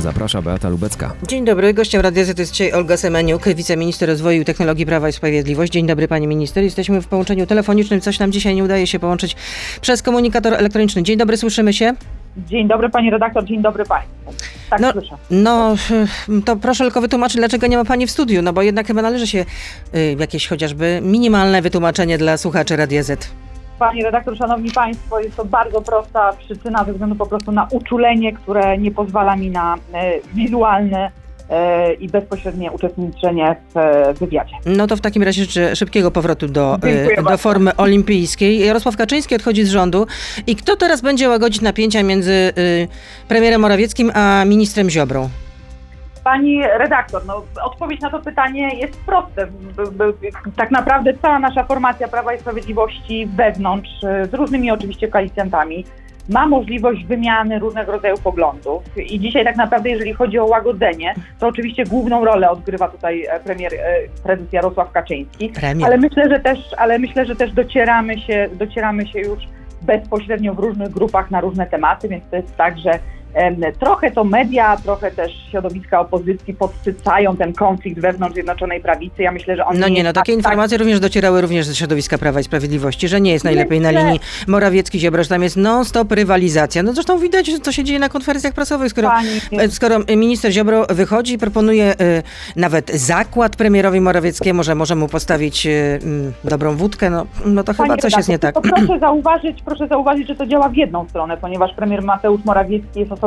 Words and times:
Zaprasza 0.00 0.42
Beata 0.42 0.68
Lubecka. 0.68 1.12
Dzień 1.28 1.44
dobry, 1.44 1.74
gościem 1.74 2.00
Radia 2.00 2.24
Z 2.24 2.38
jest 2.38 2.52
dzisiaj 2.52 2.72
Olga 2.72 2.96
Semeniuk, 2.96 3.48
wiceminister 3.54 4.08
rozwoju 4.08 4.42
i 4.42 4.44
technologii 4.44 4.86
Prawa 4.86 5.08
i 5.08 5.12
Sprawiedliwość. 5.12 5.72
Dzień 5.72 5.86
dobry 5.86 6.08
pani 6.08 6.26
minister, 6.26 6.64
jesteśmy 6.64 7.02
w 7.02 7.06
połączeniu 7.06 7.46
telefonicznym, 7.46 8.00
coś 8.00 8.18
nam 8.18 8.32
dzisiaj 8.32 8.54
nie 8.54 8.64
udaje 8.64 8.86
się 8.86 8.98
połączyć 8.98 9.36
przez 9.80 10.02
komunikator 10.02 10.54
elektroniczny. 10.54 11.02
Dzień 11.02 11.18
dobry, 11.18 11.36
słyszymy 11.36 11.72
się? 11.72 11.94
Dzień 12.36 12.68
dobry 12.68 12.90
pani 12.90 13.10
redaktor, 13.10 13.44
dzień 13.44 13.62
dobry 13.62 13.84
państwu. 13.84 14.32
Tak 14.70 14.80
No, 14.80 14.92
słyszę. 14.92 15.16
No, 15.30 15.74
to 16.44 16.56
proszę 16.56 16.84
tylko 16.84 17.00
wytłumaczyć, 17.00 17.36
dlaczego 17.36 17.66
nie 17.66 17.76
ma 17.76 17.84
pani 17.84 18.06
w 18.06 18.10
studiu, 18.10 18.42
no 18.42 18.52
bo 18.52 18.62
jednak 18.62 18.86
chyba 18.86 19.02
należy 19.02 19.26
się 19.26 19.44
y, 19.94 20.16
jakieś 20.20 20.48
chociażby 20.48 21.00
minimalne 21.02 21.62
wytłumaczenie 21.62 22.18
dla 22.18 22.36
słuchaczy 22.36 22.76
Radia 22.76 23.02
Z. 23.02 23.30
Pani 23.78 24.02
redaktor, 24.02 24.36
szanowni 24.36 24.70
państwo, 24.70 25.20
jest 25.20 25.36
to 25.36 25.44
bardzo 25.44 25.80
prosta 25.80 26.32
przyczyna 26.32 26.84
ze 26.84 26.92
względu 26.92 27.16
po 27.16 27.26
prostu 27.26 27.52
na 27.52 27.68
uczulenie, 27.72 28.32
które 28.32 28.78
nie 28.78 28.90
pozwala 28.90 29.36
mi 29.36 29.50
na 29.50 29.74
e, 29.92 30.12
wizualne 30.34 31.10
e, 31.50 31.92
i 31.94 32.08
bezpośrednie 32.08 32.72
uczestniczenie 32.72 33.56
w 33.74 33.76
e, 33.76 34.14
wywiadzie. 34.14 34.54
No 34.66 34.86
to 34.86 34.96
w 34.96 35.00
takim 35.00 35.22
razie 35.22 35.42
życzę 35.42 35.76
szybkiego 35.76 36.10
powrotu 36.10 36.48
do, 36.48 36.78
Dziękuję 36.82 37.16
do 37.16 37.22
bardzo. 37.22 37.38
formy 37.38 37.76
olimpijskiej. 37.76 38.58
Jarosław 38.58 38.96
Kaczyński 38.96 39.34
odchodzi 39.34 39.64
z 39.64 39.70
rządu. 39.70 40.06
I 40.46 40.56
kto 40.56 40.76
teraz 40.76 41.00
będzie 41.00 41.28
łagodzić 41.28 41.62
napięcia 41.62 42.02
między 42.02 42.32
y, 42.32 42.88
premierem 43.28 43.60
Morawieckim 43.60 44.10
a 44.14 44.44
ministrem 44.44 44.90
Ziobrą? 44.90 45.28
Pani 46.26 46.62
redaktor, 46.62 47.26
no, 47.26 47.42
odpowiedź 47.64 48.00
na 48.00 48.10
to 48.10 48.20
pytanie 48.20 48.68
jest 48.68 49.00
proste. 49.00 49.46
Tak 50.56 50.70
naprawdę 50.70 51.14
cała 51.22 51.38
nasza 51.38 51.64
formacja 51.64 52.08
Prawa 52.08 52.34
i 52.34 52.38
Sprawiedliwości 52.38 53.26
wewnątrz, 53.26 54.04
e, 54.04 54.26
z 54.26 54.34
różnymi 54.34 54.70
oczywiście 54.70 55.08
koalicjantami, 55.08 55.84
ma 56.28 56.46
możliwość 56.46 57.04
wymiany 57.04 57.58
różnego 57.58 57.92
rodzaju 57.92 58.16
poglądów. 58.18 58.82
I 58.96 59.20
dzisiaj 59.20 59.44
tak 59.44 59.56
naprawdę, 59.56 59.90
jeżeli 59.90 60.14
chodzi 60.14 60.38
o 60.38 60.44
łagodzenie, 60.44 61.14
to 61.38 61.46
oczywiście 61.46 61.84
główną 61.84 62.24
rolę 62.24 62.50
odgrywa 62.50 62.88
tutaj 62.88 63.24
e, 63.24 63.40
premier, 63.40 63.74
e, 63.74 63.78
prezes 64.22 64.52
Jarosław 64.52 64.92
Kaczyński. 64.92 65.48
Premier. 65.48 65.86
Ale 65.86 65.98
myślę, 65.98 66.28
że 66.28 66.40
też, 66.40 66.58
ale 66.76 66.98
myślę, 66.98 67.26
że 67.26 67.36
też 67.36 67.52
docieramy 67.52 68.18
się, 68.18 68.48
docieramy 68.52 69.06
się 69.06 69.20
już 69.20 69.38
bezpośrednio 69.82 70.54
w 70.54 70.58
różnych 70.58 70.90
grupach 70.90 71.30
na 71.30 71.40
różne 71.40 71.66
tematy, 71.66 72.08
więc 72.08 72.24
to 72.30 72.36
jest 72.36 72.56
tak, 72.56 72.78
że 72.78 72.98
trochę 73.80 74.10
to 74.10 74.24
media, 74.24 74.76
trochę 74.76 75.10
też 75.10 75.32
środowiska 75.50 76.00
opozycji 76.00 76.54
podsycają 76.54 77.36
ten 77.36 77.52
konflikt 77.52 78.00
wewnątrz 78.00 78.34
Zjednoczonej 78.34 78.80
Prawicy. 78.80 79.22
Ja 79.22 79.32
myślę, 79.32 79.56
że 79.56 79.64
on 79.66 79.78
No 79.78 79.88
nie, 79.88 80.04
no 80.04 80.12
takie 80.12 80.32
tak- 80.32 80.38
informacje 80.38 80.78
również 80.78 81.00
docierały 81.00 81.40
również 81.40 81.66
ze 81.66 81.74
środowiska 81.74 82.18
Prawa 82.18 82.40
i 82.40 82.44
Sprawiedliwości, 82.44 83.08
że 83.08 83.20
nie 83.20 83.32
jest 83.32 83.44
najlepiej 83.44 83.80
na 83.80 83.88
Myślę- 83.88 84.04
linii 84.04 84.20
Morawiecki-Ziobro, 84.48 85.22
że 85.22 85.28
tam 85.28 85.42
jest 85.42 85.56
non-stop 85.56 86.12
rywalizacja. 86.12 86.82
No 86.82 86.92
zresztą 86.92 87.18
widać, 87.18 87.50
co 87.62 87.72
się 87.72 87.84
dzieje 87.84 87.98
na 87.98 88.08
konferencjach 88.08 88.54
prasowych, 88.54 88.90
skoro, 88.90 89.08
Pani- 89.08 89.62
e, 89.64 89.68
skoro 89.70 89.98
minister 90.16 90.52
Ziobro 90.52 90.86
wychodzi 90.90 91.32
i 91.34 91.38
proponuje 91.38 91.84
e, 91.84 92.22
nawet 92.56 92.90
zakład 92.90 93.56
premierowi 93.56 94.00
Morawieckiemu, 94.00 94.62
że 94.62 94.74
może 94.74 94.94
mu 94.96 95.08
postawić 95.08 95.66
mm, 95.66 96.32
dobrą 96.44 96.76
wódkę, 96.76 97.10
no, 97.10 97.26
no 97.44 97.64
to 97.64 97.72
chyba 97.72 97.88
Pani 97.88 98.00
coś 98.02 98.16
jest 98.16 98.28
nie 98.28 98.38
tak. 98.38 98.54
proszę 98.60 98.98
zauważyć, 99.00 99.62
proszę 99.62 99.88
zauważyć, 99.88 100.28
że 100.28 100.34
to 100.34 100.46
działa 100.46 100.68
w 100.68 100.74
jedną 100.76 101.08
stronę, 101.08 101.36
ponieważ 101.36 101.74
premier 101.74 102.02
Mateusz 102.02 102.44
Morawiecki 102.44 103.00
jest 103.00 103.12
osobą 103.12 103.25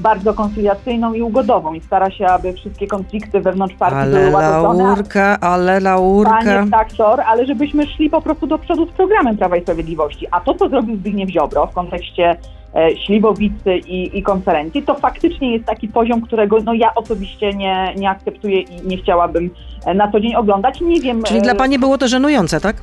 bardzo 0.00 0.34
koncyliacyjną 0.34 1.14
i 1.14 1.22
ugodową 1.22 1.74
i 1.74 1.80
stara 1.80 2.10
się, 2.10 2.26
aby 2.26 2.52
wszystkie 2.52 2.86
konflikty 2.86 3.40
wewnątrz 3.40 3.74
partii 3.74 3.96
Ale 3.96 4.18
były 4.18 4.30
łagodzone. 4.30 4.84
laurka, 4.84 5.40
ale 5.40 5.80
laurka. 5.80 6.30
Panie 6.30 6.54
redaktor, 6.54 7.20
ale 7.20 7.46
żebyśmy 7.46 7.86
szli 7.86 8.10
po 8.10 8.22
prostu 8.22 8.46
do 8.46 8.58
przodu 8.58 8.86
z 8.86 8.90
programem 8.90 9.36
Prawa 9.36 9.56
i 9.56 9.62
Sprawiedliwości. 9.62 10.26
A 10.30 10.40
to, 10.40 10.54
co 10.54 10.68
zrobił 10.68 10.96
Zbigniew 10.96 11.30
Ziobro 11.30 11.66
w 11.66 11.74
kontekście 11.74 12.36
e, 12.76 12.96
śliwowicy 13.06 13.76
i, 13.76 14.18
i 14.18 14.22
konferencji, 14.22 14.82
to 14.82 14.94
faktycznie 14.94 15.52
jest 15.52 15.64
taki 15.64 15.88
poziom, 15.88 16.20
którego 16.20 16.58
no, 16.64 16.74
ja 16.74 16.94
osobiście 16.94 17.52
nie, 17.52 17.94
nie 17.96 18.10
akceptuję 18.10 18.60
i 18.60 18.86
nie 18.86 18.96
chciałabym 18.96 19.50
e, 19.86 19.94
na 19.94 20.12
co 20.12 20.20
dzień 20.20 20.34
oglądać. 20.34 20.80
Nie 20.80 21.00
wiem. 21.00 21.22
Czyli 21.22 21.38
e, 21.38 21.42
dla 21.42 21.54
pani 21.54 21.78
było 21.78 21.98
to 21.98 22.08
żenujące, 22.08 22.60
tak? 22.60 22.76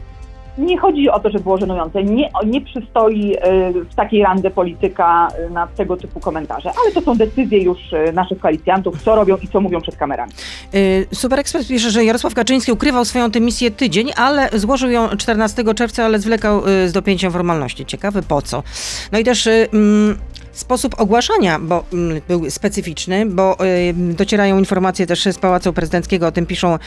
Nie 0.58 0.78
chodzi 0.78 1.10
o 1.10 1.20
to, 1.20 1.30
że 1.30 1.40
było 1.40 1.58
żenujące. 1.58 2.04
Nie, 2.04 2.30
nie 2.46 2.62
przystoi 2.62 3.36
e, 3.42 3.72
w 3.72 3.96
takiej 3.96 4.24
randze 4.24 4.52
polityka 4.52 5.28
e, 5.28 5.50
na 5.50 5.68
tego 5.68 5.98
typu 5.98 6.20
komentarze, 6.20 6.72
ale 6.84 6.92
to 6.92 7.02
są 7.02 7.16
decyzje 7.16 7.64
już 7.64 7.94
e, 7.94 8.12
naszych 8.12 8.40
koalicjantów, 8.40 9.04
co 9.04 9.16
robią 9.16 9.38
i 9.38 9.48
co 9.48 9.62
mówią 9.62 9.82
przed 9.82 9.96
kamerami. 9.96 10.32
Y, 10.76 11.08
Super 11.14 11.40
Ekspres 11.40 11.68
pisze, 11.68 11.92
że 11.92 12.04
Jarosław 12.04 12.34
Kaczyński 12.34 12.72
ukrywał 12.72 13.06
swoją 13.06 13.32
tę 13.32 13.40
misję 13.40 13.72
tydzień, 13.72 14.12
ale 14.16 14.50
złożył 14.54 14.90
ją 14.90 15.10
14 15.10 15.64
czerwca, 15.76 16.06
ale 16.06 16.20
zwlekał 16.20 16.68
y, 16.68 16.90
z 16.90 16.92
dopięciem 16.92 17.32
formalności. 17.32 17.86
Ciekawy 17.86 18.22
po 18.22 18.42
co. 18.42 18.64
No 19.12 19.20
i 19.20 19.24
też 19.24 19.48
y, 19.48 19.68
mm, 19.74 20.18
sposób 20.60 21.02
ogłaszania 21.02 21.60
bo, 21.60 21.84
mm, 21.94 22.22
był 22.28 22.50
specyficzny, 22.50 23.26
bo 23.26 23.66
y, 23.66 23.94
docierają 23.94 24.60
informacje 24.60 25.08
też 25.08 25.24
z 25.24 25.38
Pałacu 25.38 25.74
Prezydenckiego, 25.74 26.28
o 26.28 26.32
tym 26.32 26.46
piszą 26.46 26.80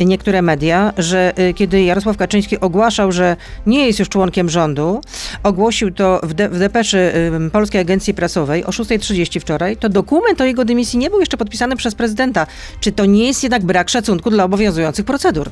y, 0.00 0.04
niektóre 0.04 0.42
media, 0.42 0.92
że 0.98 1.32
y, 1.38 1.54
kiedy 1.54 1.82
Jarosław 1.82 2.16
Kaczyński 2.16 2.60
ogłaszał, 2.60 3.12
że 3.12 3.36
nie 3.66 3.86
jest 3.86 3.98
już 3.98 4.08
członkiem 4.08 4.50
rządu, 4.50 5.00
ogłosił 5.42 5.90
to 5.90 6.20
w, 6.22 6.34
de, 6.34 6.48
w 6.48 6.58
depeszy 6.58 7.12
Polskiej 7.52 7.80
Agencji 7.80 8.14
Prasowej 8.14 8.64
o 8.64 8.70
6.30 8.70 9.40
wczoraj, 9.40 9.76
to 9.76 9.88
dokument 9.88 10.40
o 10.40 10.44
jego 10.44 10.64
dymisji 10.64 10.98
nie 10.98 11.10
był 11.10 11.20
jeszcze 11.20 11.36
podpisany 11.36 11.76
przez 11.76 11.94
prezydenta. 11.94 12.46
Czy 12.80 12.92
to 12.92 13.04
nie 13.04 13.26
jest 13.26 13.42
jednak 13.42 13.64
brak 13.64 13.90
szacunku 13.90 14.30
dla 14.30 14.44
obowiązujących 14.44 15.04
procedur? 15.04 15.50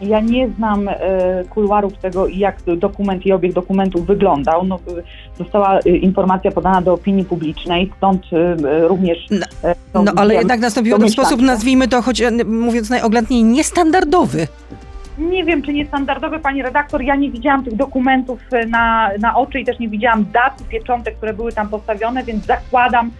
Ja 0.00 0.20
nie 0.20 0.48
znam 0.48 0.88
e, 0.88 0.94
kuluarów 1.50 1.92
tego, 1.98 2.28
jak 2.28 2.56
dokument 2.76 3.26
i 3.26 3.32
obieg 3.32 3.52
dokumentów 3.52 4.06
wyglądał. 4.06 4.64
No, 4.64 4.76
e, 4.76 5.02
została 5.38 5.78
e, 5.78 5.88
informacja 5.88 6.50
podana 6.50 6.82
do 6.82 6.92
opinii 6.92 7.24
publicznej, 7.24 7.92
stąd 7.96 8.22
również. 8.88 9.18
No, 9.94 10.02
No 10.02 10.12
ale 10.16 10.34
jednak 10.34 10.60
nastąpiło 10.60 10.98
to 10.98 11.06
w 11.06 11.10
sposób, 11.10 11.42
nazwijmy 11.42 11.88
to, 11.88 12.02
choć 12.02 12.22
mówiąc 12.46 12.90
najoględniej, 12.90 13.44
niestandardowy. 13.44 14.46
Nie 15.18 15.44
wiem, 15.44 15.62
czy 15.62 15.72
niestandardowy, 15.72 16.38
pani 16.38 16.62
redaktor. 16.62 17.02
Ja 17.02 17.16
nie 17.16 17.30
widziałam 17.30 17.64
tych 17.64 17.76
dokumentów 17.76 18.40
na, 18.68 19.10
na 19.20 19.36
oczy 19.36 19.60
i 19.60 19.64
też 19.64 19.78
nie 19.78 19.88
widziałam 19.88 20.24
dat 20.32 20.60
i 20.60 20.64
pieczątek, 20.64 21.16
które 21.16 21.34
były 21.34 21.52
tam 21.52 21.68
postawione, 21.68 22.24
więc 22.24 22.46
zakładam 22.46 23.10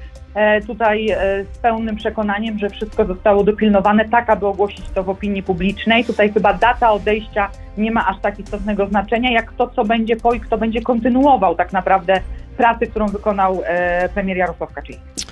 tutaj 0.67 1.11
e, 1.11 1.17
z 1.53 1.59
pełnym 1.59 1.97
przekonaniem, 1.97 2.59
że 2.59 2.71
wszystko 2.71 3.05
zostało 3.05 3.45
dopilnowane 3.45 4.09
tak, 4.09 4.31
aby 4.31 4.47
ogłosić 4.47 4.89
to 4.95 5.05
w 5.05 5.09
opinii 5.09 5.43
publicznej. 5.43 6.05
Tutaj 6.05 6.33
chyba 6.33 6.55
data 6.55 6.93
odejścia 6.93 7.51
nie 7.79 7.91
ma 7.91 8.07
aż 8.07 8.21
tak 8.21 8.39
istotnego 8.39 8.87
znaczenia, 8.87 9.33
jak 9.33 9.53
to, 9.53 9.69
co 9.69 9.85
będzie 9.85 10.17
po 10.17 10.35
i 10.35 10.41
kto 10.41 10.59
będzie 10.59 10.83
kontynuował 10.83 11.55
tak 11.55 11.73
naprawdę 11.73 12.21
pracę, 12.57 12.87
którą 12.87 13.07
wykonał 13.07 13.63
e, 13.65 14.09
premier 14.09 14.37
Jarosław 14.37 14.73
Kaczyński. 14.73 15.27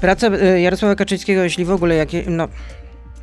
Praca 0.00 0.26
e, 0.26 0.60
Jarosława 0.60 0.94
Kaczyńskiego, 0.94 1.42
jeśli 1.42 1.64
w 1.64 1.70
ogóle, 1.70 1.94
jakie, 1.94 2.22
no, 2.26 2.48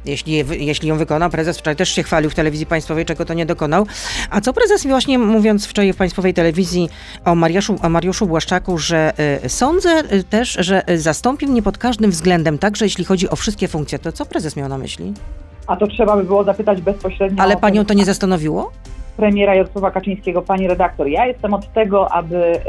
jeśli, 0.06 0.44
jeśli 0.60 0.90
ją 0.90 0.98
wykonał, 0.98 1.30
prezes 1.30 1.58
wczoraj 1.58 1.76
też 1.76 1.90
się 1.90 2.04
chwalił 2.04 2.30
w 2.30 2.36
telewizji 2.36 2.66
państwowej, 2.66 3.06
czego 3.06 3.26
to 3.26 3.34
nie 3.34 3.46
dokonał. 3.46 3.86
A 4.30 4.42
co 4.42 4.54
prezes 4.54 4.88
właśnie 4.88 5.20
mówiąc 5.20 5.68
wczoraj 5.68 5.94
w 5.94 5.98
państwowej 5.98 6.34
telewizji 6.34 6.90
o 7.26 7.36
Mariuszu, 7.36 7.76
o 7.82 7.90
Mariuszu 7.90 8.28
Błaszczaku, 8.28 8.78
że 8.78 9.14
e, 9.18 9.50
sądzę 9.50 9.90
e, 9.90 10.24
też, 10.24 10.58
że 10.60 10.88
e, 10.88 10.98
zastąpił 10.98 11.50
mnie 11.50 11.62
pod 11.62 11.78
każdym 11.78 12.12
względem, 12.12 12.58
także 12.58 12.86
jeśli 12.86 13.06
chodzi 13.06 13.30
o 13.30 13.36
wszystkie 13.36 13.68
funkcje. 13.68 14.00
To 14.00 14.12
co 14.12 14.26
prezes 14.26 14.56
miał 14.56 14.70
na 14.70 14.78
myśli? 14.78 15.14
A 15.68 15.76
to 15.76 15.88
trzeba 15.88 16.18
by 16.18 16.24
było 16.24 16.44
zapytać 16.44 16.82
bezpośrednio. 16.82 17.44
Ale 17.44 17.58
panią 17.58 17.86
to 17.86 17.94
nie 17.94 18.06
zastanowiło? 18.06 18.72
Premiera 19.18 19.56
Jarosława 19.56 19.92
Kaczyńskiego, 19.92 20.42
pani 20.42 20.68
redaktor. 20.68 21.08
Ja 21.08 21.26
jestem 21.26 21.54
od 21.54 21.74
tego, 21.74 22.12
aby 22.12 22.38
e, 22.38 22.60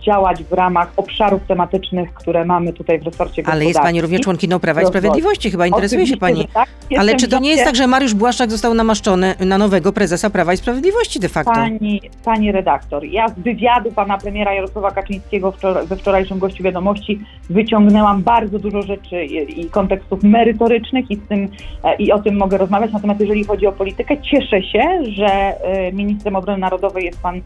działać 0.00 0.44
w 0.44 0.52
ramach 0.52 0.92
obszarów 0.96 1.42
tematycznych, 1.48 2.14
które 2.14 2.44
mamy 2.44 2.72
tutaj 2.72 2.98
w 2.98 3.02
resorcie 3.02 3.42
Ale 3.46 3.64
jest 3.64 3.80
pani 3.80 4.00
również 4.00 4.20
członkinią 4.20 4.58
Prawa 4.58 4.82
i. 4.82 4.86
Sprawiedliwości, 4.86 5.50
chyba 5.50 5.66
interesuje 5.66 6.06
się 6.06 6.16
pani. 6.16 6.48
Tak. 6.54 6.68
Ale 6.98 7.16
czy 7.16 7.28
to 7.28 7.38
nie 7.38 7.50
jest 7.50 7.64
tak, 7.64 7.76
że 7.76 7.86
Mariusz 7.86 8.14
Błaszczak 8.14 8.50
został 8.50 8.74
namaszczony 8.74 9.34
na 9.40 9.58
nowego 9.58 9.92
prezesa 9.92 10.30
Prawa 10.30 10.52
i 10.52 10.56
Sprawiedliwości 10.56 11.20
de 11.20 11.28
facto? 11.28 11.52
Pani, 11.52 12.00
pani 12.24 12.52
redaktor, 12.52 13.04
ja 13.04 13.28
z 13.28 13.34
wywiadu 13.34 13.92
pana 13.92 14.18
premiera 14.18 14.54
Jarosława 14.54 14.90
Kaczyńskiego 14.90 15.50
wczor- 15.50 15.86
we 15.86 15.96
wczorajszym 15.96 16.38
gościu 16.38 16.62
wiadomości 16.62 17.20
wyciągnęłam 17.50 18.22
bardzo 18.22 18.58
dużo 18.58 18.82
rzeczy 18.82 19.24
i, 19.24 19.60
i 19.60 19.70
kontekstów 19.70 20.22
merytorycznych 20.22 21.10
i, 21.10 21.16
z 21.16 21.28
tym, 21.28 21.48
e, 21.84 21.96
i 21.96 22.12
o 22.12 22.18
tym 22.18 22.36
mogę 22.36 22.58
rozmawiać. 22.58 22.92
Natomiast 22.92 23.20
jeżeli 23.20 23.44
chodzi 23.44 23.66
o 23.66 23.72
politykę, 23.72 24.16
cieszę 24.22 24.62
się, 24.62 24.82
że 25.04 25.26
e, 25.26 25.92
ministrem 26.04 26.36
obrony 26.36 26.58
narodowej 26.58 27.04
jest 27.04 27.22
pan 27.22 27.40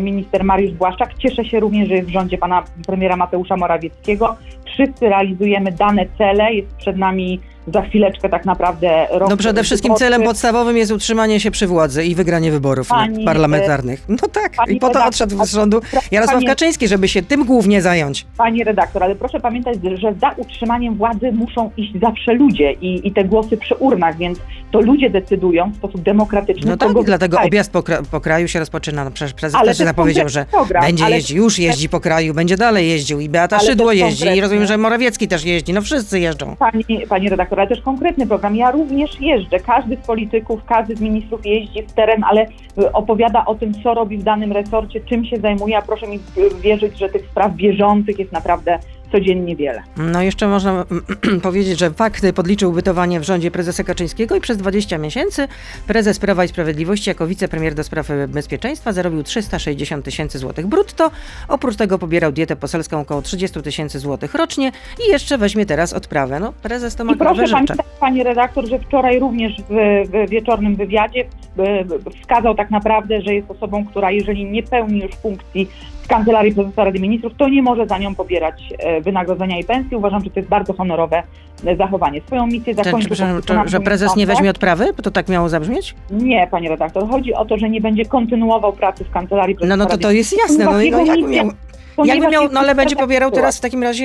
minister 0.00 0.44
Mariusz 0.44 0.72
Błaszczak. 0.72 1.14
Cieszę 1.14 1.44
się 1.44 1.60
również, 1.60 1.88
że 1.88 1.94
jest 1.94 2.08
w 2.08 2.12
rządzie 2.12 2.38
pana 2.38 2.64
premiera 2.86 3.16
Mateusza 3.16 3.56
Morawieckiego. 3.56 4.36
Wszyscy 4.66 5.08
realizujemy 5.08 5.72
dane 5.72 6.06
cele. 6.18 6.54
Jest 6.54 6.76
przed 6.76 6.96
nami 6.96 7.40
za 7.74 7.82
chwileczkę 7.82 8.28
tak 8.28 8.44
naprawdę 8.44 9.06
rok 9.10 9.30
No 9.30 9.36
przede 9.36 9.62
wszystkim 9.62 9.88
wyborczy. 9.88 10.04
celem 10.04 10.22
podstawowym 10.22 10.76
jest 10.76 10.92
utrzymanie 10.92 11.40
się 11.40 11.50
przy 11.50 11.66
władzy 11.66 12.04
i 12.04 12.14
wygranie 12.14 12.50
wyborów 12.50 12.88
Pani, 12.88 13.24
parlamentarnych. 13.24 14.04
No 14.08 14.16
tak, 14.32 14.52
i 14.68 14.76
po 14.76 14.88
to 14.88 15.04
odszedł 15.04 15.44
z 15.44 15.52
rządu 15.52 15.80
Jarosław 16.10 16.44
Kaczyński, 16.44 16.88
żeby 16.88 17.08
się 17.08 17.22
tym 17.22 17.44
głównie 17.44 17.82
zająć. 17.82 18.26
Pani 18.36 18.64
redaktor, 18.64 19.02
ale 19.02 19.14
proszę 19.16 19.40
pamiętać, 19.40 19.78
że 19.94 20.14
za 20.20 20.30
utrzymaniem 20.36 20.94
władzy 20.94 21.32
muszą 21.32 21.70
iść 21.76 21.92
zawsze 22.02 22.34
ludzie 22.34 22.72
i, 22.72 23.08
i 23.08 23.12
te 23.12 23.24
głosy 23.24 23.56
przy 23.56 23.74
urnach, 23.74 24.16
więc 24.16 24.38
to 24.72 24.80
ludzie 24.80 25.10
decydują 25.10 25.70
w 25.70 25.76
sposób 25.76 26.02
demokratyczny. 26.02 26.70
No 26.70 26.76
tak, 26.76 26.88
kogo 26.88 27.02
dlatego 27.02 27.30
wybierają. 27.36 27.46
objazd 27.48 27.72
po, 27.72 27.80
kra- 27.80 28.02
po 28.10 28.20
kraju 28.20 28.48
się 28.48 28.58
rozpoczyna. 28.58 29.04
No 29.04 29.10
przecież 29.10 29.34
prezes 29.34 29.60
Ale 29.60 29.68
też 29.68 29.76
zapowiedział, 29.76 30.28
że 30.28 30.44
program, 30.44 30.82
będzie 30.84 31.04
ale- 31.04 31.16
jeździł, 31.16 31.36
już 31.44 31.58
jeździ 31.58 31.88
po 31.88 32.00
kraju, 32.00 32.34
będzie 32.34 32.56
dalej 32.56 32.88
jeździł 32.88 33.20
i 33.20 33.28
Beata 33.28 33.56
Ale 33.56 33.66
Szydło 33.68 33.92
jeździ 33.92 34.26
i 34.36 34.40
rozumiem, 34.40 34.66
że 34.66 34.78
Morawiecki 34.78 35.28
też 35.28 35.44
jeździ, 35.44 35.72
no 35.72 35.82
wszyscy 35.82 36.20
jeżdżą. 36.20 36.56
Pani, 36.56 36.84
pani 37.08 37.28
redaktor, 37.28 37.57
ale 37.58 37.68
też 37.68 37.80
konkretny 37.80 38.26
program. 38.26 38.56
Ja 38.56 38.70
również 38.70 39.20
jeżdżę. 39.20 39.60
Każdy 39.60 39.96
z 39.96 40.06
polityków, 40.06 40.64
każdy 40.64 40.96
z 40.96 41.00
ministrów 41.00 41.46
jeździ 41.46 41.82
w 41.82 41.92
teren, 41.92 42.24
ale 42.24 42.46
y, 42.78 42.92
opowiada 42.92 43.44
o 43.44 43.54
tym, 43.54 43.82
co 43.82 43.94
robi 43.94 44.18
w 44.18 44.22
danym 44.22 44.52
resorcie, 44.52 45.00
czym 45.00 45.24
się 45.24 45.36
zajmuje, 45.36 45.78
a 45.78 45.82
proszę 45.82 46.06
mi 46.06 46.16
y, 46.16 46.60
wierzyć, 46.62 46.98
że 46.98 47.08
tych 47.08 47.26
spraw 47.30 47.52
bieżących 47.52 48.18
jest 48.18 48.32
naprawdę 48.32 48.78
codziennie 49.12 49.56
wiele. 49.56 49.82
No 49.96 50.22
jeszcze 50.22 50.48
można 50.48 50.84
powiedzieć, 51.42 51.78
że 51.78 51.90
fakty 51.90 52.32
podliczył 52.32 52.72
bytowanie 52.72 53.20
w 53.20 53.22
rządzie 53.22 53.50
prezesa 53.50 53.84
Kaczyńskiego 53.84 54.36
i 54.36 54.40
przez 54.40 54.56
20 54.56 54.98
miesięcy 54.98 55.48
prezes 55.86 56.18
Prawa 56.18 56.44
i 56.44 56.48
Sprawiedliwości 56.48 57.10
jako 57.10 57.26
wicepremier 57.26 57.74
do 57.74 57.84
spraw 57.84 58.08
bezpieczeństwa 58.28 58.92
zarobił 58.92 59.22
360 59.22 60.04
tysięcy 60.04 60.38
złotych 60.38 60.66
brutto. 60.66 61.10
Oprócz 61.48 61.76
tego 61.76 61.98
pobierał 61.98 62.32
dietę 62.32 62.56
poselską 62.56 63.00
około 63.00 63.22
30 63.22 63.62
tysięcy 63.62 63.98
złotych 63.98 64.34
rocznie 64.34 64.72
i 65.06 65.10
jeszcze 65.10 65.38
weźmie 65.38 65.66
teraz 65.66 65.92
odprawę. 65.92 66.40
No 66.40 66.52
prezes 66.62 66.96
to 66.96 67.04
ma 67.04 67.12
I 67.12 67.16
proszę 67.16 67.44
pamiętać, 67.52 67.78
pani 68.00 68.22
redaktor, 68.22 68.68
że 68.68 68.78
wczoraj 68.78 69.18
również 69.18 69.52
w, 69.68 69.74
w 70.08 70.30
wieczornym 70.30 70.76
wywiadzie 70.76 71.20
y, 71.20 72.20
wskazał 72.20 72.54
tak 72.54 72.70
naprawdę, 72.70 73.22
że 73.22 73.34
jest 73.34 73.50
osobą, 73.50 73.84
która 73.86 74.10
jeżeli 74.10 74.44
nie 74.44 74.62
pełni 74.62 75.00
już 75.00 75.14
funkcji 75.14 75.68
w 76.08 76.10
Kancelarii 76.10 76.54
Prezesa 76.54 76.84
Rady 76.84 77.00
Ministrów, 77.00 77.32
to 77.38 77.48
nie 77.48 77.62
może 77.62 77.86
za 77.86 77.98
nią 77.98 78.14
pobierać 78.14 78.62
e, 78.78 79.00
wynagrodzenia 79.00 79.58
i 79.58 79.64
pensji. 79.64 79.96
Uważam, 79.96 80.24
że 80.24 80.30
to 80.30 80.40
jest 80.40 80.48
bardzo 80.48 80.72
honorowe 80.72 81.22
e, 81.66 81.76
zachowanie. 81.76 82.20
Swoją 82.20 82.46
misję 82.46 82.74
Czy, 82.74 82.84
zakończył... 82.84 83.26
na 83.56 83.68
że 83.68 83.78
moim 83.78 83.84
prezes 83.84 84.16
nie 84.16 84.26
weźmie 84.26 84.50
odprawy? 84.50 84.92
Bo 84.96 85.02
to 85.02 85.10
tak 85.10 85.28
miało 85.28 85.48
zabrzmieć? 85.48 85.94
Nie, 86.10 86.48
panie 86.50 86.68
redaktor. 86.68 87.08
Chodzi 87.08 87.34
o 87.34 87.44
to, 87.44 87.58
że 87.58 87.70
nie 87.70 87.80
będzie 87.80 88.04
kontynuował 88.04 88.72
pracy 88.72 89.04
w 89.04 89.10
Kancelarii 89.10 89.54
Prezesa 89.54 89.76
No, 89.76 89.84
no 89.84 89.90
to 89.90 89.98
to 89.98 90.10
jest 90.10 90.38
jasne. 90.38 90.64
No, 90.64 90.72
no, 90.72 90.80
jakby 90.80 91.02
misja- 91.02 91.28
miał, 91.28 91.50
jakby 92.04 92.28
miał, 92.28 92.48
no 92.52 92.60
ale 92.60 92.74
będzie 92.74 92.96
pobierał 92.96 93.30
teraz 93.30 93.58
w 93.58 93.60
takim 93.60 93.82
razie 93.82 94.04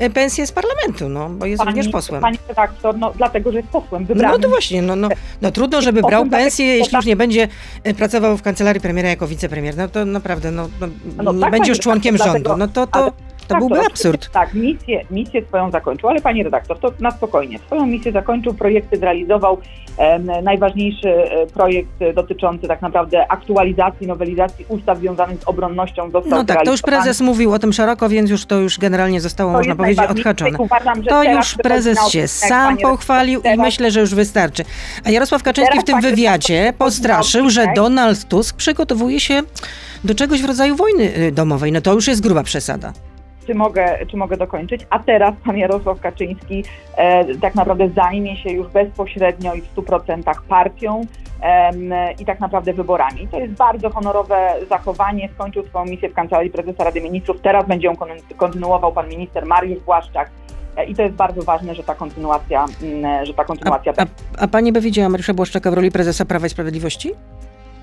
y, 0.00 0.04
y, 0.04 0.10
pensję 0.10 0.46
z 0.46 0.52
parlamentu, 0.52 1.08
no 1.08 1.28
bo 1.28 1.46
jest 1.46 1.64
również 1.64 1.88
posłem. 1.88 2.22
Pani 2.22 2.38
redaktor, 2.48 2.98
no 2.98 3.12
dlatego, 3.16 3.52
że 3.52 3.58
jest 3.58 3.70
posłem 3.70 4.04
wybranym. 4.06 4.36
No 4.36 4.42
to 4.42 4.48
właśnie, 4.48 4.82
no, 4.82 4.96
no, 4.96 5.08
no 5.42 5.50
trudno, 5.50 5.80
żeby 5.80 6.02
brał 6.02 6.26
pensję, 6.26 6.66
jeśli 6.66 6.96
już 6.96 7.06
nie 7.06 7.16
będzie 7.16 7.48
y, 7.86 7.94
pracował 7.94 8.36
w 8.36 8.42
kancelarii 8.42 8.80
premiera 8.80 9.08
jako 9.08 9.26
wicepremier. 9.26 9.76
No 9.76 9.88
to 9.88 10.04
naprawdę, 10.04 10.50
no, 10.50 10.68
no, 10.80 10.86
No 11.22 11.32
nie 11.32 11.40
tak, 11.40 11.50
będzie 11.50 11.70
już 11.70 11.78
tak, 11.78 11.82
członkiem 11.84 12.16
dlatego- 12.16 12.48
rządu. 12.50 12.56
No 12.56 12.68
to, 12.68 12.86
to, 12.86 13.02
ale- 13.02 13.12
to 13.46 13.54
Tak, 13.54 13.58
byłby 13.58 13.74
oczywiście, 13.74 14.08
absurd. 14.08 14.30
Tak, 14.30 14.54
misję, 14.54 15.04
misję 15.10 15.44
swoją 15.44 15.70
zakończył, 15.70 16.08
ale 16.08 16.20
pani 16.20 16.42
redaktor, 16.42 16.78
to 16.78 16.92
na 17.00 17.10
spokojnie. 17.10 17.58
Swoją 17.58 17.86
misję 17.86 18.12
zakończył, 18.12 18.54
projekty 18.54 18.96
zrealizował. 18.98 19.58
Najważniejszy 20.42 21.08
e, 21.08 21.46
projekt 21.46 21.90
dotyczący 22.14 22.68
tak 22.68 22.82
naprawdę 22.82 23.32
aktualizacji, 23.32 24.06
nowelizacji 24.06 24.64
ustaw 24.68 24.98
związanych 24.98 25.40
z 25.40 25.48
obronnością 25.48 26.10
został 26.10 26.30
No 26.30 26.44
tak, 26.44 26.64
to 26.64 26.70
już 26.70 26.82
prezes 26.82 27.20
mówił 27.20 27.52
o 27.52 27.58
tym 27.58 27.72
szeroko, 27.72 28.08
więc 28.08 28.30
już 28.30 28.46
to 28.46 28.56
już 28.56 28.78
generalnie 28.78 29.20
zostało, 29.20 29.52
To 29.52 29.58
można 29.58 29.76
powiedzieć, 29.76 30.04
odhaczone. 30.08 30.58
Uważam, 30.58 31.02
To 31.02 31.24
już 31.24 31.54
prezes 31.54 31.98
się 31.98 32.04
odcinek, 32.04 32.30
sam 32.30 32.76
pochwalił 32.76 33.40
i 33.40 33.42
Teraz- 33.42 33.58
myślę, 33.58 33.90
że 33.90 34.00
już 34.00 34.14
wystarczy. 34.14 34.64
A 35.04 35.10
Jarosław 35.10 35.42
Kaczyński 35.42 35.72
Teraz, 35.72 35.84
w 35.84 35.86
tym 35.86 36.00
wywiadzie 36.00 36.72
postraszył, 36.78 37.50
że. 37.50 37.64
Donald 37.76 38.28
Tusk 38.28 38.56
przygotowuje 38.56 39.20
się 39.20 39.42
do 40.04 40.14
czegoś 40.14 40.42
w 40.42 40.44
rodzaju 40.44 40.76
wojny 40.76 41.16
y, 41.18 41.32
domowej. 41.32 41.72
No 41.72 41.80
to 41.80 41.92
już 41.92 42.08
jest 42.08 42.20
gruba 42.20 42.42
przesada. 42.42 42.92
Czy 43.46 43.54
mogę, 43.54 43.98
czy 44.10 44.16
mogę 44.16 44.36
dokończyć. 44.36 44.86
A 44.90 44.98
teraz 44.98 45.34
pan 45.44 45.56
Jarosław 45.58 46.00
Kaczyński 46.00 46.64
e, 46.96 47.34
tak 47.34 47.54
naprawdę 47.54 47.88
zajmie 47.88 48.36
się 48.36 48.50
już 48.50 48.68
bezpośrednio 48.68 49.54
i 49.54 49.60
w 49.60 49.74
100% 49.74 50.22
partią 50.48 51.06
em, 51.40 51.94
i 52.18 52.24
tak 52.24 52.40
naprawdę 52.40 52.72
wyborami. 52.72 53.28
To 53.28 53.38
jest 53.38 53.52
bardzo 53.54 53.90
honorowe 53.90 54.54
zachowanie. 54.68 55.28
Skończył 55.34 55.64
swoją 55.64 55.84
misję 55.84 56.08
w 56.08 56.14
Kancelarii 56.14 56.50
Prezesa 56.50 56.84
Rady 56.84 57.00
Ministrów. 57.00 57.40
Teraz 57.40 57.66
będzie 57.66 57.86
ją 57.86 57.96
kon- 57.96 58.08
kontynuował 58.36 58.92
pan 58.92 59.08
minister 59.08 59.46
Mariusz 59.46 59.82
Błaszczak. 59.82 60.30
E, 60.76 60.84
I 60.84 60.94
to 60.94 61.02
jest 61.02 61.14
bardzo 61.14 61.42
ważne, 61.42 61.74
że 61.74 61.82
ta 61.82 61.94
kontynuacja, 61.94 62.66
mm, 62.82 63.26
że 63.26 63.34
ta 63.34 63.44
kontynuacja 63.44 63.92
A, 63.96 64.04
a 64.38 64.48
pani 64.48 64.72
by 64.72 64.80
widziała 64.80 65.08
Mariusza 65.08 65.34
Błaszczaka 65.34 65.70
w 65.70 65.74
roli 65.74 65.90
prezesa 65.90 66.24
Prawa 66.24 66.46
i 66.46 66.50
Sprawiedliwości? 66.50 67.12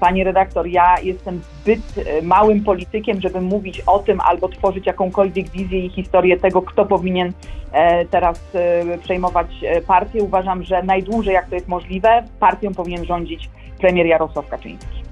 Pani 0.02 0.24
redaktor, 0.24 0.68
ja 0.68 0.96
jestem 1.04 1.42
zbyt 1.62 1.80
e, 1.98 2.22
małym 2.22 2.64
politykiem, 2.64 3.22
żeby 3.22 3.42
mówić 3.42 3.82
o 3.88 4.00
tym 4.00 4.22
albo 4.22 4.50
tworzyć 4.50 4.86
jakąkolwiek 4.86 5.50
wizję 5.50 5.86
i 5.86 5.90
historię 5.90 6.38
tego, 6.38 6.62
kto 6.62 6.86
powinien 6.86 7.34
e, 7.72 8.06
teraz 8.06 8.42
e, 8.54 8.98
przejmować 8.98 9.48
partię. 9.88 10.24
Uważam, 10.24 10.64
że 10.64 10.84
najdłużej, 10.84 11.34
jak 11.34 11.50
to 11.50 11.56
jest 11.56 11.68
możliwe, 11.68 12.24
partią 12.40 12.74
powinien 12.74 13.06
rządzić 13.06 13.50
premier 13.80 14.06
Jarosław 14.06 14.48
Kaczyński. 14.48 15.04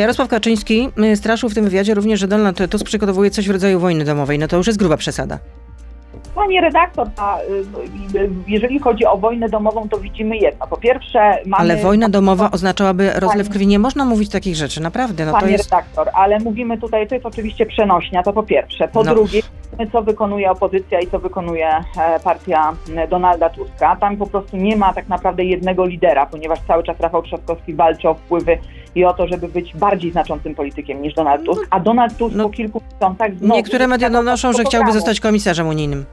Jarosław 0.00 0.28
Kaczyński 0.28 0.88
straszył 1.14 1.48
w 1.48 1.54
tym 1.54 1.64
wywiadzie 1.64 1.94
również, 1.94 2.20
że 2.20 2.28
Donald 2.28 2.70
Tusk 2.70 2.86
przygotowuje 2.86 3.30
coś 3.30 3.48
w 3.48 3.50
rodzaju 3.50 3.80
wojny 3.80 4.04
domowej. 4.04 4.38
No 4.38 4.48
to 4.48 4.56
już 4.56 4.66
jest 4.66 4.78
gruba 4.78 4.96
przesada. 4.96 5.38
Pani 6.36 6.60
redaktor, 6.60 7.08
a, 7.16 7.38
y, 7.40 8.18
y, 8.18 8.30
jeżeli 8.48 8.78
chodzi 8.78 9.06
o 9.06 9.16
wojnę 9.18 9.48
domową, 9.48 9.88
to 9.88 9.98
widzimy 9.98 10.36
jedno. 10.36 10.66
Po 10.66 10.76
pierwsze, 10.76 11.18
mamy... 11.46 11.60
Ale 11.62 11.76
wojna 11.76 12.08
domowa 12.08 12.50
oznaczałaby 12.50 13.10
rozlew 13.14 13.46
Pani- 13.46 13.50
krwi. 13.50 13.66
Nie 13.66 13.78
można 13.78 14.04
mówić 14.04 14.30
takich 14.30 14.56
rzeczy, 14.56 14.82
naprawdę. 14.82 15.26
No 15.26 15.32
to 15.32 15.38
Panie 15.38 15.52
jest... 15.52 15.64
redaktor, 15.70 16.08
ale 16.14 16.38
mówimy 16.38 16.78
tutaj, 16.78 17.08
to 17.08 17.14
jest 17.14 17.26
oczywiście 17.26 17.66
przenośnia, 17.66 18.22
to 18.22 18.32
po 18.32 18.42
pierwsze. 18.42 18.88
Po 18.88 19.04
No. 19.04 19.14
drugie, 19.14 19.42
co 19.92 20.02
wykonuje 20.02 20.50
opozycja 20.50 21.00
i 21.00 21.06
co 21.06 21.18
wykonuje 21.18 21.68
e, 21.68 22.20
partia 22.24 22.72
m, 22.88 23.08
Donalda 23.08 23.50
Tuska. 23.50 23.96
Tam 23.96 24.16
po 24.16 24.26
prostu 24.26 24.56
nie 24.56 24.76
ma 24.76 24.92
tak 24.94 25.08
naprawdę 25.08 25.44
jednego 25.44 25.84
lidera, 25.86 26.26
ponieważ 26.26 26.58
cały 26.68 26.82
czas 26.82 27.00
Rafał 27.00 27.22
Trzaskowski 27.22 27.74
walczy 27.74 28.08
o 28.08 28.14
wpływy 28.14 28.58
i 28.94 29.04
o 29.04 29.12
to, 29.14 29.26
żeby 29.28 29.48
być 29.48 29.74
bardziej 29.76 30.12
znaczącym 30.12 30.54
politykiem 30.54 31.02
niż 31.02 31.14
Donald 31.14 31.44
Tusk. 31.44 31.66
A 31.70 31.80
Donald 31.80 32.16
Tusk 32.16 32.34
No. 32.36 32.44
po 32.44 32.50
kilku 32.50 32.82
miesiącach 32.94 33.34
znowu... 33.38 33.54
Niektóre 33.54 33.86
media 33.88 34.10
donoszą, 34.10 34.52
że 34.52 34.64
chciałby 34.64 34.92
zostać 34.92 35.20
komisarzem 35.20 35.66
unijnym. 35.68 36.04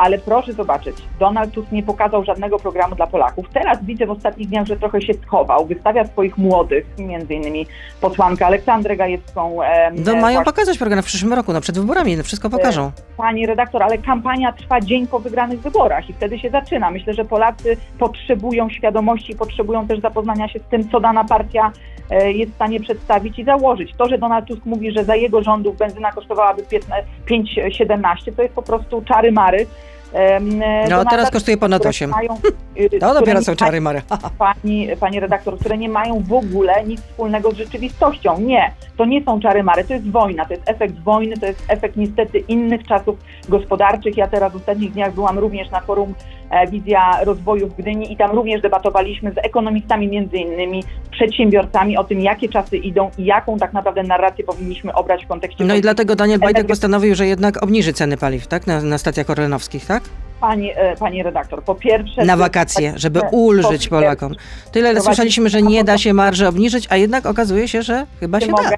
Ale 0.00 0.18
proszę 0.18 0.52
zobaczyć, 0.52 0.96
Donald 1.18 1.50
Tusk 1.52 1.72
nie 1.72 1.82
pokazał 1.82 2.24
żadnego 2.24 2.58
programu 2.58 2.94
dla 2.94 3.06
Polaków. 3.06 3.46
Teraz 3.52 3.84
widzę 3.84 4.06
w 4.06 4.10
ostatnich 4.10 4.48
dniach, 4.48 4.66
że 4.66 4.76
trochę 4.76 5.00
się 5.02 5.14
schował. 5.14 5.66
Wystawia 5.66 6.04
swoich 6.06 6.38
młodych, 6.38 6.86
między 6.98 7.34
innymi 7.34 7.66
posłankę 8.00 8.46
Aleksandrę 8.46 8.96
Gajewską. 8.96 9.62
em, 9.62 9.94
No, 10.06 10.12
mają 10.12 10.20
właśnie- 10.20 10.44
pokazać 10.44 10.78
program 10.78 11.02
w 11.02 11.06
przyszłym 11.06 11.32
roku, 11.32 11.52
no 11.52 11.60
przed 11.60 11.78
wyborami, 11.78 12.16
no 12.16 12.22
wszystko 12.22 12.50
pokażą. 12.50 12.90
Pani 13.16 13.46
redaktor, 13.46 13.82
ale 13.82 13.98
kampania 13.98 14.52
trwa 14.52 14.80
dzień 14.80 15.06
po 15.06 15.18
wygranych 15.18 15.60
wyborach 15.60 16.10
i 16.10 16.12
wtedy 16.12 16.38
się 16.38 16.50
zaczyna. 16.50 16.90
Myślę, 16.90 17.14
że 17.14 17.24
Polacy 17.24 17.76
potrzebują 17.98 18.70
świadomości, 18.70 19.34
potrzebują 19.36 19.86
też 19.86 20.00
zapoznania 20.00 20.48
się 20.48 20.58
z 20.58 20.62
tym, 20.62 20.88
co 20.90 21.00
dana 21.00 21.24
partia 21.24 21.72
e, 22.10 22.32
jest 22.32 22.52
w 22.52 22.54
stanie 22.54 22.80
przedstawić 22.80 23.38
i 23.38 23.44
założyć. 23.44 23.94
To, 23.96 24.08
że 24.08 24.18
Donald 24.18 24.46
Tusk 24.46 24.64
mówi, 24.64 24.92
że 24.92 25.04
za 25.04 25.16
jego 25.16 25.42
rządów 25.42 25.76
benzyna 25.76 26.12
kosztowałaby 26.12 26.62
15 26.62 27.04
5,17, 27.26 28.32
to 28.36 28.42
jest 28.42 28.54
po 28.54 28.62
prostu 28.62 29.02
czary 29.02 29.32
mary. 29.32 29.66
Em, 30.12 30.62
No 30.90 31.04
teraz 31.04 31.30
kosztuje 31.30 31.56
ponad 31.56 31.80
które 31.80 31.90
8. 31.90 32.10
Mają, 32.10 32.38
które 33.00 33.14
dopiero 33.14 33.42
są 33.42 33.56
czary 33.56 33.80
Mary. 33.80 34.02
pani, 34.38 34.88
pani 35.00 35.20
redaktor, 35.20 35.58
które 35.58 35.78
nie 35.78 35.88
mają 35.88 36.22
w 36.22 36.32
ogóle 36.32 36.84
nic 36.84 37.00
wspólnego 37.00 37.50
z 37.50 37.54
rzeczywistością. 37.54 38.40
Nie, 38.40 38.72
to 38.96 39.04
nie 39.04 39.24
są 39.24 39.40
czary 39.40 39.62
mary, 39.62 39.84
to 39.84 39.94
jest 39.94 40.10
wojna, 40.10 40.44
to 40.44 40.54
jest 40.54 40.68
efekt 40.68 40.98
wojny, 40.98 41.36
to 41.36 41.46
jest 41.46 41.64
efekt 41.68 41.96
niestety 41.96 42.38
innych 42.38 42.86
czasów 42.86 43.16
gospodarczych. 43.48 44.16
Ja 44.16 44.28
teraz 44.28 44.52
w 44.52 44.56
ostatnich 44.56 44.92
dniach 44.92 45.14
byłam 45.14 45.38
również 45.38 45.70
na 45.70 45.80
forum 45.80 46.14
e, 46.14 46.39
Wizja 46.70 47.24
Rozwoju 47.24 47.68
w 47.68 47.76
Gdyni 47.76 48.12
i 48.12 48.16
tam 48.16 48.30
również 48.30 48.62
debatowaliśmy 48.62 49.32
z 49.32 49.38
ekonomistami 49.38 50.08
między 50.08 50.36
innymi, 50.36 50.84
przedsiębiorcami 51.10 51.96
o 51.96 52.04
tym, 52.04 52.20
jakie 52.20 52.48
czasy 52.48 52.76
idą 52.76 53.10
i 53.18 53.24
jaką 53.24 53.58
tak 53.58 53.72
naprawdę 53.72 54.02
narrację 54.02 54.44
powinniśmy 54.44 54.94
obrać 54.94 55.24
w 55.24 55.28
kontekście 55.28 55.64
No 55.64 55.74
i 55.74 55.80
dlatego 55.80 56.16
Daniel 56.16 56.38
Bajtek 56.38 56.66
postanowił, 56.66 57.14
że 57.14 57.26
jednak 57.26 57.62
obniży 57.62 57.92
ceny 57.92 58.16
paliw, 58.16 58.46
tak? 58.46 58.66
Na, 58.66 58.82
na 58.82 58.98
stacjach 58.98 59.30
orlenowskich, 59.30 59.86
tak? 59.86 60.02
pani, 60.40 60.70
e, 60.76 60.96
pani 60.96 61.22
redaktor. 61.22 61.62
Po 61.62 61.74
pierwsze... 61.74 62.24
Na 62.24 62.36
wakacje, 62.36 62.92
żeby 62.96 63.20
ulżyć 63.32 63.88
Polakom. 63.88 64.34
Tyle 64.72 65.00
słyszeliśmy, 65.00 65.48
że 65.48 65.62
nie 65.62 65.84
da 65.84 65.98
się 65.98 66.14
marży 66.14 66.48
obniżyć, 66.48 66.86
a 66.90 66.96
jednak 66.96 67.26
okazuje 67.26 67.68
się, 67.68 67.82
że 67.82 68.06
chyba 68.20 68.40
się 68.40 68.46
da. 68.46 68.70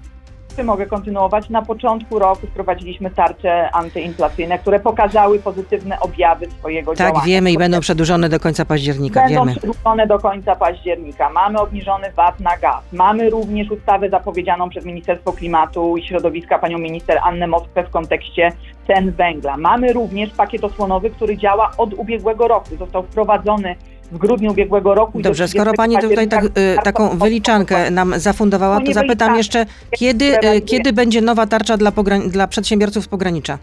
Czy 0.57 0.65
mogę 0.65 0.87
kontynuować? 0.87 1.51
Na 1.51 1.63
początku 1.63 2.19
roku 2.19 2.47
wprowadziliśmy 2.47 3.11
tarcze 3.11 3.71
antyinflacyjne, 3.71 4.59
które 4.59 4.81
pokazały 4.81 5.39
pozytywne 5.39 6.01
objawy 6.01 6.47
swojego 6.59 6.91
Tak, 6.95 6.99
działania. 6.99 7.25
wiemy 7.27 7.53
i 7.53 7.59
będą 7.59 7.81
przedłużone 7.81 8.29
do 8.29 8.41
końca 8.41 8.65
października, 8.65 9.23
Będą 9.25 9.41
wiemy. 9.41 9.53
przedłużone 9.57 10.07
do 10.07 10.19
końca 10.19 10.57
października. 10.57 11.31
Mamy 11.31 11.61
obniżony 11.61 12.13
VAT 12.13 12.41
na 12.41 12.57
gaz. 12.57 12.81
Mamy 12.93 13.31
również 13.31 13.71
ustawę 13.71 14.09
zapowiedzianą 14.11 14.69
przez 14.69 14.85
Ministerstwo 14.85 15.33
Klimatu 15.33 15.97
i 15.97 16.03
Środowiska 16.07 16.59
panią 16.59 16.79
minister 16.79 17.19
Annę 17.25 17.47
Moskwę 17.47 17.85
w 17.85 17.91
kontekście 17.91 18.53
cen 18.87 19.11
węgla. 19.11 19.57
Mamy 19.57 19.93
również 19.93 20.31
pakiet 20.31 20.65
osłonowy, 20.65 21.11
który 21.11 21.37
działa 21.37 21.71
od 21.79 21.95
ubiegłego 21.95 22.49
roku. 22.49 22.77
Został 22.79 23.03
wprowadzony 23.03 23.77
w 24.13 24.19
grudniu 24.19 24.51
ubiegłego 24.51 24.95
roku. 24.95 25.23
Dobrze, 25.23 25.49
skoro 25.49 25.73
30 25.73 25.77
pani 25.77 26.09
tutaj 26.09 26.29
tak, 26.29 26.45
y, 26.45 26.51
taką 26.85 27.19
wyliczankę 27.19 27.91
nam 27.91 28.15
zafundowała, 28.17 28.81
To 28.81 28.93
zapytam 28.93 29.07
wyliczanka. 29.09 29.37
jeszcze, 29.37 29.67
kiedy, 29.91 30.39
y, 30.57 30.61
kiedy 30.61 30.93
będzie 30.93 31.21
nowa 31.21 31.47
tarcza 31.47 31.77
dla, 31.77 31.93
dla 32.27 32.47
przedsiębiorców 32.47 33.05
z 33.05 33.09
pogranicza, 33.09 33.59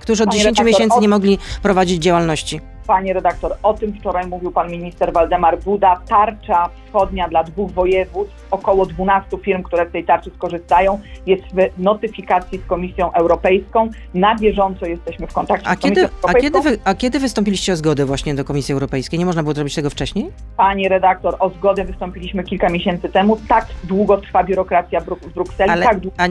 którzy 0.00 0.22
od 0.22 0.28
Panie 0.28 0.38
10 0.38 0.58
redaktor, 0.58 0.66
miesięcy 0.80 1.00
nie 1.00 1.08
mogli 1.08 1.38
prowadzić 1.62 2.02
działalności? 2.02 2.60
Panie 2.86 3.12
redaktor, 3.12 3.54
o 3.62 3.74
tym 3.74 3.92
wczoraj 3.92 4.26
mówił 4.26 4.52
pan 4.52 4.70
minister 4.70 5.12
Waldemar 5.12 5.58
Buda. 5.58 6.00
Tarcza 6.08 6.68
wschodnia 6.86 7.28
dla 7.28 7.44
dwóch 7.44 7.70
województw, 7.70 8.46
około 8.50 8.86
12 8.86 9.38
firm, 9.38 9.62
które 9.62 9.88
z 9.88 9.92
tej 9.92 10.04
tarczy 10.04 10.30
skorzystają, 10.36 11.00
jest 11.26 11.42
w 11.44 11.82
notyfikacji 11.82 12.58
z 12.58 12.66
Komisją 12.66 13.12
Europejską. 13.12 13.90
Na 14.14 14.34
bieżąco 14.36 14.86
jesteśmy 14.86 15.26
w 15.26 15.32
kontakcie 15.32 15.68
A 15.68 15.74
z 15.74 15.78
Komisją 15.78 15.90
kiedy, 15.94 16.06
a, 16.06 16.26
Europejską. 16.26 16.40
kiedy 16.40 16.70
wy, 16.70 16.78
a 16.84 16.94
kiedy 16.94 17.18
wystąpiliście 17.18 17.72
o 17.72 17.76
zgodę 17.76 18.04
właśnie 18.06 18.34
do 18.34 18.44
Komisji 18.44 18.72
Europejskiej? 18.72 19.18
Nie 19.18 19.26
można 19.26 19.42
było 19.42 19.54
zrobić 19.54 19.74
tego 19.74 19.90
wcześniej? 19.90 20.30
Pani 20.56 20.88
redaktor, 20.88 21.36
o 21.38 21.50
zgodę 21.50 21.84
wystąpiliśmy 21.84 22.44
kilka 22.44 22.68
miesięcy 22.68 23.08
temu. 23.08 23.38
Tak 23.48 23.66
długo 23.84 24.16
trwa 24.18 24.44
biurokracja 24.44 25.00
w 25.00 25.04
Bruk- 25.06 25.28
w 25.28 25.34
Brukseli, 25.34 25.70
Ale 25.70 25.84
tak 25.86 26.00
długo 26.00 26.16
a, 26.18 26.24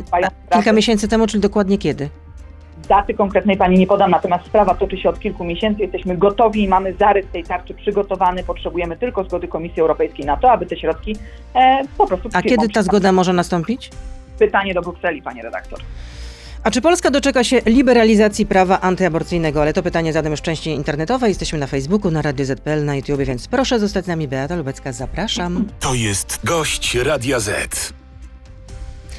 a, 0.52 0.56
kilka 0.56 0.74
miesięcy 0.74 1.08
temu, 1.08 1.28
czyli 1.28 1.42
dokładnie 1.42 1.78
kiedy? 1.78 2.10
Daty 2.88 3.14
konkretnej 3.14 3.58
pani 3.58 3.80
nie 3.80 3.88
podam, 3.88 4.12
natomiast 4.12 4.46
sprawa 4.46 4.76
toczy 4.76 4.98
się 4.98 5.10
od 5.10 5.20
kilku 5.20 5.44
miesięcy. 5.44 5.82
Jesteśmy 5.82 6.18
gotowi 6.18 6.64
i 6.64 6.68
mamy 6.68 6.94
zarys 6.94 7.26
tej 7.34 7.44
tarczy 7.44 7.74
przygotowany. 7.74 8.44
Potrzebujemy 8.44 8.98
tylko 8.98 9.24
zgody 9.24 9.48
Komisji 9.48 9.82
Europejskiej 9.82 10.26
na 10.26 10.38
to, 10.38 10.52
aby 10.52 10.66
te 10.66 10.78
środki 10.78 11.16
e, 11.56 11.82
po 11.98 12.08
prostu 12.08 12.30
A 12.34 12.42
kiedy 12.42 12.70
ta 12.70 12.84
zgoda 12.84 13.12
może 13.12 13.34
nastąpić? 13.34 13.90
Pytanie 14.40 14.74
do 14.74 14.82
Brukseli, 14.82 15.22
panie 15.22 15.42
redaktor. 15.42 15.80
A 16.64 16.72
czy 16.72 16.82
Polska 16.82 17.12
doczeka 17.12 17.44
się 17.44 17.62
liberalizacji 17.66 18.46
prawa 18.46 18.82
antyaborcyjnego? 18.82 19.62
Ale 19.62 19.74
to 19.74 19.84
pytanie 19.84 20.14
zadam 20.14 20.32
już 20.32 20.40
w 20.40 20.44
części 20.44 20.70
internetowej. 20.70 21.30
Jesteśmy 21.30 21.60
na 21.60 21.68
Facebooku, 21.68 22.12
na 22.12 22.22
Radio 22.22 22.46
ZPL, 22.46 22.86
na 22.86 22.96
YouTube, 22.96 23.22
więc 23.22 23.48
proszę 23.48 23.80
zostać 23.80 24.06
z 24.06 24.08
nami. 24.08 24.28
Beata 24.28 24.56
Lubecka, 24.56 24.92
zapraszam. 24.92 25.66
To 25.80 25.94
jest 25.94 26.40
gość 26.44 26.96
Radia 26.96 27.40
Z. 27.40 27.94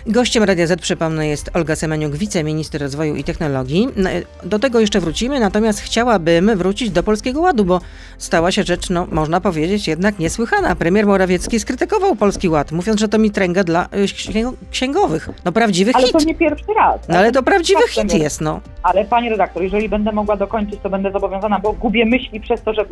Gościem 0.07 0.43
Radia 0.45 0.67
Z, 0.67 0.81
przypomnę, 0.81 1.27
jest 1.29 1.51
Olga 1.57 1.77
Semeniuk, 1.77 2.13
wiceminister 2.17 2.81
rozwoju 2.81 3.15
i 3.17 3.25
technologii. 3.25 3.89
No, 3.97 4.11
Do 4.45 4.59
tego 4.59 4.81
jeszcze 4.81 5.01
wrócimy, 5.01 5.41
natomiast 5.41 5.81
chciałabym 5.81 6.57
wrócić 6.57 6.91
do 6.91 7.03
Polskiego 7.03 7.41
Ładu, 7.41 7.65
bo 7.65 7.81
stała 8.19 8.53
się 8.53 8.63
rzecz, 8.63 8.91
no 8.91 9.07
można 9.13 9.41
powiedzieć, 9.41 9.89
jednak 9.89 10.19
niesłychana. 10.19 10.77
Premier 10.77 11.07
Morawiecki 11.07 11.61
skrytykował 11.61 12.17
Polski 12.17 12.49
Ład, 12.49 12.73
mówiąc, 12.73 13.01
że 13.01 13.09
to 13.09 13.19
mitręga 13.19 13.65
dla 13.65 13.85
księg- 14.07 14.53
księgowych. 14.71 15.29
No 15.45 15.53
prawdziwy 15.53 15.91
Ale 15.95 16.07
hit. 16.07 16.13
to 16.13 16.25
nie 16.25 16.35
pierwszy 16.35 16.73
raz. 16.77 17.09
No 17.09 17.19
ale 17.19 17.33
to 17.33 17.43
prawdziwy 17.43 17.81
tak, 17.81 17.91
hit 17.91 18.15
jest, 18.15 18.41
no. 18.41 18.61
Ale 18.83 19.05
panie 19.05 19.31
redaktor, 19.31 19.63
jeżeli 19.63 19.89
będę 19.89 20.13
mogła 20.13 20.37
dokończyć, 20.37 20.81
to 20.83 20.91
będę 20.91 21.13
zobowiązana, 21.13 21.59
bo 21.59 21.73
gubię 21.73 22.07
myśli 22.07 22.41
przez 22.41 22.63
to, 22.63 22.75
że 22.75 22.83
y, 22.83 22.87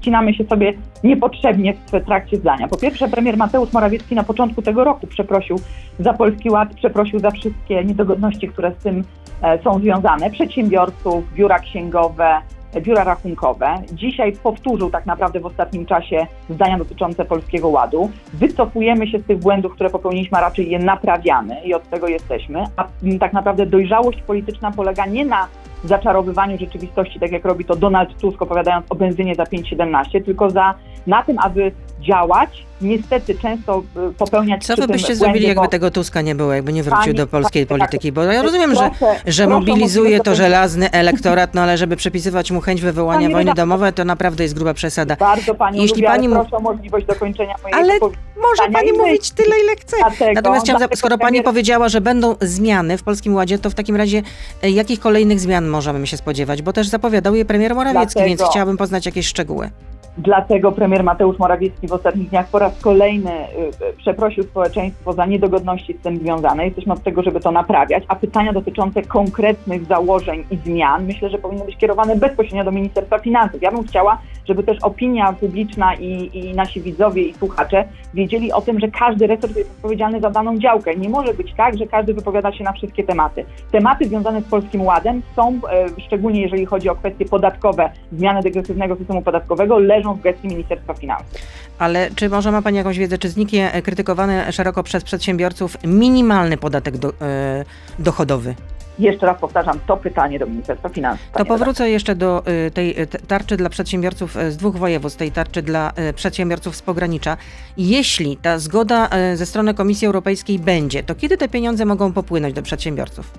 wcinamy 0.00 0.34
się 0.34 0.44
sobie 0.44 0.72
niepotrzebnie 1.04 1.74
w 1.92 2.04
trakcie 2.06 2.36
zdania. 2.36 2.68
Po 2.68 2.76
pierwsze, 2.76 3.08
premier 3.08 3.36
Mateusz 3.36 3.72
Morawiecki 3.72 4.14
na 4.14 4.24
początku 4.24 4.62
tego 4.62 4.84
roku 4.84 5.06
przeprosił 5.06 5.60
za 5.98 6.12
Polski 6.12 6.50
Ład, 6.54 6.74
przeprosił 6.74 7.18
za 7.18 7.30
wszystkie 7.30 7.84
niedogodności, 7.84 8.48
które 8.48 8.72
z 8.72 8.76
tym 8.76 9.04
e, 9.42 9.62
są 9.62 9.78
związane. 9.78 10.30
Przedsiębiorców, 10.30 11.32
biura 11.34 11.58
księgowe, 11.58 12.38
e, 12.74 12.80
biura 12.80 13.04
rachunkowe. 13.04 13.74
Dzisiaj 13.92 14.32
powtórzył 14.32 14.90
tak 14.90 15.06
naprawdę 15.06 15.40
w 15.40 15.46
ostatnim 15.46 15.86
czasie 15.86 16.26
zdania 16.50 16.78
dotyczące 16.78 17.24
Polskiego 17.24 17.68
Ładu. 17.68 18.10
Wycofujemy 18.34 19.06
się 19.08 19.18
z 19.18 19.26
tych 19.26 19.38
błędów, 19.38 19.72
które 19.72 19.90
popełniliśmy, 19.90 20.38
a 20.38 20.40
raczej 20.40 20.70
je 20.70 20.78
naprawiamy 20.78 21.60
i 21.64 21.74
od 21.74 21.90
tego 21.90 22.08
jesteśmy. 22.08 22.64
A 22.76 22.86
tak 23.20 23.32
naprawdę 23.32 23.66
dojrzałość 23.66 24.22
polityczna 24.22 24.70
polega 24.70 25.06
nie 25.06 25.24
na 25.24 25.48
zaczarowywaniu 25.84 26.58
rzeczywistości, 26.58 27.20
tak 27.20 27.32
jak 27.32 27.44
robi 27.44 27.64
to 27.64 27.76
Donald 27.76 28.18
Tusk, 28.18 28.42
opowiadając 28.42 28.86
o 28.90 28.94
benzynie 28.94 29.34
za 29.34 29.44
5,17, 29.44 30.24
tylko 30.24 30.50
za, 30.50 30.74
na 31.06 31.22
tym, 31.22 31.38
aby 31.38 31.72
działać, 32.00 32.64
niestety 32.80 33.34
często 33.38 33.82
y, 34.10 34.14
popełniać 34.14 34.64
Co 34.66 34.76
wy 34.76 34.86
byście 34.86 35.16
zrobili, 35.16 35.46
jakby 35.48 35.68
tego 35.68 35.90
Tuska 35.90 36.20
nie 36.22 36.34
było, 36.34 36.52
jakby 36.52 36.72
nie 36.72 36.82
wrócił 36.82 37.00
Pani- 37.04 37.14
do 37.14 37.26
polskiej 37.26 37.66
pani 37.66 37.78
polityki? 37.80 38.12
Bo 38.12 38.22
ja 38.22 38.42
rozumiem, 38.42 38.74
że, 38.74 38.76
Proszę- 38.80 39.14
że 39.26 39.44
proszę 39.44 39.56
o 39.56 39.60
mobilizuje 39.60 40.20
to 40.20 40.34
żelazny 40.34 40.90
elektorat, 40.90 41.54
no 41.54 41.60
ale 41.62 41.78
żeby 41.78 41.96
przypisywać 41.96 42.50
mu 42.50 42.60
chęć 42.60 42.80
wywołania 42.80 43.20
Pani 43.20 43.34
wojny 43.34 43.54
domowej, 43.54 43.92
to 43.92 44.04
naprawdę 44.04 44.42
jest 44.42 44.54
gruba 44.54 44.74
przesada. 44.74 45.16
Bardzo 45.16 45.54
Pani 45.54 45.82
Jeśli 45.82 45.96
lubię, 45.96 46.08
pani 46.08 46.28
proszę 46.28 46.56
o 46.56 46.60
możliwość 46.60 47.06
dokończenia 47.06 47.54
mojej 47.62 47.74
Ale. 47.80 47.94
Może 48.36 48.72
pani 48.72 48.92
mówić 48.92 49.30
tyle, 49.30 49.56
ile 49.64 49.76
chce. 49.76 49.96
Dlatego- 50.00 50.32
Natomiast 50.34 50.66
chciałam, 50.66 50.88
skoro 50.94 51.18
pani 51.18 51.42
powiedziała, 51.42 51.88
że 51.88 52.00
będą 52.00 52.34
zmiany 52.40 52.98
w 52.98 53.02
Polskim 53.02 53.34
Ładzie, 53.34 53.58
to 53.58 53.70
w 53.70 53.74
takim 53.74 53.96
razie 53.96 54.22
e, 54.62 54.70
jakich 54.70 55.00
kolejnych 55.00 55.40
zmian 55.40 55.68
możemy 55.74 56.06
się 56.06 56.16
spodziewać? 56.16 56.62
Bo 56.62 56.72
też 56.72 56.88
zapowiadał 56.88 57.34
je 57.34 57.44
premier 57.44 57.74
Morawiecki, 57.74 58.14
Dlatego- 58.14 58.26
więc 58.28 58.50
chciałabym 58.50 58.76
poznać 58.76 59.06
jakieś 59.06 59.26
szczegóły. 59.26 59.70
Dlatego 60.18 60.72
premier 60.72 61.04
Mateusz 61.04 61.38
Morawiecki 61.38 61.88
w 61.88 61.92
ostatnich 61.92 62.28
dniach 62.28 62.48
po 62.48 62.58
raz 62.58 62.80
kolejny 62.80 63.32
y, 63.32 63.86
y, 63.88 63.96
przeprosił 63.96 64.44
społeczeństwo 64.44 65.12
za 65.12 65.26
niedogodności 65.26 65.94
z 65.94 66.02
tym 66.02 66.18
związane. 66.18 66.64
Jesteśmy 66.64 66.92
od 66.92 67.02
tego, 67.02 67.22
żeby 67.22 67.40
to 67.40 67.50
naprawiać, 67.50 68.04
a 68.08 68.16
pytania 68.16 68.52
dotyczące 68.52 69.02
konkretnych 69.02 69.84
założeń 69.84 70.44
i 70.50 70.56
zmian 70.56 71.06
myślę, 71.06 71.30
że 71.30 71.38
powinny 71.38 71.64
być 71.64 71.76
kierowane 71.76 72.16
bezpośrednio 72.16 72.64
do 72.64 72.70
Ministerstwa 72.70 73.18
Finansów. 73.18 73.62
Ja 73.62 73.70
bym 73.70 73.84
chciała, 73.84 74.18
żeby 74.48 74.62
też 74.62 74.78
opinia 74.82 75.32
publiczna 75.32 75.94
i, 75.94 76.38
i 76.38 76.54
nasi 76.54 76.80
widzowie 76.80 77.22
i 77.22 77.34
słuchacze 77.34 77.84
wiedzieli 78.14 78.52
o 78.52 78.60
tym, 78.60 78.80
że 78.80 78.88
każdy 78.88 79.26
resort 79.26 79.56
jest 79.56 79.70
odpowiedzialny 79.70 80.20
za 80.20 80.30
daną 80.30 80.58
działkę. 80.58 80.96
Nie 80.96 81.08
może 81.08 81.34
być 81.34 81.54
tak, 81.56 81.78
że 81.78 81.86
każdy 81.86 82.14
wypowiada 82.14 82.52
się 82.52 82.64
na 82.64 82.72
wszystkie 82.72 83.04
tematy. 83.04 83.44
Tematy 83.70 84.08
związane 84.08 84.40
z 84.40 84.44
Polskim 84.44 84.82
Ładem 84.82 85.22
są, 85.36 85.48
e, 85.48 85.86
szczególnie 86.06 86.42
jeżeli 86.42 86.66
chodzi 86.66 86.88
o 86.88 86.94
kwestie 86.94 87.24
podatkowe, 87.24 87.90
zmiany 88.12 88.42
degresywnego 88.42 88.96
systemu 88.96 89.22
podatkowego, 89.22 89.78
leżą 89.78 90.03
w 90.12 90.20
gestii 90.20 90.48
Ministerstwa 90.48 90.94
Finansów. 90.94 91.38
Ale 91.78 92.10
czy 92.10 92.28
może 92.28 92.52
ma 92.52 92.62
pani 92.62 92.76
jakąś 92.76 92.98
wiedzę, 92.98 93.18
czy 93.18 93.28
zniknie 93.28 93.72
e, 93.72 93.82
krytykowany 93.82 94.52
szeroko 94.52 94.82
przez 94.82 95.04
przedsiębiorców 95.04 95.76
minimalny 95.84 96.56
podatek 96.56 96.96
do, 96.96 97.08
e, 97.08 97.64
dochodowy? 97.98 98.54
Jeszcze 98.98 99.26
raz 99.26 99.40
powtarzam 99.40 99.80
to 99.86 99.96
pytanie 99.96 100.38
do 100.38 100.46
Ministerstwa 100.46 100.88
Finansów. 100.88 101.26
To 101.32 101.44
powrócę 101.44 101.90
jeszcze 101.90 102.14
do 102.14 102.42
y, 102.66 102.70
tej 102.70 102.94
tarczy 103.28 103.56
dla 103.56 103.68
przedsiębiorców 103.68 104.36
z 104.50 104.56
dwóch 104.56 104.76
województw, 104.76 105.18
tej 105.18 105.32
tarczy 105.32 105.62
dla 105.62 105.92
przedsiębiorców 106.14 106.76
z 106.76 106.82
pogranicza. 106.82 107.36
Jeśli 107.76 108.36
ta 108.36 108.58
zgoda 108.58 109.08
ze 109.34 109.46
strony 109.46 109.74
Komisji 109.74 110.06
Europejskiej 110.06 110.58
będzie, 110.58 111.02
to 111.02 111.14
kiedy 111.14 111.36
te 111.36 111.48
pieniądze 111.48 111.84
mogą 111.84 112.12
popłynąć 112.12 112.54
do 112.54 112.62
przedsiębiorców? 112.62 113.30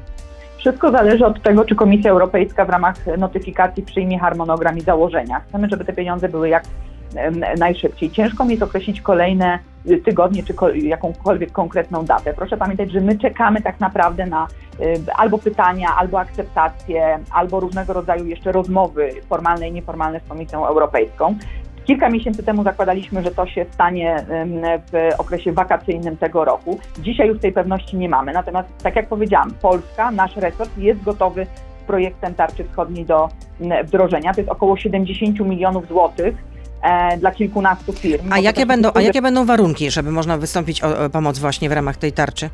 Wszystko 0.66 0.92
zależy 0.92 1.26
od 1.26 1.42
tego, 1.42 1.66
czy 1.66 1.76
Komisja 1.76 2.12
Europejska 2.12 2.66
w 2.66 2.70
ramach 2.70 2.96
notyfikacji 3.18 3.84
przyjmie 3.84 4.20
harmonogram 4.20 4.78
i 4.78 4.82
założenia. 4.82 5.40
Chcemy, 5.40 5.70
żeby 5.70 5.86
te 5.86 5.94
pieniądze 5.94 6.30
były 6.30 6.50
jak 6.50 6.64
najszybciej. 7.60 8.12
Ciężko 8.12 8.46
mi 8.46 8.52
jest 8.52 8.64
określić 8.64 9.02
kolejne 9.02 9.60
tygodnie 10.06 10.44
czy 10.44 10.54
ko- 10.54 10.70
jakąkolwiek 10.70 11.52
konkretną 11.52 12.06
datę. 12.06 12.34
Proszę 12.34 12.58
pamiętać, 12.58 12.92
że 12.92 13.02
my 13.02 13.18
czekamy 13.18 13.62
tak 13.62 13.80
naprawdę 13.80 14.26
na 14.26 14.48
albo 15.16 15.38
pytania, 15.38 15.88
albo 15.98 16.20
akceptacje, 16.20 17.20
albo 17.32 17.60
różnego 17.60 17.94
rodzaju 17.94 18.26
jeszcze 18.26 18.52
rozmowy 18.52 19.10
formalne 19.30 19.70
i 19.70 19.72
nieformalne 19.72 20.20
z 20.20 20.30
Komisją 20.30 20.68
Europejską. 20.68 21.36
Kilka 21.86 22.10
miesięcy 22.10 22.44
temu 22.44 22.64
zakładaliśmy, 22.64 23.24
że 23.24 23.32
to 23.32 23.48
się 23.48 23.66
stanie 23.72 24.26
w 24.92 25.20
okresie 25.20 25.52
wakacyjnym 25.52 26.18
tego 26.18 26.46
roku. 26.46 26.80
Dzisiaj 27.00 27.28
już 27.28 27.40
tej 27.40 27.52
pewności 27.52 27.98
nie 27.98 28.10
mamy. 28.10 28.34
Natomiast, 28.34 28.70
tak 28.84 28.96
jak 28.96 29.08
powiedziałam, 29.08 29.52
Polska, 29.62 30.12
nasz 30.12 30.36
resort 30.36 30.78
jest 30.78 31.04
gotowy 31.04 31.48
z 31.84 31.88
projektem 31.88 32.34
tarczy 32.34 32.64
wschodniej 32.64 33.06
do 33.06 33.30
wdrożenia. 33.84 34.34
To 34.34 34.42
jest 34.42 34.52
około 34.52 34.78
70 34.78 35.40
milionów 35.40 35.88
złotych 35.88 36.36
e, 36.82 37.18
dla 37.18 37.32
kilkunastu 37.32 37.94
firm. 37.94 38.34
A 38.34 38.40
jakie 38.40 38.66
będą, 38.66 38.90
a 38.94 39.02
jakie 39.02 39.22
będą 39.22 39.46
warunki, 39.46 39.92
żeby 39.92 40.12
można 40.12 40.38
wystąpić 40.38 40.84
o 40.84 41.10
pomoc 41.10 41.40
właśnie 41.40 41.70
w 41.70 41.72
ramach 41.72 41.98
tej 41.98 42.12
tarczy? 42.12 42.50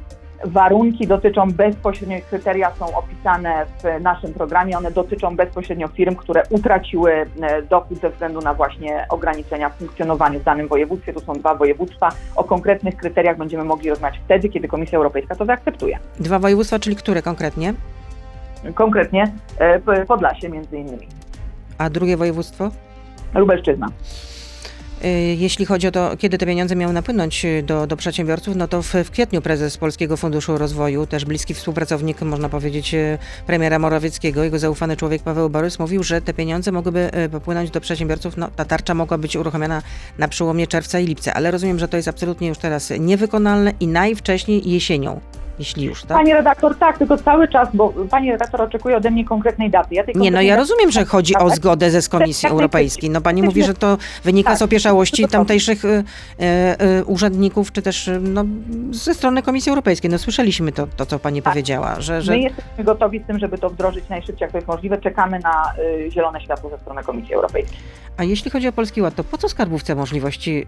Warunki 0.45 1.07
dotyczą 1.07 1.51
bezpośrednio, 1.51 2.17
kryteria 2.29 2.71
są 2.79 2.95
opisane 2.95 3.65
w 3.65 4.01
naszym 4.01 4.33
programie. 4.33 4.77
One 4.77 4.91
dotyczą 4.91 5.35
bezpośrednio 5.35 5.87
firm, 5.87 6.15
które 6.15 6.43
utraciły 6.49 7.13
e, 7.41 7.61
dochód 7.61 7.97
ze 7.97 8.09
względu 8.09 8.41
na 8.41 8.53
właśnie 8.53 9.05
ograniczenia 9.09 9.69
w 9.69 9.77
funkcjonowaniu 9.77 10.39
w 10.39 10.43
danym 10.43 10.67
województwie. 10.67 11.13
Tu 11.13 11.19
są 11.19 11.33
dwa 11.33 11.55
województwa. 11.55 12.09
O 12.35 12.43
konkretnych 12.43 12.97
kryteriach 12.97 13.37
będziemy 13.37 13.63
mogli 13.63 13.89
rozmawiać 13.89 14.21
wtedy, 14.25 14.49
kiedy 14.49 14.67
Komisja 14.67 14.97
Europejska 14.97 15.35
to 15.35 15.45
zaakceptuje. 15.45 15.99
Dwa 16.19 16.39
województwa, 16.39 16.79
czyli 16.79 16.95
które 16.95 17.21
konkretnie? 17.21 17.73
Konkretnie 18.75 19.31
e, 19.57 20.05
Podlasie 20.05 20.49
między 20.49 20.77
innymi. 20.77 21.07
A 21.77 21.89
drugie 21.89 22.17
województwo? 22.17 22.71
Lubelszczyzna. 23.35 23.87
Y, 25.05 25.35
Jeśli 25.39 25.65
chodzi 25.65 25.87
o 25.87 25.91
to, 25.91 26.17
kiedy 26.17 26.37
te 26.37 26.45
pieniądze 26.45 26.75
miały 26.75 26.93
napłynąć 26.93 27.45
y, 27.45 27.63
do, 27.63 27.87
do 27.87 27.97
przedsiębiorców, 27.97 28.55
no 28.55 28.67
to 28.67 28.81
w, 28.81 28.93
w 28.93 29.11
kwietniu 29.11 29.41
prezes 29.41 29.77
Polskiego 29.77 30.17
Funduszu 30.17 30.57
Rozwoju, 30.57 31.05
też 31.05 31.25
bliski 31.25 31.53
współpracownik, 31.53 32.21
można 32.21 32.49
powiedzieć, 32.49 32.93
y, 32.93 33.17
premiera 33.47 33.79
Morawieckiego, 33.79 34.43
jego 34.43 34.59
zaufany 34.59 34.97
człowiek 34.97 35.23
Paweł 35.23 35.49
Borys 35.49 35.79
mówił, 35.79 36.03
że 36.03 36.21
te 36.21 36.33
pieniądze 36.33 36.71
mogłyby 36.71 37.11
popłynąć 37.31 37.71
do 37.71 37.81
przedsiębiorców. 37.81 38.37
No, 38.37 38.49
ta 38.55 38.65
tarcza 38.65 38.93
mogła 38.93 39.17
być 39.17 39.35
uruchomiona 39.35 39.81
na 40.17 40.27
przełomie 40.27 40.67
czerwca 40.67 40.99
i 40.99 41.05
lipca, 41.05 41.33
ale 41.33 41.51
rozumiem, 41.51 41.79
że 41.79 41.87
to 41.87 41.97
jest 41.97 42.07
absolutnie 42.07 42.47
już 42.47 42.57
teraz 42.57 42.93
niewykonalne 42.99 43.73
i 43.79 43.87
najwcześniej 43.87 44.69
jesienią, 44.69 45.19
jeśli 45.59 45.85
już, 45.85 46.01
tak? 46.01 46.17
Pani 46.17 46.33
redaktor, 46.33 46.75
tak, 46.75 46.97
tylko 46.97 47.17
cały 47.17 47.47
czas, 47.47 47.69
bo 47.73 47.93
pani 48.09 48.31
redaktor 48.31 48.61
oczekuje 48.61 48.97
ode 48.97 49.11
mnie 49.11 49.25
konkretnej 49.25 49.69
daty. 49.69 49.95
Ja 49.95 50.03
Nie, 50.15 50.31
no 50.31 50.41
ja 50.41 50.55
rozumiem, 50.55 50.91
że 50.91 51.05
chodzi 51.05 51.35
o 51.35 51.49
zgodę 51.49 51.91
ze 51.91 52.01
z 52.01 52.09
Komisji 52.09 52.49
Europejskiej. 52.49 53.09
No 53.09 53.21
pani 53.21 53.43
mówi, 53.43 53.63
że 53.63 53.73
to 53.73 53.97
wynika 54.23 54.49
Tak, 54.49 54.59
z 54.59 54.61
opieszałości 54.61 55.27
tamtejszych 55.27 55.85
y, 55.85 55.87
y, 55.87 56.85
y, 56.99 57.05
urzędników, 57.05 57.71
czy 57.71 57.81
też 57.81 58.07
y, 58.07 58.19
no, 58.19 58.45
ze 58.91 59.13
strony 59.13 59.41
Komisji 59.41 59.69
Europejskiej. 59.69 60.11
No 60.11 60.17
słyszeliśmy 60.17 60.71
to, 60.71 60.87
to 60.97 61.05
co 61.05 61.19
pani 61.19 61.41
Tak. 61.41 61.53
powiedziała, 61.53 62.01
że, 62.01 62.21
że 62.21 62.31
My 62.31 62.39
jesteśmy 62.39 62.83
gotowi 62.83 63.19
z 63.19 63.27
tym, 63.27 63.39
żeby 63.39 63.57
to 63.57 63.69
wdrożyć 63.69 64.09
najszybciej, 64.09 64.45
jak 64.45 64.51
to 64.51 64.57
jest 64.57 64.67
możliwe. 64.67 64.97
Czekamy 64.97 65.39
na 65.39 65.73
y, 66.07 66.11
zielone 66.11 66.41
światło 66.41 66.69
ze 66.69 66.77
strony 66.77 67.03
Komisji 67.03 67.33
Europejskiej. 67.33 67.77
A 68.17 68.23
jeśli 68.23 68.51
chodzi 68.51 68.67
o 68.67 68.71
Polski 68.71 69.01
Ład, 69.01 69.15
to 69.15 69.23
po 69.23 69.37
co 69.37 69.49
skarbówce 69.49 69.95
możliwości 69.95 70.65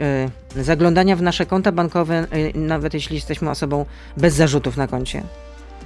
zaglądania 0.56 1.16
w 1.16 1.22
nasze 1.22 1.46
konta 1.46 1.72
bankowe, 1.72 2.28
nawet 2.56 2.94
jeśli 2.94 3.16
jesteśmy 3.16 3.50
osobą 3.50 3.86
bez 4.18 4.34
zarzutów 4.34 4.73
na 4.78 4.88
koncie? 4.88 5.24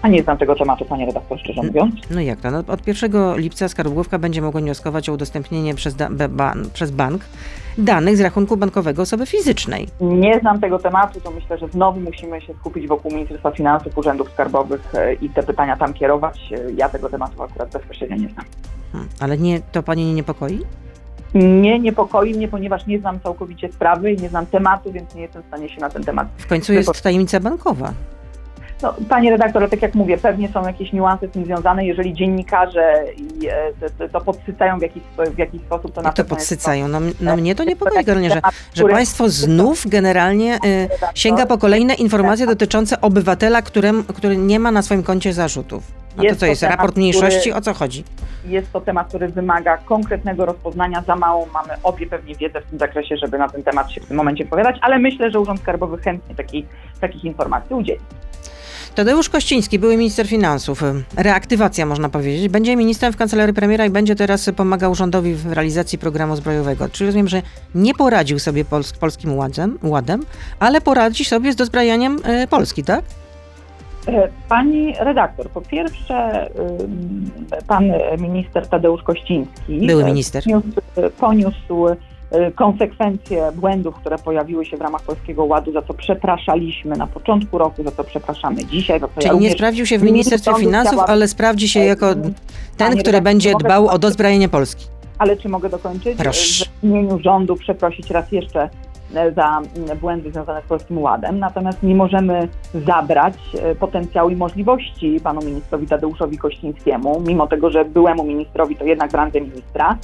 A 0.01 0.07
nie 0.07 0.23
znam 0.23 0.37
tego 0.37 0.55
tematu, 0.55 0.85
pani 0.85 1.05
redaktor, 1.05 1.39
szczerze 1.39 1.61
mówiąc. 1.63 1.95
No 2.11 2.21
jak 2.21 2.39
to? 2.41 2.51
No, 2.51 2.63
od 2.67 2.87
1 2.87 3.37
lipca 3.37 3.67
skarbówka 3.69 4.19
będzie 4.19 4.41
mogła 4.41 4.61
wnioskować 4.61 5.09
o 5.09 5.13
udostępnienie 5.13 5.75
przez, 5.75 5.95
ban, 6.29 6.69
przez 6.73 6.91
bank 6.91 7.21
danych 7.77 8.17
z 8.17 8.21
rachunku 8.21 8.57
bankowego 8.57 9.01
osoby 9.01 9.25
fizycznej. 9.25 9.87
Nie 10.01 10.39
znam 10.39 10.59
tego 10.59 10.79
tematu, 10.79 11.21
to 11.21 11.31
myślę, 11.31 11.57
że 11.57 11.67
znowu 11.67 11.99
musimy 11.99 12.41
się 12.41 12.53
skupić 12.53 12.87
wokół 12.87 13.11
Ministerstwa 13.11 13.51
Finansów, 13.51 13.97
Urzędów 13.97 14.29
Skarbowych 14.31 14.95
e, 14.95 15.13
i 15.13 15.29
te 15.29 15.43
pytania 15.43 15.77
tam 15.77 15.93
kierować. 15.93 16.53
E, 16.53 16.71
Ja 16.77 16.89
tego 16.89 17.09
tematu 17.09 17.43
akurat 17.43 17.71
bezpośrednio 17.73 18.15
nie 18.17 18.29
znam. 18.29 18.45
Hmm, 18.91 19.09
Ale 19.19 19.37
nie, 19.37 19.59
to 19.71 19.83
pani 19.83 20.05
nie 20.05 20.13
niepokoi? 20.13 20.59
Nie 21.33 21.79
niepokoi 21.79 22.33
mnie, 22.33 22.47
ponieważ 22.47 22.87
nie 22.87 22.99
znam 22.99 23.19
całkowicie 23.19 23.71
sprawy 23.71 24.11
i 24.11 24.21
nie 24.21 24.29
znam 24.29 24.45
tematu, 24.45 24.91
więc 24.91 25.15
nie 25.15 25.21
jestem 25.21 25.43
w 25.43 25.45
stanie 25.45 25.69
się 25.69 25.81
na 25.81 25.89
ten 25.89 26.03
temat 26.03 26.27
W 26.37 26.47
końcu 26.47 26.73
jest 26.73 27.01
tajemnica 27.01 27.39
bankowa. 27.39 27.93
No, 28.81 28.93
panie 29.09 29.31
redaktor, 29.31 29.69
tak 29.69 29.81
jak 29.81 29.95
mówię, 29.95 30.17
pewnie 30.17 30.49
są 30.49 30.67
jakieś 30.67 30.93
niuanse 30.93 31.27
z 31.27 31.31
tym 31.31 31.45
związane. 31.45 31.85
Jeżeli 31.85 32.13
dziennikarze 32.13 33.03
i, 33.17 33.47
e, 33.47 33.89
to, 33.97 34.09
to 34.09 34.21
podsycają 34.21 34.79
w 34.79 34.81
jakiś, 34.81 35.03
w 35.35 35.37
jakiś 35.37 35.61
sposób, 35.61 35.93
to 35.93 36.01
na 36.01 36.09
to 36.11 36.15
pewno 36.15 36.37
jest 36.37 36.49
podsycają? 36.49 36.87
No, 36.87 36.99
no 37.21 37.35
mnie 37.35 37.55
to 37.55 37.63
niepokoi, 37.63 37.93
taki 37.93 38.05
Karolinie, 38.05 38.29
że, 38.29 38.41
że 38.73 38.83
państwo 38.83 39.29
znów 39.29 39.87
generalnie 39.87 40.55
y, 40.55 40.89
sięga 41.15 41.45
po 41.45 41.57
kolejne 41.57 41.93
informacje 41.93 42.45
dotyczące 42.45 43.01
obywatela, 43.01 43.61
którym, 43.61 44.03
który 44.03 44.37
nie 44.37 44.59
ma 44.59 44.71
na 44.71 44.81
swoim 44.81 45.03
koncie 45.03 45.33
zarzutów. 45.33 45.91
To 46.17 46.23
Jest 46.23 46.35
co 46.35 46.39
to 46.39 46.45
jest? 46.45 46.61
temat, 46.61 46.77
Raport 46.77 46.97
mniejszości? 46.97 47.53
O 47.53 47.61
co 47.61 47.73
chodzi? 47.73 48.03
Jest 48.45 48.71
to 48.71 48.81
temat, 48.81 49.07
który 49.07 49.27
wymaga 49.27 49.77
konkretnego 49.77 50.45
rozpoznania. 50.45 51.03
Za 51.07 51.15
mało 51.15 51.47
mamy 51.53 51.73
obie 51.83 52.07
pewnie 52.07 52.35
wiedzę 52.35 52.61
w 52.61 52.65
tym 52.65 52.79
zakresie, 52.79 53.17
żeby 53.17 53.37
na 53.37 53.49
ten 53.49 53.63
temat 53.63 53.91
się 53.91 54.01
w 54.01 54.05
tym 54.05 54.17
momencie 54.17 54.43
wypowiadać, 54.43 54.77
ale 54.81 54.99
myślę, 54.99 55.31
że 55.31 55.39
Urząd 55.39 55.61
Skarbowy 55.61 55.97
chętnie 55.97 56.35
taki, 56.35 56.65
takich 57.01 57.25
informacji 57.25 57.75
udzieli. 57.75 57.99
Tadeusz 58.97 59.29
Kościński, 59.29 59.79
były 59.79 59.97
minister 59.97 60.27
finansów, 60.27 60.83
reaktywacja 61.17 61.85
można 61.85 62.09
powiedzieć, 62.09 62.49
będzie 62.49 62.75
ministrem 62.75 63.13
w 63.13 63.17
kancelarii 63.17 63.55
premiera 63.55 63.85
i 63.85 63.89
będzie 63.89 64.15
teraz 64.15 64.49
pomagał 64.55 64.95
rządowi 64.95 65.35
w 65.35 65.51
realizacji 65.51 65.97
programu 65.97 66.35
zbrojowego. 66.35 66.89
Czyli 66.89 67.05
rozumiem, 67.05 67.27
że 67.27 67.41
nie 67.75 67.93
poradził 67.93 68.39
sobie 68.39 68.65
pols 68.65 68.93
polskim 68.93 69.37
ładem, 69.37 69.79
ładem, 69.83 70.21
ale 70.59 70.81
poradzi 70.81 71.25
sobie 71.25 71.53
z 71.53 71.55
dozbrajaniem 71.55 72.17
y, 72.43 72.47
Polski, 72.47 72.83
tak? 72.83 73.05
E, 74.07 74.29
Pani 74.49 74.93
redaktor, 74.99 75.49
po 75.49 75.61
pierwsze, 75.61 76.49
pan 77.67 77.91
minister 78.17 78.67
Tadeusz 78.67 79.03
Kościński 79.03 79.87
Były 79.87 80.03
e, 80.03 80.05
minister. 80.05 80.43
poniósł, 80.43 80.71
poniósł 81.19 81.87
e, 81.87 81.95
konsekwencje 82.55 83.51
błędów, 83.55 83.95
które 83.95 84.17
pojawiły 84.17 84.65
się 84.65 84.77
w 84.77 84.81
ramach 84.81 85.01
Polskiego 85.01 85.45
Ładu, 85.45 85.71
za 85.71 85.81
co 85.81 85.93
przepraszaliśmy 85.93 86.97
na 86.97 87.07
początku 87.07 87.57
roku, 87.57 87.83
za 87.83 87.91
co 87.91 88.03
przepraszamy 88.03 88.65
dzisiaj. 88.65 88.99
Za 88.99 89.07
co 89.07 89.13
ja 89.15 89.21
Czyli 89.21 89.33
nie 89.33 89.33
również 89.33 89.53
sprawdził 89.53 89.85
się 89.85 89.97
w 89.97 90.03
nie 90.03 90.11
Ministerstwie 90.11 90.55
Finansów, 90.55 90.91
chciałabym- 90.91 91.11
ale 91.11 91.27
sprawdzi 91.27 91.67
się 91.67 91.79
jako 91.79 92.07
ten, 92.77 92.97
który 92.97 93.21
będzie 93.21 93.53
dbał 93.59 93.87
o 93.87 93.99
dozbrojenie 93.99 94.49
Polski. 94.49 94.85
Ale 95.17 95.37
czy 95.37 95.49
mogę 95.49 95.69
dokończyć? 95.69 96.17
Proszę. 96.17 96.65
W 96.65 96.83
imieniu 96.83 97.19
rządu 97.19 97.55
przeprosić 97.55 98.11
raz 98.11 98.31
jeszcze 98.31 98.69
e, 99.15 99.31
za 99.31 99.61
błędy 100.01 100.31
związane 100.31 100.61
z 100.61 100.65
Polskim 100.65 100.97
Ładem, 100.97 101.39
natomiast 101.39 101.83
nie 101.83 101.95
możemy 101.95 102.47
zabrać 102.85 103.33
e, 103.61 103.75
potencjału 103.75 104.29
i 104.29 104.35
możliwości 104.35 105.19
panu 105.23 105.41
ministrowi 105.41 105.87
Tadeuszowi 105.87 106.37
Kościńskiemu, 106.37 107.21
mimo 107.27 107.47
tego, 107.47 107.69
że 107.69 107.85
byłemu 107.85 108.23
ministrowi 108.23 108.75
to 108.75 108.85
jednak 108.85 109.11
randze 109.11 109.41
ministra, 109.41 109.97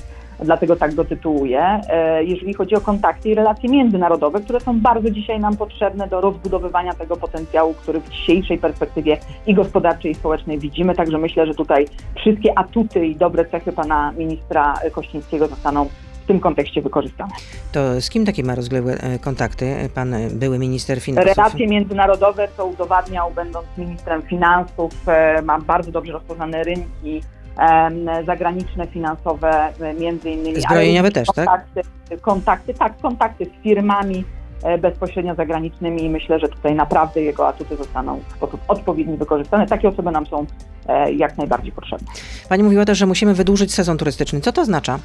dlatego 0.43 0.75
tak 0.75 0.95
go 0.95 1.05
tytułuję, 1.05 1.81
e, 1.89 2.23
jeżeli 2.23 2.53
chodzi 2.53 2.75
o 2.75 2.81
kontakty 2.81 3.29
i 3.29 3.35
relacje 3.35 3.69
międzynarodowe, 3.69 4.41
które 4.41 4.59
są 4.59 4.79
bardzo 4.79 5.09
dzisiaj 5.09 5.39
nam 5.39 5.57
potrzebne 5.57 6.07
do 6.07 6.21
rozbudowywania 6.21 6.93
tego 6.93 7.17
potencjału, 7.17 7.73
który 7.73 7.99
w 7.99 8.09
dzisiejszej 8.09 8.57
perspektywie 8.57 9.17
i 9.47 9.53
gospodarczej, 9.53 10.11
i 10.11 10.15
społecznej 10.15 10.59
widzimy. 10.59 10.95
Także 10.95 11.17
myślę, 11.17 11.47
że 11.47 11.55
tutaj 11.55 11.87
wszystkie 12.15 12.59
atuty 12.59 13.07
i 13.07 13.15
dobre 13.15 13.45
cechy 13.45 13.71
pana 13.71 14.11
ministra 14.11 14.73
Kościńskiego 14.91 15.47
zostaną 15.47 15.85
w 16.23 16.25
tym 16.27 16.39
kontekście 16.39 16.81
wykorzystane. 16.81 17.31
To 17.71 18.01
z 18.01 18.09
kim 18.09 18.25
takie 18.25 18.43
ma 18.43 18.55
rozległe 18.55 18.93
e, 18.93 19.19
kontakty 19.19 19.89
pan 19.95 20.15
były 20.31 20.59
minister 20.59 21.01
finansów? 21.01 21.37
Relacje 21.37 21.67
międzynarodowe, 21.67 22.47
co 22.57 22.65
udowadniał, 22.65 23.31
będąc 23.31 23.65
ministrem 23.77 24.21
finansów, 24.21 24.93
e, 25.07 25.41
ma 25.41 25.59
bardzo 25.59 25.91
dobrze 25.91 26.13
rozpoznane 26.13 26.63
rynki 26.63 27.21
zagraniczne, 28.25 28.87
finansowe, 28.87 29.73
między 29.99 30.29
innymi. 30.29 30.61
Zbrojeniowe 30.61 31.11
też, 31.11 31.27
tak? 31.27 31.35
kontakty, 31.35 31.81
Kontakty, 32.21 32.73
tak, 32.73 32.97
kontakty 33.01 33.45
z 33.45 33.63
firmami 33.63 34.23
e, 34.63 34.77
bezpośrednio 34.77 35.35
zagranicznymi 35.35 36.03
i 36.03 36.09
myślę, 36.09 36.39
że 36.39 36.49
tutaj 36.49 36.75
naprawdę 36.75 37.21
jego 37.21 37.47
atuty 37.47 37.75
zostaną 37.75 38.19
w 38.19 38.31
sposób 38.31 38.61
odpowiedni 38.67 39.17
wykorzystane. 39.17 39.67
Takie 39.67 39.89
osoby 39.89 40.11
nam 40.11 40.25
są 40.25 40.45
e, 40.87 41.13
jak 41.13 41.37
najbardziej 41.37 41.71
potrzebne. 41.71 42.07
Pani 42.49 42.63
mówiła 42.63 42.85
też, 42.85 42.97
że 42.97 43.05
musimy 43.05 43.33
wydłużyć 43.33 43.73
sezon 43.73 43.97
turystyczny. 43.97 44.41
Co 44.41 44.51
to 44.51 44.61
oznacza? 44.61 44.99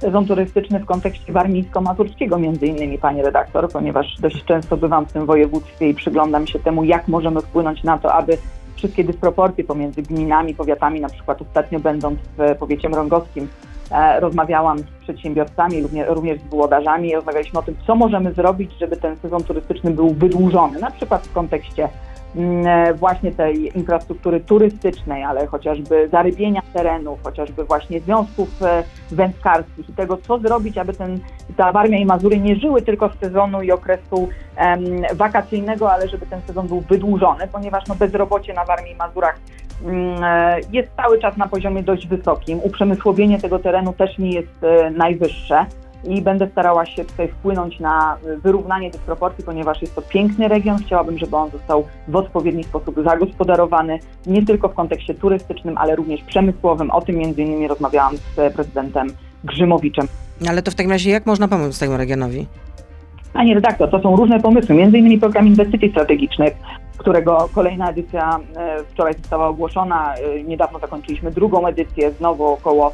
sezon 0.00 0.26
turystyczny 0.26 0.78
w 0.80 0.86
kontekście 0.86 1.32
warmińsko-mazurskiego 1.32 2.38
między 2.38 2.66
innymi, 2.66 2.98
pani 2.98 3.22
redaktor, 3.22 3.68
ponieważ 3.68 4.16
dość 4.20 4.44
często 4.44 4.76
bywam 4.76 5.06
w 5.06 5.12
tym 5.12 5.26
województwie 5.26 5.88
i 5.88 5.94
przyglądam 5.94 6.46
się 6.46 6.58
temu, 6.58 6.84
jak 6.84 7.08
możemy 7.08 7.40
wpłynąć 7.40 7.82
na 7.82 7.98
to, 7.98 8.12
aby 8.12 8.38
wszystkie 8.80 9.04
dysproporcje 9.04 9.64
pomiędzy 9.64 10.02
gminami, 10.02 10.54
powiatami, 10.54 11.00
na 11.00 11.08
przykład 11.08 11.42
ostatnio 11.42 11.80
będąc 11.80 12.18
w 12.38 12.56
powiecie 12.58 12.88
mrągowskim, 12.88 13.48
e, 13.90 14.20
rozmawiałam 14.20 14.78
z 14.78 15.02
przedsiębiorcami, 15.02 15.82
również, 16.08 16.40
z 16.40 16.50
włodarzami 16.50 17.08
i 17.08 17.14
rozmawialiśmy 17.14 17.58
o 17.58 17.62
tym, 17.62 17.76
co 17.86 17.94
możemy 17.94 18.32
zrobić, 18.32 18.70
żeby 18.80 18.96
ten 18.96 19.16
sezon 19.16 19.44
turystyczny 19.44 19.90
był 19.90 20.10
wydłużony, 20.10 20.78
na 20.78 20.90
przykład 20.90 21.26
w 21.26 21.32
kontekście 21.32 21.88
właśnie 22.94 23.32
tej 23.32 23.78
infrastruktury 23.78 24.40
turystycznej, 24.40 25.24
ale 25.24 25.46
chociażby 25.46 26.08
zarybienia 26.08 26.62
terenów, 26.72 27.22
chociażby 27.22 27.64
właśnie 27.64 28.00
związków 28.00 28.62
e, 28.62 28.84
wędkarskich 29.10 29.88
i 29.88 29.92
tego, 29.92 30.16
co 30.16 30.38
zrobić, 30.38 30.78
aby 30.78 30.92
ten, 30.92 31.20
ta 31.56 31.72
Warmia 31.72 31.98
i 31.98 32.06
Mazury 32.06 32.38
nie 32.38 32.56
żyły 32.56 32.82
tylko 32.82 33.08
z 33.08 33.18
sezonu 33.18 33.62
i 33.62 33.72
okresu 33.72 34.28
em, 34.56 34.80
wakacyjnego, 35.14 35.92
ale 35.92 36.08
żeby 36.08 36.26
ten 36.26 36.40
sezon 36.46 36.68
był 36.68 36.80
wydłużony, 36.80 37.48
ponieważ 37.52 37.86
no, 37.88 37.94
bezrobocie 37.94 38.54
na 38.54 38.64
Warmii 38.64 38.92
i 38.92 38.96
Mazurach 38.96 39.38
mm, 39.84 40.24
e, 40.24 40.60
jest 40.72 40.88
cały 40.96 41.18
czas 41.18 41.36
na 41.36 41.48
poziomie 41.48 41.82
dość 41.82 42.06
wysokim. 42.06 42.60
Uprzemysłowienie 42.62 43.40
tego 43.40 43.58
terenu 43.58 43.92
też 43.92 44.18
nie 44.18 44.30
jest 44.30 44.64
e, 44.64 44.90
najwyższe 44.90 45.66
i 46.04 46.22
będę 46.22 46.48
starała 46.48 46.86
się 46.86 47.04
tutaj 47.04 47.28
wpłynąć 47.28 47.80
na 47.80 48.16
wyrównanie 48.42 48.90
dysproporcji, 48.90 49.44
ponieważ 49.44 49.82
jest 49.82 49.94
to 49.94 50.02
piękny 50.02 50.48
region. 50.48 50.78
Chciałabym, 50.78 51.18
żeby 51.18 51.36
on 51.36 51.50
został 51.50 51.84
w 52.08 52.16
odpowiedni 52.16 52.64
sposób 52.64 52.96
zagospodarowany, 53.04 53.98
nie 54.26 54.46
tylko 54.46 54.68
w 54.68 54.74
kontekście 54.74 55.14
turystycznym, 55.14 55.78
ale 55.78 55.96
również 55.96 56.22
przemysłowym. 56.22 56.90
O 56.90 57.00
tym 57.00 57.16
między 57.16 57.42
innymi 57.42 57.68
rozmawiałam 57.68 58.16
z 58.16 58.54
prezydentem 58.54 59.06
Grzymowiczem. 59.44 60.06
Ale 60.48 60.62
to 60.62 60.70
w 60.70 60.74
takim 60.74 60.92
razie 60.92 61.10
jak 61.10 61.26
można 61.26 61.48
pomóc 61.48 61.78
temu 61.78 61.96
regionowi? 61.96 62.46
Panie 63.32 63.54
redaktor, 63.54 63.90
to 63.90 64.00
są 64.00 64.16
różne 64.16 64.40
pomysły, 64.40 64.74
między 64.74 64.98
innymi 64.98 65.18
program 65.18 65.46
inwestycji 65.46 65.90
strategicznych, 65.90 66.54
którego 66.96 67.48
kolejna 67.54 67.90
edycja 67.90 68.40
e, 68.56 68.84
wczoraj 68.84 69.14
została 69.14 69.48
ogłoszona. 69.48 70.14
E, 70.14 70.42
Niedawno 70.42 70.78
zakończyliśmy 70.78 71.30
drugą 71.30 71.66
edycję, 71.66 72.12
znowu 72.12 72.46
około 72.46 72.92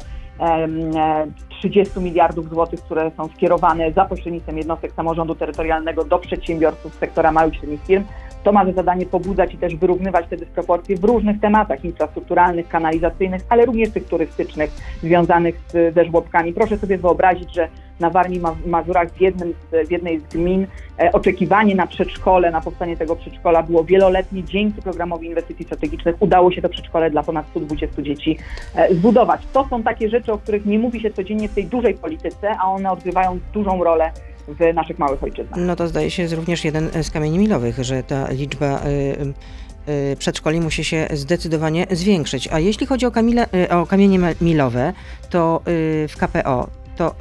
30 1.49 1.99
miliardów 1.99 2.49
złotych, 2.49 2.81
które 2.81 3.11
są 3.17 3.27
skierowane 3.27 3.91
za 3.91 4.05
pośrednictwem 4.05 4.57
jednostek 4.57 4.91
samorządu 4.91 5.35
terytorialnego 5.35 6.03
do 6.03 6.19
przedsiębiorców 6.19 6.95
sektora 6.95 7.31
małych 7.31 7.53
i 7.53 7.57
średnich 7.57 7.85
firm. 7.85 8.03
To 8.47 8.53
ma 8.53 8.65
za 8.65 8.71
zadanie 8.71 9.05
pobudzać 9.05 9.53
i 9.53 9.57
też 9.57 9.75
wyrównywać 9.75 10.25
te 10.29 10.37
dysproporcje 10.37 10.97
w 10.97 11.03
różnych 11.03 11.39
tematach 11.39 11.85
infrastrukturalnych, 11.85 12.67
kanalizacyjnych, 12.67 13.41
ale 13.49 13.65
również 13.65 13.89
tych 13.89 14.05
turystycznych 14.05 14.71
związanych 15.03 15.59
z, 15.67 15.95
ze 15.95 16.05
żłobkami. 16.05 16.53
Proszę 16.53 16.77
sobie 16.77 16.97
wyobrazić, 16.97 17.55
że 17.55 17.67
na 17.99 18.09
Warmii 18.09 18.41
Mazurach 18.65 19.11
w, 19.11 19.21
jednym 19.21 19.53
z, 19.53 19.87
w 19.87 19.91
jednej 19.91 20.19
z 20.19 20.23
gmin 20.23 20.67
e, 20.99 21.11
oczekiwanie 21.11 21.75
na 21.75 21.87
przedszkole, 21.87 22.51
na 22.51 22.61
powstanie 22.61 22.97
tego 22.97 23.15
przedszkola 23.15 23.63
było 23.63 23.83
wieloletnie. 23.83 24.43
Dzięki 24.43 24.81
programowi 24.81 25.27
inwestycji 25.27 25.65
strategicznych 25.65 26.15
udało 26.19 26.51
się 26.51 26.61
to 26.61 26.69
przedszkole 26.69 27.11
dla 27.11 27.23
ponad 27.23 27.47
120 27.47 28.01
dzieci 28.01 28.37
e, 28.75 28.95
zbudować. 28.95 29.41
To 29.53 29.67
są 29.69 29.83
takie 29.83 30.09
rzeczy, 30.09 30.33
o 30.33 30.37
których 30.37 30.65
nie 30.65 30.79
mówi 30.79 31.01
się 31.01 31.11
codziennie 31.11 31.49
w 31.49 31.53
tej 31.53 31.65
dużej 31.65 31.93
polityce, 31.93 32.55
a 32.59 32.71
one 32.71 32.91
odgrywają 32.91 33.39
dużą 33.53 33.83
rolę 33.83 34.11
w 34.47 34.73
naszych 34.73 34.99
małych 34.99 35.23
ojczyznach. 35.23 35.59
No 35.59 35.75
to 35.75 35.87
zdaje 35.87 36.11
się 36.11 36.21
jest 36.23 36.33
również 36.33 36.65
jeden 36.65 37.03
z 37.03 37.11
kamieni 37.11 37.39
milowych, 37.39 37.83
że 37.83 38.03
ta 38.03 38.31
liczba 38.31 38.81
y, 38.85 39.91
y, 40.11 40.15
przedszkoli 40.19 40.61
musi 40.61 40.83
się 40.83 41.07
zdecydowanie 41.13 41.87
zwiększyć. 41.91 42.47
A 42.51 42.59
jeśli 42.59 42.87
chodzi 42.87 43.05
o, 43.05 43.11
kamile, 43.11 43.47
y, 43.53 43.69
o 43.69 43.85
kamienie 43.85 44.19
milowe, 44.41 44.93
to 45.29 45.61
w 46.07 46.13
KPO 46.17 46.69
to 46.97 47.15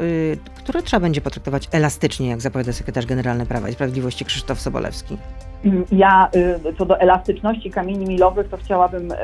które 0.57 0.83
trzeba 0.83 1.01
będzie 1.01 1.21
potraktować 1.21 1.69
elastycznie, 1.73 2.29
jak 2.29 2.41
zapowiada 2.41 2.73
sekretarz 2.73 3.07
generalny 3.07 3.47
Prawa 3.47 3.69
i 3.69 3.73
Sprawiedliwości 3.73 4.25
Krzysztof 4.25 4.61
Sobolewski? 4.61 5.19
Ja 5.93 6.29
y, 6.67 6.75
co 6.79 6.87
do 6.87 7.01
elastyczności 7.01 7.71
kamieni 7.71 8.07
milowych, 8.07 8.49
to 8.49 8.57
chciałabym 8.57 9.13
y, 9.13 9.17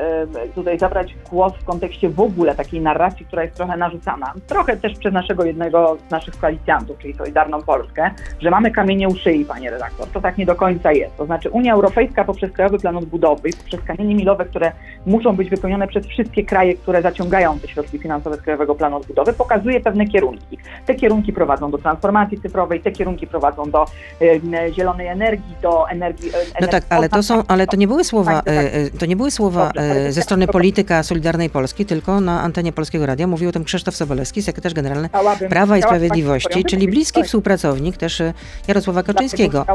tutaj 0.55 0.79
zabrać 0.79 1.15
głos 1.29 1.53
w 1.53 1.65
kontekście 1.65 2.09
w 2.09 2.19
ogóle 2.19 2.55
takiej 2.55 2.81
narracji, 2.81 3.25
która 3.25 3.43
jest 3.43 3.55
trochę 3.55 3.77
narzucana, 3.77 4.33
trochę 4.47 4.77
też 4.77 4.97
przez 4.97 5.13
naszego 5.13 5.43
jednego 5.43 5.97
z 6.07 6.11
naszych 6.11 6.39
koalicjantów, 6.39 6.97
czyli 6.99 7.13
Solidarną 7.13 7.61
Polskę, 7.61 8.11
że 8.41 8.49
mamy 8.49 8.71
kamienie 8.71 9.07
u 9.07 9.15
szyi, 9.15 9.45
panie 9.45 9.71
redaktor. 9.71 10.07
To 10.07 10.21
tak 10.21 10.37
nie 10.37 10.45
do 10.45 10.55
końca 10.55 10.91
jest. 10.91 11.17
To 11.17 11.25
znaczy 11.25 11.49
Unia 11.49 11.73
Europejska 11.73 12.23
poprzez 12.23 12.51
Krajowy 12.51 12.79
Plan 12.79 12.97
Odbudowy, 12.97 13.49
poprzez 13.57 13.81
kamienie 13.81 14.15
milowe, 14.15 14.45
które 14.45 14.71
muszą 15.05 15.35
być 15.35 15.49
wypełnione 15.49 15.87
przez 15.87 16.05
wszystkie 16.05 16.43
kraje, 16.43 16.75
które 16.75 17.01
zaciągają 17.01 17.59
te 17.59 17.67
środki 17.67 17.99
finansowe 17.99 18.37
z 18.37 18.41
Krajowego 18.41 18.75
Planu 18.75 18.97
Odbudowy, 18.97 19.33
pokazuje 19.33 19.81
pewne 19.81 20.05
kierunki. 20.05 20.57
Te 20.85 20.95
kierunki 20.95 21.33
prowadzą 21.33 21.71
do 21.71 21.77
transformacji 21.77 22.41
cyfrowej, 22.41 22.81
te 22.81 22.91
kierunki 22.91 23.27
prowadzą 23.27 23.71
do 23.71 23.85
y, 24.21 24.41
zielonej 24.73 25.07
energii, 25.07 25.55
do 25.61 25.89
energii 25.89 26.22
no 26.61 26.67
tak, 26.67 26.83
ale 26.89 27.09
to 27.09 27.23
są, 27.23 27.43
ale 27.47 27.67
to 27.67 27.77
nie 27.77 27.87
były 27.87 28.03
słowa, 28.03 28.33
tak, 28.33 28.45
tak. 28.45 28.55
E, 28.55 28.73
e, 28.73 28.89
to 28.89 29.05
nie 29.05 29.15
były 29.15 29.31
słowa 29.31 29.71
e, 29.75 30.11
ze 30.11 30.21
strony 30.21 30.47
polityka 30.47 31.03
Solidarnej 31.03 31.49
Polski, 31.49 31.85
tylko 31.85 32.21
na 32.21 32.41
antenie 32.41 32.73
Polskiego 32.73 33.05
Radia 33.05 33.27
mówił 33.27 33.49
o 33.49 33.51
tym 33.51 33.63
Krzysztof 33.63 33.95
Sobolewski, 33.95 34.41
sekretarz 34.41 34.73
generalny 34.73 35.09
Prawa 35.49 35.77
i 35.77 35.81
Sprawiedliwości, 35.81 36.65
czyli 36.65 36.87
bliski 36.87 37.23
współpracownik 37.23 37.97
też 37.97 38.21
Jarosława 38.67 39.03
Kaczyńskiego. 39.03 39.65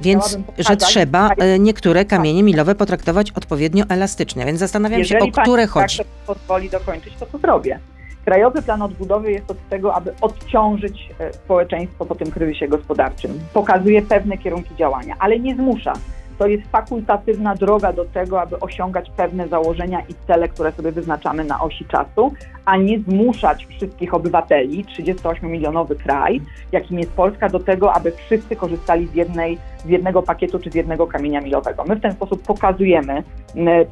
Więc, 0.00 0.38
że 0.58 0.76
trzeba 0.76 1.30
niektóre 1.58 2.04
kamienie 2.04 2.42
milowe 2.42 2.74
potraktować 2.74 3.30
odpowiednio 3.30 3.84
elastycznie, 3.88 4.46
więc 4.46 4.58
zastanawiam 4.58 5.04
się, 5.04 5.18
o 5.18 5.42
które 5.42 5.66
chodzi. 5.66 5.98
Tak 5.98 6.06
pozwoli 6.26 6.70
dokończyć 6.70 7.14
to, 7.20 7.26
co 7.32 7.38
zrobię. 7.38 7.80
Krajowy 8.24 8.62
Plan 8.62 8.82
Odbudowy 8.82 9.32
jest 9.32 9.50
od 9.50 9.68
tego, 9.68 9.94
aby 9.94 10.14
odciążyć 10.20 11.10
e, 11.18 11.32
społeczeństwo 11.32 12.06
po 12.06 12.14
tym 12.14 12.30
kryzysie 12.30 12.68
gospodarczym. 12.68 13.40
Pokazuje 13.52 14.02
pewne 14.02 14.38
kierunki 14.38 14.76
działania, 14.76 15.16
ale 15.18 15.40
nie 15.40 15.54
zmusza 15.54 15.92
to 16.40 16.46
jest 16.46 16.70
fakultatywna 16.70 17.54
droga 17.54 17.92
do 17.92 18.04
tego, 18.04 18.40
aby 18.40 18.60
osiągać 18.60 19.10
pewne 19.16 19.48
założenia 19.48 20.00
i 20.00 20.14
cele, 20.26 20.48
które 20.48 20.72
sobie 20.72 20.92
wyznaczamy 20.92 21.44
na 21.44 21.60
osi 21.60 21.84
czasu, 21.84 22.32
a 22.64 22.76
nie 22.76 23.00
zmuszać 23.00 23.66
wszystkich 23.66 24.14
obywateli, 24.14 24.84
38-milionowy 24.84 25.96
kraj, 25.96 26.40
jakim 26.72 26.98
jest 26.98 27.12
Polska, 27.12 27.48
do 27.48 27.60
tego, 27.60 27.92
aby 27.92 28.12
wszyscy 28.12 28.56
korzystali 28.56 29.06
z, 29.06 29.14
jednej, 29.14 29.58
z 29.78 29.88
jednego 29.88 30.22
pakietu 30.22 30.58
czy 30.58 30.70
z 30.70 30.74
jednego 30.74 31.06
kamienia 31.06 31.40
milowego. 31.40 31.84
My 31.84 31.96
w 31.96 32.00
ten 32.00 32.12
sposób 32.12 32.42
pokazujemy 32.42 33.22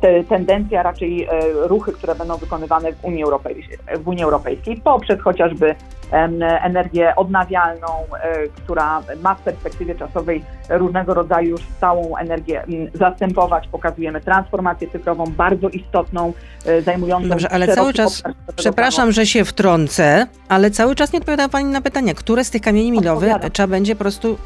te 0.01 0.25
tendencje, 0.25 0.81
a 0.81 0.83
raczej 0.83 1.25
e, 1.25 1.29
ruchy, 1.55 1.93
które 1.93 2.15
będą 2.15 2.37
wykonywane 2.37 2.93
w 2.93 3.05
Unii 3.05 3.25
Europejskiej, 3.25 3.79
w 3.99 4.09
Unii 4.09 4.25
Europejskiej 4.25 4.81
poprzez 4.85 5.21
chociażby 5.21 5.75
energię 6.63 7.17
odnawialną, 7.17 7.87
e, 7.87 8.49
która 8.49 9.03
ma 9.23 9.35
w 9.35 9.41
perspektywie 9.41 9.95
czasowej 9.95 10.45
różnego 10.71 11.15
rodzaju 11.15 11.49
już 11.49 11.63
stałą 11.63 12.17
energię 12.17 12.38
zastępować. 12.94 13.68
Pokazujemy 13.68 14.20
transformację 14.20 14.88
cyfrową 14.90 15.24
bardzo 15.27 15.68
istotną, 15.68 16.33
e, 16.66 16.83
zajmującą 16.83 17.29
Dobrze, 17.29 17.53
ale 17.53 17.74
cały 17.74 17.92
czas, 17.92 18.22
przepraszam, 18.57 19.12
że 19.12 19.27
się 19.27 19.44
wtrącę, 19.44 20.27
ale 20.48 20.70
cały 20.70 20.94
czas 20.94 21.12
nie 21.12 21.18
odpowiada 21.18 21.48
Pani 21.48 21.64
na 21.64 21.81
pytanie, 21.81 22.14
które 22.14 22.44
z 22.44 22.51
tych 22.51 22.62
kamieni 22.62 22.92
milowych 22.92 23.33
trzeba 23.53 23.66
będzie 23.66 23.94
po 23.94 23.98
prostu 23.98 24.38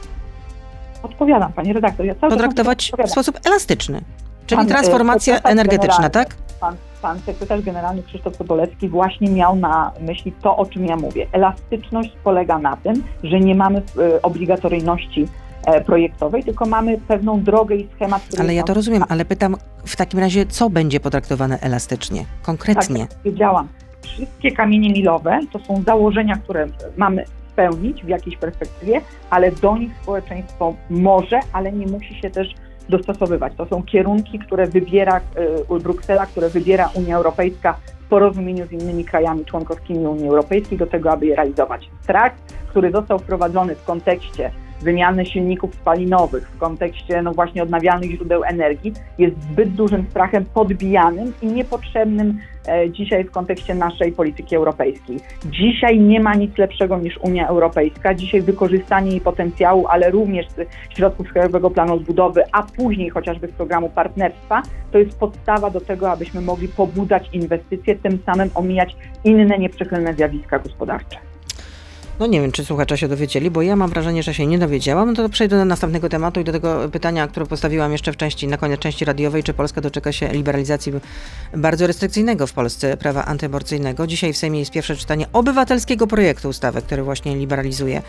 Odpowiadam, 1.03 1.53
Pani 1.53 1.73
redaktor. 1.73 2.07
Ja 2.07 2.15
potraktować 2.15 2.93
w 3.07 3.11
sposób 3.11 3.39
elastyczny. 3.45 4.01
Czyli 4.47 4.57
pan, 4.57 4.67
e, 4.67 4.69
transformacja 4.69 5.41
energetyczna, 5.41 6.11
tak? 6.11 6.35
Pan, 6.61 6.77
pan 7.03 7.19
sekretarz 7.19 7.63
generalny 7.63 8.03
Krzysztof 8.03 8.37
Sobolewski 8.37 8.89
właśnie 8.89 9.31
miał 9.31 9.57
na 9.57 9.93
myśli 10.01 10.33
to, 10.43 10.57
o 10.57 10.67
czym 10.67 10.87
ja 10.87 10.97
mówię. 10.97 11.27
Elastyczność 11.33 12.13
polega 12.25 12.59
na 12.59 12.77
tym, 12.77 13.03
że 13.25 13.41
nie 13.41 13.55
mamy 13.55 13.79
y, 13.79 14.23
obligatoryjności 14.23 15.23
e, 15.23 15.27
projektowej, 15.87 16.45
tylko 16.45 16.67
mamy 16.67 16.99
pewną 17.09 17.43
drogę 17.43 17.77
i 17.77 17.89
schemat. 17.95 18.23
Ale 18.41 18.55
ja 18.55 18.63
to 18.63 18.75
rozumiem, 18.75 19.05
ale 19.09 19.25
pytam 19.25 19.57
w 19.87 19.97
takim 19.97 20.21
razie, 20.21 20.47
co 20.47 20.71
będzie 20.71 21.01
potraktowane 21.01 21.59
elastycznie, 21.61 22.25
konkretnie? 22.43 23.01
Tak, 23.01 23.09
tak 23.09 23.23
wiedziałam. 23.25 23.69
Wszystkie 24.03 24.51
kamienie 24.51 24.93
milowe 24.93 25.41
to 25.53 25.59
są 25.59 25.83
założenia, 25.87 26.37
które 26.37 26.67
mamy 26.97 27.25
spełnić 27.53 28.05
w 28.05 28.09
jakiejś 28.09 28.37
perspektywie, 28.37 29.01
ale 29.31 29.53
do 29.53 29.77
nich 29.77 29.91
społeczeństwo 30.03 30.75
może, 30.91 31.41
ale 31.53 31.73
nie 31.73 31.87
musi 31.87 32.15
się 32.15 32.31
też 32.31 32.55
dostosowywać. 32.89 33.53
To 33.57 33.67
są 33.67 33.83
kierunki, 33.83 34.39
które 34.39 34.67
wybiera 34.67 35.21
y, 35.71 35.81
Bruksela, 35.81 36.27
które 36.27 36.49
wybiera 36.49 36.91
Unia 36.95 37.17
Europejska 37.17 37.77
w 38.07 38.09
porozumieniu 38.09 38.67
z 38.67 38.73
innymi 38.73 39.05
krajami 39.05 39.45
członkowskimi 39.45 40.07
Unii 40.07 40.29
Europejskiej 40.29 40.79
do 40.79 40.87
tego, 40.87 41.13
aby 41.13 41.27
je 41.27 41.37
realizować. 41.37 41.91
Strach, 42.03 42.33
który 42.69 42.91
został 42.91 43.19
wprowadzony 43.19 43.75
w 43.75 43.85
kontekście 43.85 44.51
wymiany 44.83 45.27
silników 45.27 45.75
spalinowych 45.75 46.49
w 46.49 46.59
kontekście 46.59 47.23
no 47.23 47.33
właśnie 47.33 47.63
odnawialnych 47.63 48.11
źródeł 48.11 48.45
energii 48.45 48.93
jest 49.19 49.43
zbyt 49.43 49.69
dużym 49.69 50.07
strachem 50.11 50.45
podbijanym 50.45 51.33
i 51.43 51.47
niepotrzebnym 51.47 52.39
e, 52.69 52.91
dzisiaj 52.91 53.25
w 53.25 53.31
kontekście 53.31 53.75
naszej 53.75 54.13
polityki 54.13 54.57
europejskiej. 54.57 55.17
Dzisiaj 55.45 56.01
nie 56.01 56.21
ma 56.21 56.35
nic 56.35 56.59
lepszego 56.59 56.99
niż 56.99 57.19
Unia 57.19 57.49
Europejska. 57.49 58.15
Dzisiaj 58.15 58.41
wykorzystanie 58.43 59.11
jej 59.11 59.21
potencjału, 59.21 59.87
ale 59.89 60.11
również 60.11 60.47
środków 60.91 61.33
Krajowego 61.33 61.71
Planu 61.71 61.95
Odbudowy, 61.95 62.43
a 62.53 62.63
później 62.63 63.11
chociażby 63.11 63.49
z 63.49 63.53
programu 63.53 63.89
partnerstwa, 63.89 64.63
to 64.93 64.99
jest 64.99 65.19
podstawa 65.19 65.71
do 65.71 65.81
tego, 65.81 66.11
abyśmy 66.11 66.41
mogli 66.41 66.69
pobudzać 66.69 67.29
inwestycje, 67.33 67.97
tym 67.97 68.19
samym 68.27 68.51
omijać 68.55 68.97
inne 69.25 69.59
nieprzychylne 69.59 70.15
zjawiska 70.15 70.59
gospodarcze. 70.59 71.32
No 72.21 72.27
nie 72.27 72.41
wiem, 72.41 72.53
czy 72.53 72.65
słuchacze 72.65 72.99
się 72.99 73.09
dowiedzieli, 73.09 73.51
bo 73.51 73.63
ja 73.63 73.77
mam 73.77 73.91
wrażenie, 73.91 74.23
że 74.23 74.35
się 74.35 74.47
nie 74.47 74.59
dowiedziałam. 74.59 75.09
No 75.09 75.15
to 75.15 75.29
przejdę 75.29 75.57
do 75.57 75.65
następnego 75.65 76.09
tematu 76.09 76.41
i 76.41 76.45
do 76.45 76.53
tego 76.53 76.89
pytania, 76.89 77.29
które 77.29 77.47
postawiłam 77.47 77.93
jeszcze 77.93 78.13
w 78.13 78.17
części, 78.17 78.49
na 78.49 78.57
koniec 78.57 78.81
części 78.81 79.05
radiowej, 79.05 79.43
czy 79.43 79.55
Polska 79.55 79.81
doczeka 79.81 80.13
się 80.13 80.29
liberalizacji 80.29 80.93
bardzo 81.57 81.87
restrykcyjnego 81.87 82.47
w 82.47 82.53
Polsce 82.53 82.97
prawa 82.97 83.25
antyaborcyjnego. 83.25 84.07
Dzisiaj 84.07 84.33
w 84.33 84.37
Sejmie 84.37 84.59
jest 84.59 84.71
pierwsze 84.71 84.97
czytanie 84.97 85.27
obywatelskiego 85.33 86.07
projektu 86.07 86.49
ustawy, 86.49 86.83
który 86.83 87.03
właśnie 87.03 87.37
liberalizuje 87.37 88.03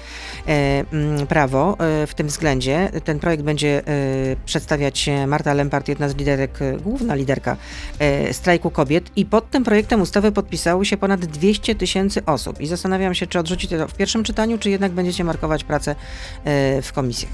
e, 0.47 0.85
mm, 0.91 1.27
prawo 1.27 1.77
e, 1.79 2.07
w 2.07 2.13
tym 2.15 2.27
względzie. 2.27 2.91
Ten 3.03 3.19
projekt 3.19 3.43
będzie 3.43 3.87
e, 3.87 4.35
przedstawiać 4.45 5.09
Marta 5.27 5.53
Lempart, 5.53 5.87
jedna 5.87 6.09
z 6.09 6.15
liderek, 6.15 6.59
główna 6.83 7.15
liderka 7.15 7.57
strajku 8.31 8.71
kobiet 8.71 9.11
i 9.15 9.25
pod 9.25 9.49
tym 9.49 9.63
projektem 9.63 10.01
ustawy 10.01 10.31
podpisało 10.31 10.83
się 10.83 10.97
ponad 10.97 11.25
200 11.25 11.75
tysięcy 11.75 12.25
osób 12.25 12.61
i 12.61 12.67
zastanawiam 12.67 13.13
się, 13.13 13.27
czy 13.27 13.39
odrzucicie 13.39 13.77
to 13.77 13.87
w 13.93 13.97
pierwszym 13.97 14.23
czytaniu, 14.23 14.57
czy 14.57 14.69
jednak 14.69 14.91
będziecie 14.91 15.23
markować 15.23 15.63
pracę 15.63 15.95
e, 16.45 16.81
w 16.81 16.93
komisjach? 16.93 17.31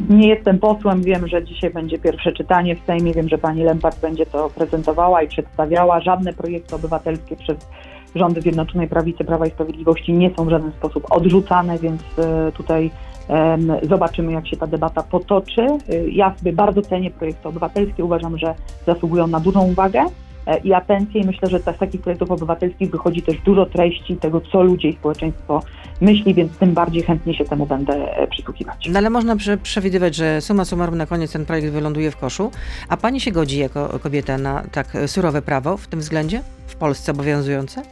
Nie 0.00 0.28
jestem 0.28 0.58
posłem, 0.58 1.02
wiem, 1.02 1.28
że 1.28 1.44
dzisiaj 1.44 1.70
będzie 1.70 1.98
pierwsze 1.98 2.32
czytanie 2.32 2.76
w 2.76 2.86
Sejmie, 2.86 3.14
wiem, 3.14 3.28
że 3.28 3.38
pani 3.38 3.62
Lempart 3.62 4.00
będzie 4.00 4.26
to 4.26 4.50
prezentowała 4.50 5.22
i 5.22 5.28
przedstawiała. 5.28 6.00
Żadne 6.00 6.32
projekty 6.32 6.74
obywatelskie 6.74 7.36
przez 7.36 7.56
rządy 8.14 8.40
Zjednoczonej 8.40 8.88
Prawicy 8.88 9.24
Prawa 9.24 9.46
i 9.46 9.50
Sprawiedliwości 9.50 10.12
nie 10.12 10.34
są 10.34 10.44
w 10.44 10.50
żaden 10.50 10.72
sposób 10.72 11.06
odrzucane, 11.10 11.78
więc 11.78 12.02
e, 12.18 12.52
tutaj 12.52 12.90
zobaczymy, 13.82 14.32
jak 14.32 14.48
się 14.48 14.56
ta 14.56 14.66
debata 14.66 15.02
potoczy. 15.02 15.62
E, 15.62 16.08
ja 16.08 16.34
sobie 16.38 16.52
bardzo 16.52 16.82
cenię 16.82 17.10
projekty 17.10 17.48
obywatelskie, 17.48 18.04
uważam, 18.04 18.38
że 18.38 18.54
zasługują 18.86 19.26
na 19.26 19.40
dużą 19.40 19.62
uwagę. 19.62 20.04
E, 20.46 20.58
i 20.58 20.72
atencję 20.72 21.20
i 21.20 21.26
myślę, 21.26 21.48
że 21.48 21.58
z 21.58 21.64
takich 21.64 22.00
projektów 22.00 22.30
obywatelskich 22.30 22.90
wychodzi 22.90 23.22
też 23.22 23.36
dużo 23.44 23.66
treści 23.66 24.16
tego, 24.16 24.40
co 24.40 24.62
ludzie 24.62 24.88
i 24.88 24.92
społeczeństwo 24.92 25.62
myśli, 26.00 26.34
więc 26.34 26.58
tym 26.58 26.74
bardziej 26.74 27.02
chętnie 27.02 27.34
się 27.34 27.44
temu 27.44 27.66
będę 27.66 28.16
e, 28.16 28.26
przysłuchiwać. 28.26 28.88
No 28.90 28.98
ale 28.98 29.10
można 29.10 29.36
przewidywać, 29.62 30.14
że 30.14 30.40
suma 30.40 30.64
summarum 30.64 30.96
na 30.96 31.06
koniec 31.06 31.32
ten 31.32 31.46
projekt 31.46 31.68
wyląduje 31.68 32.10
w 32.10 32.16
koszu, 32.16 32.50
a 32.88 32.96
pani 32.96 33.20
się 33.20 33.32
godzi 33.32 33.58
jako 33.58 33.98
kobieta 33.98 34.38
na 34.38 34.62
tak 34.72 34.96
surowe 35.06 35.42
prawo 35.42 35.76
w 35.76 35.86
tym 35.86 36.00
względzie 36.00 36.42
w 36.66 36.76
Polsce 36.76 37.12
obowiązujące? 37.12 37.82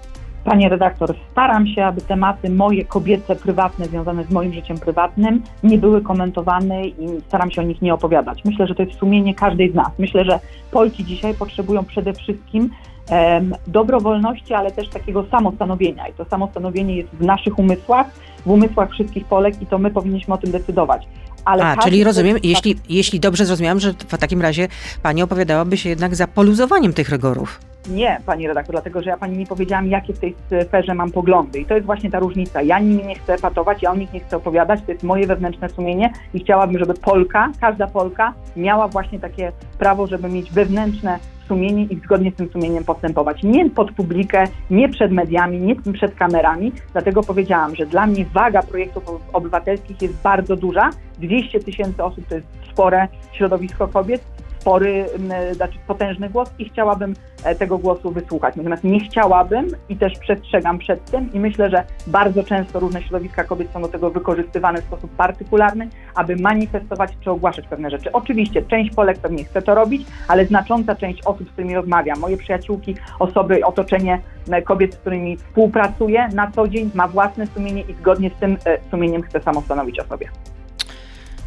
Panie 0.44 0.68
redaktor, 0.68 1.14
staram 1.32 1.66
się, 1.66 1.84
aby 1.84 2.00
tematy 2.00 2.50
moje 2.50 2.84
kobiece, 2.84 3.36
prywatne, 3.36 3.86
związane 3.86 4.24
z 4.24 4.30
moim 4.30 4.52
życiem 4.52 4.78
prywatnym, 4.78 5.42
nie 5.62 5.78
były 5.78 6.02
komentowane 6.02 6.86
i 6.86 7.20
staram 7.28 7.50
się 7.50 7.60
o 7.60 7.64
nich 7.64 7.82
nie 7.82 7.94
opowiadać. 7.94 8.44
Myślę, 8.44 8.66
że 8.66 8.74
to 8.74 8.82
jest 8.82 8.98
sumienie 8.98 9.34
każdej 9.34 9.72
z 9.72 9.74
nas. 9.74 9.88
Myślę, 9.98 10.24
że 10.24 10.40
Polki 10.70 11.04
dzisiaj 11.04 11.34
potrzebują 11.34 11.84
przede 11.84 12.12
wszystkim 12.12 12.70
em, 13.10 13.54
dobrowolności, 13.66 14.54
ale 14.54 14.70
też 14.70 14.88
takiego 14.88 15.24
samostanowienia. 15.30 16.08
I 16.08 16.12
to 16.12 16.24
samostanowienie 16.24 16.96
jest 16.96 17.08
w 17.10 17.20
naszych 17.24 17.58
umysłach, 17.58 18.06
w 18.46 18.50
umysłach 18.50 18.90
wszystkich 18.90 19.24
Polek 19.24 19.62
i 19.62 19.66
to 19.66 19.78
my 19.78 19.90
powinniśmy 19.90 20.34
o 20.34 20.38
tym 20.38 20.50
decydować. 20.50 21.06
Ale 21.44 21.64
A, 21.64 21.76
czyli 21.76 22.04
rozumiem, 22.04 22.36
człowiek- 22.36 22.44
jeśli, 22.50 22.76
jeśli 22.88 23.20
dobrze 23.20 23.46
zrozumiałam, 23.46 23.80
że 23.80 23.92
w 23.92 24.18
takim 24.18 24.42
razie 24.42 24.68
pani 25.02 25.22
opowiadałaby 25.22 25.76
się 25.76 25.88
jednak 25.88 26.14
za 26.14 26.26
poluzowaniem 26.26 26.92
tych 26.92 27.08
rygorów. 27.08 27.60
Nie, 27.90 28.20
pani 28.26 28.48
redaktor, 28.48 28.74
dlatego 28.74 29.02
że 29.02 29.10
ja 29.10 29.16
pani 29.16 29.38
nie 29.38 29.46
powiedziałam, 29.46 29.86
jakie 29.86 30.12
w 30.12 30.18
tej 30.18 30.34
sferze 30.66 30.94
mam 30.94 31.10
poglądy. 31.10 31.60
I 31.60 31.66
to 31.66 31.74
jest 31.74 31.86
właśnie 31.86 32.10
ta 32.10 32.18
różnica. 32.18 32.62
Ja 32.62 32.78
nimi 32.78 33.04
nie 33.04 33.14
chcę 33.14 33.38
patować, 33.38 33.82
ja 33.82 33.90
o 33.90 33.96
nich 33.96 34.12
nie 34.12 34.20
chcę 34.20 34.36
opowiadać, 34.36 34.80
to 34.86 34.92
jest 34.92 35.04
moje 35.04 35.26
wewnętrzne 35.26 35.68
sumienie 35.68 36.12
i 36.34 36.40
chciałabym, 36.40 36.78
żeby 36.78 36.94
Polka, 36.94 37.52
każda 37.60 37.86
Polka 37.86 38.34
miała 38.56 38.88
właśnie 38.88 39.20
takie 39.20 39.52
prawo, 39.78 40.06
żeby 40.06 40.28
mieć 40.28 40.52
wewnętrzne 40.52 41.18
sumienie 41.48 41.84
i 41.84 41.96
zgodnie 41.96 42.30
z 42.30 42.34
tym 42.34 42.48
sumieniem 42.48 42.84
postępować. 42.84 43.42
Nie 43.42 43.70
pod 43.70 43.92
publikę, 43.92 44.44
nie 44.70 44.88
przed 44.88 45.12
mediami, 45.12 45.60
nie 45.60 45.92
przed 45.92 46.14
kamerami. 46.14 46.72
Dlatego 46.92 47.22
powiedziałam, 47.22 47.76
że 47.76 47.86
dla 47.86 48.06
mnie 48.06 48.24
waga 48.34 48.62
projektów 48.62 49.04
obywatelskich 49.32 50.02
jest 50.02 50.14
bardzo 50.22 50.56
duża. 50.56 50.90
200 51.18 51.60
tysięcy 51.60 52.04
osób 52.04 52.28
to 52.28 52.34
jest 52.34 52.46
spore 52.70 53.08
środowisko 53.32 53.88
kobiet, 53.88 54.22
spory, 54.64 55.06
m, 55.14 55.54
znaczy 55.54 55.78
potężny 55.86 56.30
głos 56.30 56.50
i 56.58 56.64
chciałabym 56.64 57.14
e, 57.44 57.54
tego 57.54 57.78
głosu 57.78 58.10
wysłuchać. 58.10 58.56
Natomiast 58.56 58.84
nie 58.84 59.00
chciałabym 59.00 59.66
i 59.88 59.96
też 59.96 60.18
przestrzegam 60.18 60.78
przed 60.78 61.10
tym 61.10 61.32
i 61.32 61.40
myślę, 61.40 61.70
że 61.70 61.84
bardzo 62.06 62.44
często 62.44 62.80
różne 62.80 63.02
środowiska 63.02 63.44
kobiet 63.44 63.72
są 63.72 63.82
do 63.82 63.88
tego 63.88 64.10
wykorzystywane 64.10 64.82
w 64.82 64.84
sposób 64.84 65.10
partykularny, 65.16 65.88
aby 66.14 66.36
manifestować 66.36 67.10
czy 67.20 67.30
ogłaszać 67.30 67.66
pewne 67.68 67.90
rzeczy. 67.90 68.12
Oczywiście 68.12 68.62
część 68.62 68.94
Polek 68.94 69.18
pewnie 69.18 69.44
chce 69.44 69.62
to 69.62 69.74
robić, 69.74 70.06
ale 70.28 70.46
znacząca 70.46 70.94
część 70.94 71.22
osób, 71.26 71.48
z 71.48 71.52
którymi 71.52 71.74
rozmawiam, 71.74 72.18
moje 72.18 72.36
przyjaciółki, 72.36 72.94
osoby, 73.18 73.64
otoczenie 73.64 74.20
e, 74.50 74.62
kobiet, 74.62 74.94
z 74.94 74.96
którymi 74.96 75.36
współpracuję 75.36 76.28
na 76.34 76.50
co 76.50 76.68
dzień, 76.68 76.90
ma 76.94 77.08
własne 77.08 77.46
sumienie 77.46 77.82
i 77.82 77.94
zgodnie 77.94 78.30
z 78.30 78.40
tym 78.40 78.56
e, 78.66 78.78
sumieniem 78.90 79.22
chce 79.22 79.40
samostanowić 79.40 80.00
o 80.00 80.04
sobie. 80.04 80.28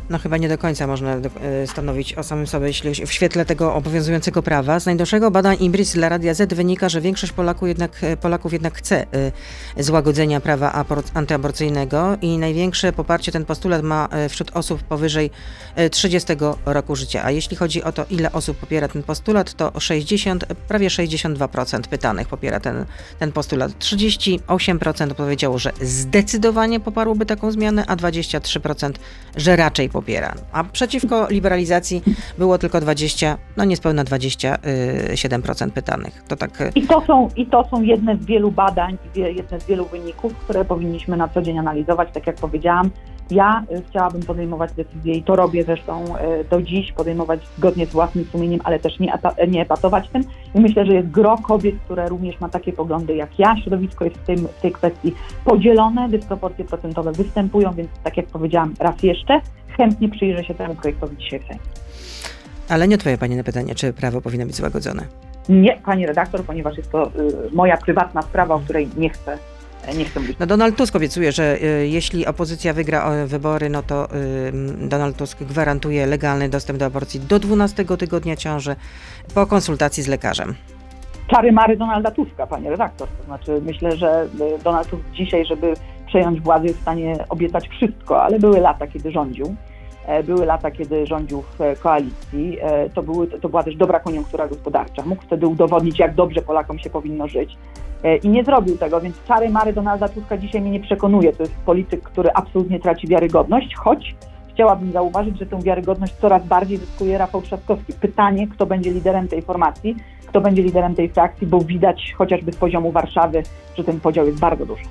No 0.10 0.20
chyba 0.20 0.38
nie 0.38 0.50
do 0.50 0.58
końca 0.58 0.88
można 0.88 1.16
e, 1.16 1.68
stanowić 1.68 2.14
o 2.14 2.24
samym 2.24 2.48
sobie, 2.48 2.68
jeśli 2.68 3.06
w 3.06 3.14
świetle 3.14 3.46
tego 3.46 3.74
obowiązującego 3.74 4.44
prawa. 4.44 4.80
Z 4.80 4.86
najnowszego 4.86 5.32
badań 5.32 5.58
Imbris 5.60 5.94
dla 5.94 6.10
Radia 6.10 6.34
Z 6.34 6.54
wynika, 6.54 6.90
że 6.90 7.02
większość 7.02 7.34
Polaków 7.34 7.68
jednak, 7.68 8.04
e, 8.04 8.18
Polaków 8.18 8.54
jednak 8.54 8.78
chce 8.78 9.06
e, 9.78 9.84
złagodzenia 9.84 10.42
prawa 10.42 10.86
antyaborcyjnego 11.14 12.18
i 12.22 12.38
największe 12.38 12.94
poparcie 12.94 13.32
ten 13.32 13.46
postulat 13.46 13.84
ma 13.84 14.10
wśród 14.30 14.52
osób 14.54 14.84
powyżej 14.84 15.32
e, 15.76 15.90
30 15.90 16.34
roku 16.66 16.96
życia. 16.96 17.24
A 17.24 17.32
jeśli 17.32 17.58
chodzi 17.58 17.84
o 17.84 17.92
to, 17.92 18.06
ile 18.10 18.32
osób 18.32 18.58
popiera 18.58 18.88
ten 18.88 19.04
postulat, 19.04 19.54
to 19.54 19.80
60, 19.80 20.46
prawie 20.46 20.88
62% 20.88 21.82
pytanych 21.82 22.28
popiera 22.28 22.60
ten, 22.60 22.86
ten 23.20 23.32
postulat. 23.32 23.72
38% 23.72 25.14
powiedziało, 25.14 25.58
że 25.58 25.72
zdecydowanie 25.82 26.80
poparłoby 26.80 27.26
taką 27.26 27.52
zmianę, 27.52 27.86
a 27.88 27.96
23% 27.96 28.92
że 29.38 29.56
raczej 29.56 29.90
A 30.52 30.64
przeciwko 30.64 31.28
liberalizacji 31.30 32.04
było 32.38 32.58
tylko 32.58 32.82
20, 32.82 33.38
no 33.58 33.66
niespełna 33.66 34.04
27% 34.04 35.72
pytanych. 35.72 36.24
To 36.28 36.36
tak 36.36 36.62
y, 36.62 36.72
I 36.76 36.88
to, 36.88 37.02
są, 37.02 37.30
I 37.36 37.46
to 37.46 37.68
są 37.72 37.82
jedne 37.82 38.18
z 38.18 38.26
wielu 38.26 38.52
badań, 38.52 38.98
jedne 39.16 39.60
z 39.60 39.66
wielu 39.66 39.86
wyników, 39.86 40.36
które 40.36 40.66
powinniśmy 40.66 41.18
na 41.18 41.28
co 41.28 41.42
dzień 41.42 41.60
analizować. 41.60 42.10
Tak 42.14 42.28
jak 42.28 42.36
powiedziałam, 42.36 42.92
ja 43.32 43.64
y, 43.72 43.84
chciałabym 43.90 44.22
podejmować 44.22 44.74
decyzje 44.74 45.14
i 45.14 45.24
to 45.24 45.36
robię 45.36 45.64
zresztą 45.64 46.04
y, 46.06 46.44
do 46.50 46.62
dziś, 46.62 46.92
podejmować 46.92 47.40
zgodnie 47.58 47.86
z 47.86 47.92
własnym 47.92 48.26
sumieniem, 48.26 48.60
ale 48.64 48.80
też 48.80 49.00
nie, 49.00 49.14
nie 49.48 49.62
epatować 49.62 50.10
tym. 50.10 50.24
I 50.56 50.60
myślę, 50.60 50.86
że 50.86 50.94
jest 50.94 51.10
gro 51.10 51.38
kobiet, 51.38 51.76
które 51.86 52.10
również 52.10 52.40
ma 52.40 52.50
takie 52.50 52.74
poglądy 52.74 53.16
jak 53.16 53.40
ja. 53.40 53.56
Środowisko 53.62 54.06
jest 54.06 54.18
w, 54.18 54.26
tym, 54.26 54.38
w 54.38 54.62
tej 54.62 54.72
kwestii 54.72 55.14
podzielone, 55.46 56.10
dysproporcje 56.10 56.66
procentowe 56.66 57.12
występują, 57.12 57.74
więc 57.74 57.90
tak 58.04 58.18
jak 58.18 58.26
powiedziałam 58.26 58.74
raz 58.80 59.04
jeszcze, 59.04 59.42
chętnie 59.78 60.10
przyjrzę 60.10 60.44
się 60.44 60.54
temu 60.54 60.76
projektowi 60.76 61.18
dzisiaj 61.18 61.40
w 61.40 61.44
Sejmie. 61.44 61.62
Ale 62.70 62.88
nie 62.88 62.96
odpowie 62.96 63.18
Pani 63.18 63.36
na 63.36 63.44
pytanie, 63.44 63.76
czy 63.76 63.94
prawo 63.94 64.22
powinno 64.22 64.46
być 64.46 64.56
złagodzone. 64.56 65.04
Nie, 65.50 65.78
pani 65.86 66.06
redaktor, 66.06 66.44
ponieważ 66.44 66.78
jest 66.78 66.92
to 66.92 67.08
y, 67.08 67.12
moja 67.52 67.78
prywatna 67.78 68.22
sprawa, 68.22 68.56
o 68.56 68.60
której 68.60 68.90
nie 68.98 69.10
chcę, 69.10 69.38
nie 69.98 70.06
chcę 70.06 70.20
mówić. 70.20 70.40
No 70.40 70.46
Donald 70.46 70.76
Tusk 70.76 70.96
obiecuje, 70.96 71.32
że 71.32 71.58
y, 71.64 71.88
jeśli 71.88 72.26
opozycja 72.26 72.74
wygra 72.74 73.26
wybory, 73.26 73.70
no 73.70 73.84
to 73.84 74.16
y, 74.16 74.88
Donald 74.88 75.18
Tusk 75.18 75.44
gwarantuje 75.44 76.06
legalny 76.06 76.50
dostęp 76.50 76.80
do 76.80 76.86
aborcji 76.86 77.20
do 77.20 77.40
12 77.40 77.86
tygodnia 77.86 78.36
ciąży 78.36 78.76
po 79.36 79.48
konsultacji 79.48 80.04
z 80.04 80.08
lekarzem. 80.08 80.56
Czary 81.28 81.52
mary 81.52 81.78
Donalda 81.78 82.12
Tuska, 82.12 82.48
panie 82.48 82.70
redaktor. 82.70 83.08
To 83.18 83.24
znaczy 83.24 83.62
myślę, 83.62 83.98
że 83.98 84.28
y, 84.60 84.64
Donald 84.64 84.88
Tusk 84.88 85.04
dzisiaj, 85.14 85.46
żeby 85.46 85.74
przejąć 86.08 86.42
władzę, 86.42 86.66
jest 86.68 86.80
w 86.80 86.82
stanie 86.82 87.16
obiecać 87.30 87.70
wszystko, 87.70 88.24
ale 88.24 88.40
były 88.40 88.60
lata, 88.60 88.88
kiedy 88.88 89.12
rządził. 89.12 89.56
E, 90.08 90.24
Były 90.24 90.46
lata, 90.46 90.72
kiedy 90.72 91.06
rządził 91.06 91.42
w 91.42 91.80
koalicji. 91.80 92.58
E, 92.62 92.90
To, 92.90 93.04
były, 93.04 93.28
to 93.28 93.50
była 93.50 93.64
też 93.64 93.76
dobra 93.76 94.00
koniunktura 94.00 94.48
gospodarcza. 94.48 95.04
Mógł 95.06 95.22
wtedy 95.24 95.48
udowodnić, 95.48 96.00
jak 96.00 96.16
dobrze 96.16 96.42
Polakom 96.42 96.80
się 96.80 96.90
powinno 96.90 97.28
żyć. 97.28 97.58
E, 98.04 98.16
I 98.16 98.30
nie 98.30 98.44
zrobił 98.44 98.78
tego, 98.78 99.02
więc 99.02 99.16
czary 99.28 99.50
mary 99.50 99.74
Donalda 99.74 100.10
Tuska 100.10 100.38
dzisiaj 100.38 100.62
mnie 100.62 100.72
nie 100.72 100.80
przekonuje. 100.80 101.34
To 101.34 101.44
jest 101.44 101.56
polityk, 101.66 102.02
który 102.02 102.30
absolutnie 102.34 102.80
traci 102.80 103.08
wiarygodność, 103.08 103.76
choć 103.76 104.16
chciałabym 104.54 104.92
zauważyć, 104.92 105.40
że 105.40 105.46
tę 105.46 105.62
wiarygodność 105.62 106.14
coraz 106.14 106.46
bardziej 106.46 106.78
zyskuje 106.78 107.18
Rafał 107.18 107.42
Trzaskowski. 107.42 107.94
Pytanie, 107.94 108.48
kto 108.48 108.66
będzie 108.66 108.92
liderem 108.92 109.28
tej 109.28 109.42
formacji, 109.42 109.96
kto 110.26 110.42
będzie 110.42 110.64
liderem 110.64 110.96
tej 110.96 111.10
frakcji, 111.10 111.48
bo 111.48 111.60
widać 111.60 112.14
chociażby 112.18 112.52
z 112.52 112.56
poziomu 112.56 112.92
Warszawy, 112.92 113.44
że 113.78 113.84
ten 113.84 114.00
podział 114.00 114.26
jest 114.26 114.40
bardzo 114.40 114.66
duży. 114.66 114.84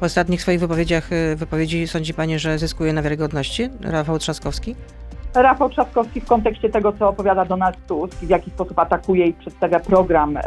W 0.00 0.02
ostatnich 0.02 0.42
swoich 0.42 0.60
wypowiedziach, 0.60 1.12
y, 1.12 1.36
wypowiedzi 1.36 1.88
sądzi 1.88 2.14
Pani, 2.14 2.38
że 2.38 2.58
zyskuje 2.58 2.92
na 2.92 3.02
wiarygodności 3.02 3.68
Rafał 3.80 4.18
Trzaskowski? 4.18 4.76
Rafał 5.34 5.70
Trzaskowski 5.70 6.20
w 6.20 6.24
kontekście 6.24 6.68
tego, 6.70 6.92
co 6.92 7.08
opowiada 7.08 7.44
Donald 7.44 7.76
Tusk 7.86 8.14
w 8.14 8.28
jaki 8.28 8.50
sposób 8.50 8.78
atakuje 8.78 9.26
i 9.26 9.32
przedstawia 9.32 9.80
program 9.80 10.36
em, 10.36 10.42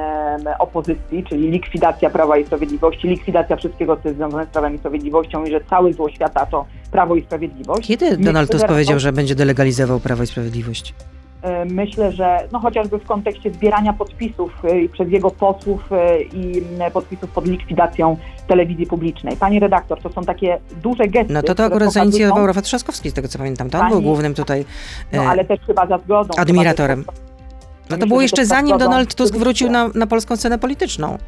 em, 0.00 0.54
opozycji, 0.58 1.24
czyli 1.28 1.50
likwidacja 1.50 2.10
Prawa 2.10 2.38
i 2.38 2.46
Sprawiedliwości, 2.46 3.08
likwidacja 3.08 3.56
wszystkiego, 3.56 3.96
co 3.96 4.02
jest 4.08 4.18
związane 4.18 4.46
z 4.46 4.48
Prawem 4.48 4.74
i 4.74 4.78
Sprawiedliwością 4.78 5.44
i 5.44 5.50
że 5.50 5.60
całe 5.70 5.92
zło 5.92 6.10
świata 6.10 6.46
to 6.46 6.66
Prawo 6.90 7.14
i 7.16 7.22
Sprawiedliwość. 7.22 7.88
Kiedy 7.88 8.16
Donald 8.16 8.50
Tusk 8.50 8.66
powiedział, 8.66 8.98
że 8.98 9.12
będzie 9.12 9.34
delegalizował 9.34 10.00
Prawo 10.00 10.22
i 10.22 10.26
Sprawiedliwość? 10.26 10.94
E, 11.42 11.64
Myślę, 11.64 12.12
że 12.12 12.48
no 12.52 12.58
chociażby 12.60 12.98
w 12.98 13.04
kontekście 13.06 13.50
zbierania 13.50 13.92
podpisów 13.92 14.52
e, 14.64 14.88
przez 14.88 15.10
jego 15.10 15.30
posłów 15.30 15.92
e, 15.92 16.22
i 16.22 16.62
podpisów 16.92 17.30
pod 17.30 17.46
likwidacją 17.46 18.16
telewizji 18.46 18.86
publicznej. 18.86 19.36
Pani 19.36 19.60
redaktor, 19.60 20.00
to 20.02 20.12
są 20.12 20.24
takie 20.24 20.58
duże 20.82 21.08
gesty. 21.08 21.32
No 21.32 21.42
to 21.42 21.54
to 21.54 21.64
akurat 21.64 21.88
pokazują- 21.88 21.92
zainicjował 21.92 22.46
Rafał 22.46 22.62
Trzaskowski, 22.62 23.10
z 23.10 23.12
tego 23.12 23.28
co 23.28 23.38
pamiętam. 23.38 23.70
To 23.70 23.78
on 23.78 23.82
Pani- 23.82 23.92
był 23.94 24.02
głównym 24.02 24.34
tutaj 24.34 24.64
No 25.12 25.22
ale 25.22 25.44
też 25.44 25.60
chyba 25.66 25.86
za 25.86 25.98
zgodą. 25.98 26.30
admiratorem. 26.36 27.04
No 27.90 27.98
to 27.98 28.06
było 28.06 28.22
jeszcze 28.22 28.46
zanim 28.46 28.78
Donald 28.78 29.14
Tusk 29.14 29.36
wrócił 29.36 29.70
na, 29.70 29.88
na 29.94 30.06
polską 30.06 30.36
scenę 30.36 30.58
polityczną. 30.58 31.18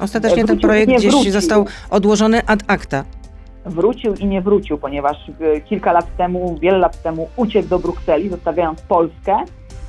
Ostatecznie 0.00 0.36
ten 0.36 0.46
Wrócił, 0.46 0.62
projekt 0.68 0.88
nie 0.90 0.96
gdzieś 0.98 1.10
wrócił. 1.10 1.32
został 1.32 1.66
odłożony 1.90 2.42
ad 2.46 2.60
acta. 2.66 3.04
Wrócił 3.66 4.14
i 4.14 4.26
nie 4.26 4.40
wrócił, 4.40 4.78
ponieważ 4.78 5.16
e, 5.40 5.60
kilka 5.60 5.92
lat 5.92 6.16
temu, 6.16 6.58
wiele 6.60 6.78
lat 6.78 7.02
temu 7.02 7.28
uciekł 7.36 7.68
do 7.68 7.78
Brukseli, 7.78 8.28
zostawiając 8.28 8.82
Polskę. 8.82 9.44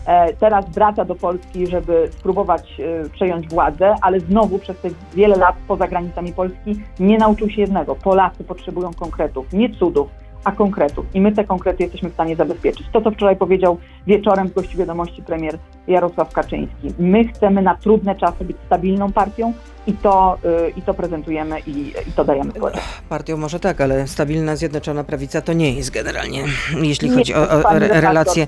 E, 0.06 0.34
Teraz 0.34 0.70
wraca 0.70 1.06
do 1.06 1.16
Polski, 1.16 1.68
żeby 1.68 2.10
spróbować 2.12 2.80
e, 2.80 3.10
przejąć 3.10 3.50
władzę, 3.50 3.96
ale 4.02 4.20
znowu 4.20 4.60
przez 4.60 4.80
te 4.80 4.90
wiele 5.14 5.36
lat 5.36 5.56
poza 5.68 5.88
granicami 5.88 6.34
Polski 6.34 6.76
nie 7.00 7.18
nauczył 7.18 7.50
się 7.50 7.62
jednego. 7.62 7.96
Polacy 7.96 8.44
potrzebują 8.44 8.94
konkretów, 8.94 9.54
nie 9.54 9.70
cudów, 9.70 10.10
a 10.48 10.52
konkretów. 10.52 11.06
I 11.14 11.22
my 11.22 11.32
te 11.32 11.44
konkrety 11.44 11.84
jesteśmy 11.84 12.10
w 12.10 12.14
stanie 12.14 12.36
zabezpieczyć. 12.36 12.88
To, 12.94 13.02
co 13.02 13.12
wczoraj 13.12 13.36
powiedział 13.36 13.78
wieczorem 14.08 14.48
w 14.50 14.54
gościu 14.54 14.78
wiadomości 14.78 15.22
premier 15.24 15.58
Jarosław 15.88 16.34
Kaczyński. 16.34 16.94
My 17.00 17.28
chcemy 17.28 17.62
na 17.62 17.76
trudne 17.76 18.16
czasy 18.16 18.44
być 18.46 18.58
stabilną 18.66 19.12
partią 19.12 19.54
i 19.88 19.94
to, 19.94 20.38
y, 20.68 20.70
i 20.78 20.82
to 20.82 20.94
prezentujemy 20.94 21.60
i, 21.60 21.94
i 22.08 22.12
to 22.16 22.26
dajemy 22.26 22.52
społeczeństwu. 22.52 23.02
Partią 23.10 23.38
może 23.38 23.60
tak, 23.60 23.82
ale 23.82 24.08
stabilna, 24.08 24.56
zjednoczona 24.56 25.04
prawica 25.04 25.42
to 25.42 25.54
nie 25.54 25.74
jest 25.74 25.92
generalnie, 25.92 26.44
jeśli 26.82 27.10
Nie 27.10 27.16
chodzi 27.16 27.34
o, 27.36 27.50
o 27.50 27.72
re- 27.76 28.02
relacje. 28.02 28.48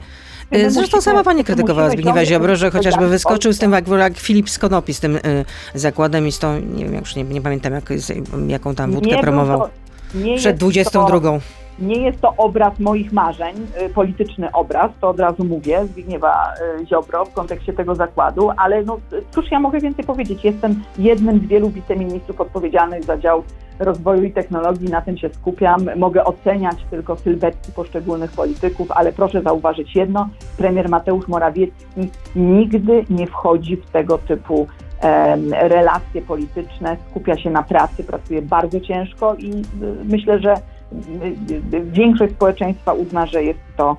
Zresztą 0.51 0.81
musimy- 0.81 1.01
sama 1.01 1.23
pani 1.23 1.43
krytykowała 1.43 1.89
Zbigniewa 1.89 2.25
Ziobro, 2.25 2.55
że 2.55 2.71
chociażby 2.71 3.07
wyskoczył 3.07 3.53
z 3.53 3.59
tym 3.59 3.71
jak, 3.71 4.17
Filip 4.17 4.49
z 4.49 4.59
Konopi, 4.59 4.93
z 4.93 4.99
tym 4.99 5.15
y, 5.15 5.19
zakładem 5.73 6.27
i 6.27 6.31
z 6.31 6.39
tą, 6.39 6.59
nie 6.59 6.85
wiem, 6.85 6.95
już 6.99 7.15
nie, 7.15 7.23
nie 7.23 7.41
pamiętam 7.41 7.73
jak, 7.73 7.89
jaką 8.47 8.75
tam 8.75 8.91
wódkę 8.91 9.15
Nie 9.15 9.21
promował. 9.21 9.59
to- 9.59 9.69
nie 10.15 10.37
Przed 10.37 10.45
jest 10.75 10.91
22. 10.91 11.19
To, 11.19 11.39
Nie 11.81 12.01
jest 12.01 12.21
to 12.21 12.33
obraz 12.37 12.79
moich 12.79 13.13
marzeń, 13.13 13.55
y, 13.85 13.89
polityczny 13.89 14.51
obraz, 14.51 14.91
to 15.01 15.09
od 15.09 15.19
razu 15.19 15.43
mówię, 15.43 15.85
Zbigniewa 15.85 16.53
y, 16.81 16.85
Ziobro 16.85 17.25
w 17.25 17.33
kontekście 17.33 17.73
tego 17.73 17.95
zakładu, 17.95 18.49
ale 18.57 18.83
no, 18.83 18.99
cóż 19.31 19.51
ja 19.51 19.59
mogę 19.59 19.79
więcej 19.79 20.05
powiedzieć? 20.05 20.45
Jestem 20.45 20.83
jednym 20.97 21.39
z 21.39 21.47
wielu 21.47 21.69
wiceministrów 21.69 22.41
odpowiedzialnych 22.41 23.03
za 23.03 23.17
dział 23.17 23.43
rozwoju 23.79 24.23
i 24.23 24.31
technologii, 24.31 24.89
na 24.89 25.01
tym 25.01 25.17
się 25.17 25.29
skupiam. 25.29 25.89
Mogę 25.95 26.23
oceniać 26.23 26.77
tylko 26.89 27.15
sylwetki 27.15 27.71
poszczególnych 27.71 28.31
polityków, 28.31 28.91
ale 28.91 29.13
proszę 29.13 29.41
zauważyć 29.41 29.95
jedno, 29.95 30.29
premier 30.57 30.89
Mateusz 30.89 31.27
Morawiecki 31.27 32.09
nigdy 32.35 33.05
nie 33.09 33.27
wchodzi 33.27 33.75
w 33.75 33.89
tego 33.91 34.17
typu 34.17 34.67
relacje 35.51 36.21
polityczne, 36.21 36.97
skupia 37.09 37.37
się 37.37 37.49
na 37.49 37.63
pracy, 37.63 38.03
pracuje 38.03 38.41
bardzo 38.41 38.79
ciężko 38.79 39.35
i 39.35 39.51
y, 39.51 39.63
myślę, 40.03 40.39
że 40.39 40.53
y, 40.53 40.57
y, 40.57 40.78
większość 41.83 42.33
społeczeństwa 42.33 42.93
uzna, 42.93 43.25
że 43.25 43.43
jest 43.43 43.59
to 43.77 43.97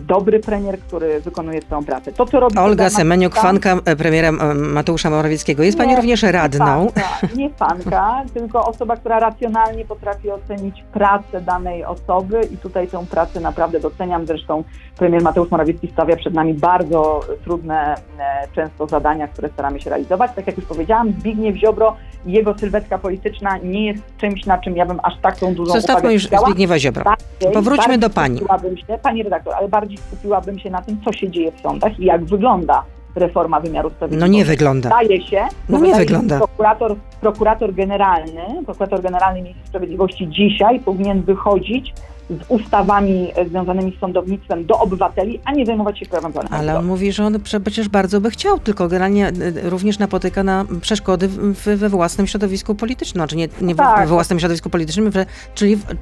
dobry 0.00 0.40
premier, 0.40 0.78
który 0.78 1.20
wykonuje 1.20 1.62
swoją 1.62 1.84
pracę. 1.84 2.12
To, 2.12 2.26
co 2.26 2.40
robi 2.40 2.58
Olga 2.58 2.90
Semeniuk, 2.90 3.34
fanka 3.34 3.76
e, 3.84 3.96
premiera 3.96 4.32
Mateusza 4.54 5.10
Morawieckiego. 5.10 5.62
Jest 5.62 5.78
pani 5.78 5.90
nie, 5.90 5.96
również 5.96 6.22
radną. 6.22 6.84
Nie 6.84 6.90
fanka, 6.90 7.36
nie 7.36 7.50
fanka, 7.50 8.22
tylko 8.34 8.66
osoba, 8.66 8.96
która 8.96 9.20
racjonalnie 9.20 9.84
potrafi 9.84 10.30
ocenić 10.30 10.84
pracę 10.92 11.40
danej 11.40 11.84
osoby 11.84 12.40
i 12.50 12.56
tutaj 12.56 12.88
tę 12.88 13.04
pracę 13.10 13.40
naprawdę 13.40 13.80
doceniam. 13.80 14.26
Zresztą 14.26 14.64
premier 14.98 15.22
Mateusz 15.22 15.50
Morawiecki 15.50 15.88
stawia 15.92 16.16
przed 16.16 16.34
nami 16.34 16.54
bardzo 16.54 17.20
trudne 17.44 17.94
e, 18.18 18.48
często 18.54 18.86
zadania, 18.86 19.28
które 19.28 19.48
staramy 19.48 19.80
się 19.80 19.90
realizować. 19.90 20.30
Tak 20.36 20.46
jak 20.46 20.56
już 20.56 20.66
powiedziałam, 20.66 21.12
Zbigniew 21.20 21.56
Ziobro 21.56 21.96
i 22.26 22.32
jego 22.32 22.58
sylwetka 22.58 22.98
polityczna 22.98 23.58
nie 23.62 23.86
jest 23.86 24.02
czymś, 24.18 24.46
na 24.46 24.58
czym 24.58 24.76
ja 24.76 24.86
bym 24.86 25.00
aż 25.02 25.18
taką 25.22 25.54
dużą 25.54 25.72
Zostawmy 25.72 26.12
już 26.12 26.28
Zbigniewa 26.44 26.78
Ziobro. 26.78 27.04
Bardziej, 27.04 27.52
Powróćmy 27.52 27.76
bardziej 27.76 27.98
do 27.98 28.10
pani. 28.10 28.40
Się, 28.86 28.98
pani 29.02 29.22
redaktor, 29.22 29.43
ale 29.52 29.68
bardziej 29.68 29.98
skupiłabym 29.98 30.58
się 30.58 30.70
na 30.70 30.82
tym, 30.82 31.00
co 31.04 31.12
się 31.12 31.30
dzieje 31.30 31.52
w 31.52 31.60
sądach 31.60 32.00
i 32.00 32.04
jak 32.04 32.24
wygląda 32.24 32.84
reforma 33.16 33.60
wymiaru 33.60 33.90
sprawiedliwości. 33.90 34.30
No 34.30 34.38
nie 34.38 34.44
wygląda. 34.44 34.88
Zdaje 34.88 35.22
się, 35.22 35.42
no 35.68 35.78
nie 35.78 35.94
wygląda. 35.94 36.38
Prokurator, 36.38 36.96
prokurator 37.20 37.74
generalny, 37.74 38.64
prokurator 38.64 39.02
generalny 39.02 39.42
Ministra 39.42 39.66
Sprawiedliwości 39.66 40.28
dzisiaj 40.28 40.80
powinien 40.80 41.22
wychodzić 41.22 41.94
z 42.30 42.44
ustawami 42.48 43.32
związanymi 43.48 43.96
z 43.96 44.00
sądownictwem 44.00 44.66
do 44.66 44.78
obywateli, 44.78 45.40
a 45.44 45.52
nie 45.52 45.66
zajmować 45.66 45.98
się 45.98 46.06
prawem 46.06 46.32
prawa. 46.32 46.48
Ale 46.50 46.78
on 46.78 46.86
mówi, 46.86 47.12
że 47.12 47.24
on 47.24 47.40
przecież 47.40 47.88
bardzo 47.88 48.20
by 48.20 48.30
chciał, 48.30 48.58
tylko 48.58 48.88
generalnie 48.88 49.28
e, 49.28 49.32
również 49.70 49.98
napotyka 49.98 50.42
na 50.42 50.64
przeszkody 50.80 51.28
we 51.76 51.88
własnym 51.88 52.26
środowisku 52.26 52.74
politycznym, 52.74 53.20
znaczy 53.20 53.36
nie, 53.36 53.48
nie 53.60 53.74
tak. 53.74 54.00
we 54.00 54.06
własnym 54.06 54.40
środowisku 54.40 54.70
politycznym, 54.70 55.10
czyli 55.54 55.76
w, 55.76 55.90
e, 55.90 55.94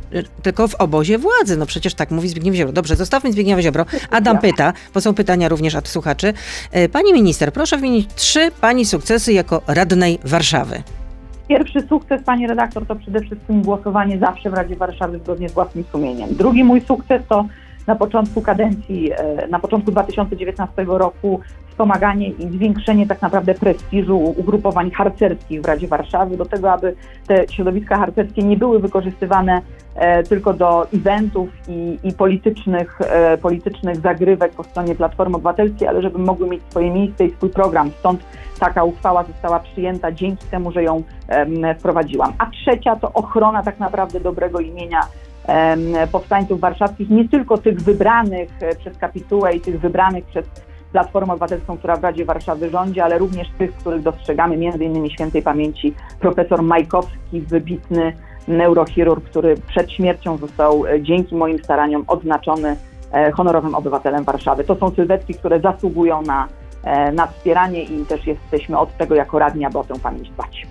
tylko 0.42 0.68
w 0.68 0.74
obozie 0.74 1.18
władzy. 1.18 1.56
No 1.56 1.66
przecież 1.66 1.94
tak 1.94 2.10
mówi 2.10 2.28
Zbigniew 2.28 2.54
Ziobro. 2.54 2.72
Dobrze, 2.72 2.96
zostawmy 2.96 3.32
Zbigniewa 3.32 3.62
Ziobro. 3.62 3.86
Adam 4.10 4.38
pyta, 4.38 4.72
bo 4.94 5.00
są 5.00 5.14
pytania 5.14 5.48
również 5.48 5.74
od 5.74 5.88
słuchaczy. 5.88 6.32
E, 6.70 6.88
pani 6.88 7.12
minister, 7.12 7.52
proszę 7.52 7.76
wymienić 7.76 8.14
trzy 8.14 8.50
pani 8.60 8.86
sukcesy 8.86 9.32
jako 9.32 9.62
radnej 9.66 10.18
Warszawy. 10.24 10.82
Pierwszy 11.52 11.80
sukces, 11.80 12.22
pani 12.22 12.46
redaktor, 12.46 12.86
to 12.86 12.96
przede 12.96 13.20
wszystkim 13.20 13.62
głosowanie 13.62 14.18
zawsze 14.18 14.50
w 14.50 14.54
Radzie 14.54 14.76
Warszawy 14.76 15.18
zgodnie 15.18 15.48
z 15.48 15.52
własnym 15.52 15.84
sumieniem. 15.84 16.34
Drugi 16.34 16.64
mój 16.64 16.80
sukces 16.80 17.22
to 17.28 17.44
na 17.86 17.94
początku 17.94 18.42
kadencji, 18.42 19.12
e, 19.12 19.46
na 19.48 19.58
początku 19.58 19.90
2019 19.90 20.98
roku 20.98 21.40
wspomaganie 21.72 22.28
i 22.28 22.48
zwiększenie 22.48 23.06
tak 23.06 23.22
naprawdę 23.22 23.54
prestiżu 23.54 24.18
ugrupowań 24.18 24.90
harcerskich 24.90 25.62
w 25.62 25.66
Radzie 25.66 25.88
Warszawy, 25.88 26.36
do 26.36 26.44
tego, 26.44 26.72
aby 26.72 26.94
te 27.26 27.48
środowiska 27.48 27.96
harcerskie 27.96 28.42
nie 28.42 28.56
były 28.56 28.78
wykorzystywane 28.78 29.62
e, 29.94 30.22
tylko 30.22 30.54
do 30.54 30.86
eventów 30.94 31.48
i, 31.68 31.98
i 32.04 32.12
politycznych, 32.12 33.00
e, 33.00 33.38
politycznych 33.38 33.96
zagrywek 33.96 34.52
po 34.52 34.64
stronie 34.64 34.94
Platformy 34.94 35.36
Obywatelskiej, 35.36 35.88
ale 35.88 36.02
żeby 36.02 36.18
mogły 36.18 36.48
mieć 36.48 36.62
swoje 36.70 36.90
miejsce 36.90 37.24
i 37.24 37.30
swój 37.30 37.50
program. 37.50 37.90
Stąd 37.98 38.20
taka 38.58 38.84
uchwała 38.84 39.24
została 39.24 39.60
przyjęta 39.60 40.12
dzięki 40.12 40.46
temu, 40.46 40.72
że 40.72 40.82
ją 40.82 41.02
wprowadziłam. 41.78 42.32
A 42.38 42.46
trzecia 42.46 42.96
to 42.96 43.12
ochrona 43.12 43.62
tak 43.62 43.78
naprawdę 43.78 44.20
dobrego 44.20 44.60
imienia 44.60 45.00
powstańców 46.12 46.60
warszawskich, 46.60 47.10
nie 47.10 47.28
tylko 47.28 47.58
tych 47.58 47.80
wybranych 47.80 48.48
e, 48.60 48.76
przez 48.76 48.98
kapitułę 48.98 49.54
i 49.54 49.60
tych 49.60 49.80
wybranych 49.80 50.24
przez 50.24 50.46
Platformę 50.92 51.32
Obywatelską, 51.32 51.78
która 51.78 51.96
w 51.96 52.02
Radzie 52.02 52.24
Warszawy 52.24 52.70
rządzi, 52.70 53.00
ale 53.00 53.18
również 53.18 53.48
tych, 53.58 53.74
których 53.74 54.02
dostrzegamy, 54.02 54.56
między 54.56 54.84
innymi 54.84 55.10
świętej 55.10 55.42
pamięci 55.42 55.94
profesor 56.20 56.62
Majkowski, 56.62 57.40
wybitny 57.40 58.12
neurochirurg, 58.48 59.24
który 59.24 59.54
przed 59.56 59.90
śmiercią 59.90 60.36
został 60.36 60.86
e, 60.86 61.02
dzięki 61.02 61.34
moim 61.34 61.58
staraniom 61.58 62.04
odznaczony 62.06 62.76
e, 63.12 63.32
honorowym 63.32 63.74
obywatelem 63.74 64.24
Warszawy. 64.24 64.64
To 64.64 64.76
są 64.76 64.90
sylwetki, 64.90 65.34
które 65.34 65.60
zasługują 65.60 66.22
na, 66.22 66.48
na 67.12 67.26
wspieranie 67.26 67.82
i 67.82 68.06
też 68.06 68.26
jesteśmy 68.26 68.78
od 68.78 68.96
tego 68.96 69.14
jako 69.14 69.38
radni, 69.38 69.64
aby 69.64 69.78
o 69.78 69.84
tę 69.84 69.94
pamięć 70.02 70.30
dbać. 70.30 70.66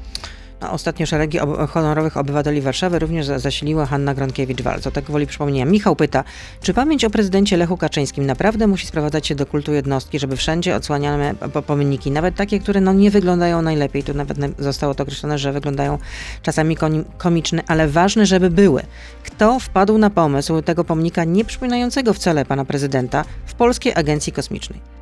Ostatnio 0.62 1.06
szeregi 1.06 1.40
ob 1.40 1.72
honorowych 1.72 2.18
obywateli 2.18 2.62
Warszawy 2.62 3.00
również 3.00 3.26
zasiliła 3.26 3.86
Hanna 3.86 4.16
Gronkiewicz-Walc. 4.16 4.88
O 4.88 4.92
tak 4.92 5.12
woli 5.12 5.28
przypomnienia. 5.28 5.66
Michał 5.66 5.96
pyta, 5.96 6.24
czy 6.62 6.74
pamięć 6.74 7.06
o 7.06 7.10
prezydencie 7.10 7.58
Lechu 7.58 7.78
Kaczyńskim 7.78 8.26
naprawdę 8.26 8.68
musi 8.68 8.88
sprowadzać 8.88 9.28
się 9.28 9.36
do 9.36 9.46
kultu 9.46 9.74
jednostki, 9.74 10.20
żeby 10.20 10.38
wszędzie 10.38 10.76
odsłaniane 10.76 11.36
pomniki, 11.68 12.12
nawet 12.12 12.36
takie, 12.36 12.60
które 12.60 12.82
no 12.82 12.94
nie 12.94 13.12
wyglądają 13.12 13.62
najlepiej, 13.62 14.04
tu 14.04 14.14
nawet 14.14 14.38
zostało 14.60 14.96
to 14.96 15.04
określone, 15.04 15.38
że 15.38 15.52
wyglądają 15.52 15.98
czasami 16.42 16.78
komiczne, 17.18 17.64
ale 17.68 17.88
ważne, 17.88 18.26
żeby 18.26 18.50
były. 18.50 18.82
Kto 19.24 19.60
wpadł 19.60 19.98
na 19.98 20.10
pomysł 20.10 20.62
tego 20.62 20.84
pomnika 20.84 21.24
nie 21.24 21.46
przypominającego 21.46 22.14
wcale 22.14 22.46
pana 22.46 22.66
prezydenta 22.66 23.26
w 23.46 23.54
Polskiej 23.54 23.94
Agencji 23.96 24.34
Kosmicznej? 24.34 25.01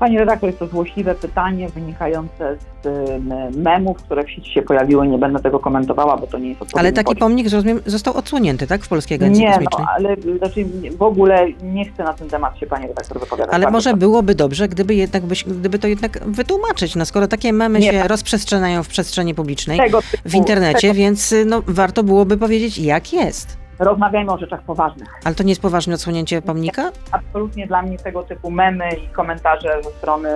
Pani 0.00 0.18
redaktor, 0.18 0.46
jest 0.46 0.58
to 0.58 0.66
złośliwe 0.66 1.14
pytanie 1.14 1.68
wynikające 1.68 2.56
z 2.82 3.56
memów, 3.56 3.96
które 3.96 4.24
w 4.24 4.30
sieci 4.30 4.52
się 4.52 4.62
pojawiły. 4.62 5.08
Nie 5.08 5.18
będę 5.18 5.40
tego 5.40 5.58
komentowała, 5.58 6.16
bo 6.16 6.26
to 6.26 6.38
nie 6.38 6.48
jest 6.48 6.60
Ale 6.78 6.92
taki 6.92 7.16
pomnik, 7.16 7.52
rozumiem, 7.52 7.80
został 7.86 8.16
odsłonięty, 8.16 8.66
tak? 8.66 8.84
W 8.84 8.88
Polskiej 8.88 9.16
Agencji 9.16 9.42
nie, 9.42 9.48
Kosmicznej? 9.48 9.78
Nie, 9.78 9.84
no, 9.84 9.92
ale 9.96 10.38
znaczy 10.38 10.64
w 10.98 11.02
ogóle 11.02 11.46
nie 11.62 11.84
chcę 11.84 12.04
na 12.04 12.12
ten 12.12 12.28
temat 12.28 12.58
się 12.58 12.66
Pani 12.66 12.86
redaktor 12.86 13.20
wypowiadać. 13.20 13.54
Ale 13.54 13.70
może 13.70 13.94
byłoby 13.94 14.34
dobrze, 14.34 14.68
gdyby, 14.68 14.94
jednak, 14.94 15.22
gdyby 15.46 15.78
to 15.78 15.88
jednak 15.88 16.24
wytłumaczyć. 16.26 16.96
No, 16.96 17.06
skoro 17.06 17.28
takie 17.28 17.52
memy 17.52 17.78
nie, 17.78 17.92
się 17.92 17.98
tak. 17.98 18.08
rozprzestrzeniają 18.08 18.82
w 18.82 18.88
przestrzeni 18.88 19.34
publicznej, 19.34 19.80
typu, 19.80 19.98
w 20.24 20.34
internecie, 20.34 20.88
tego. 20.88 20.94
więc 20.94 21.34
no, 21.46 21.62
warto 21.66 22.02
byłoby 22.02 22.36
powiedzieć, 22.36 22.78
jak 22.78 23.12
jest 23.12 23.60
rozmawiajmy 23.80 24.32
o 24.32 24.38
rzeczach 24.38 24.62
poważnych. 24.62 25.08
Ale 25.24 25.34
to 25.34 25.42
nie 25.42 25.48
jest 25.48 25.62
poważne 25.62 25.94
odsłonięcie 25.94 26.42
pomnika? 26.42 26.90
Absolutnie 27.12 27.66
dla 27.66 27.82
mnie 27.82 27.98
tego 27.98 28.22
typu 28.22 28.50
memy 28.50 28.88
i 29.04 29.08
komentarze 29.08 29.80
ze 29.84 29.90
strony 29.90 30.28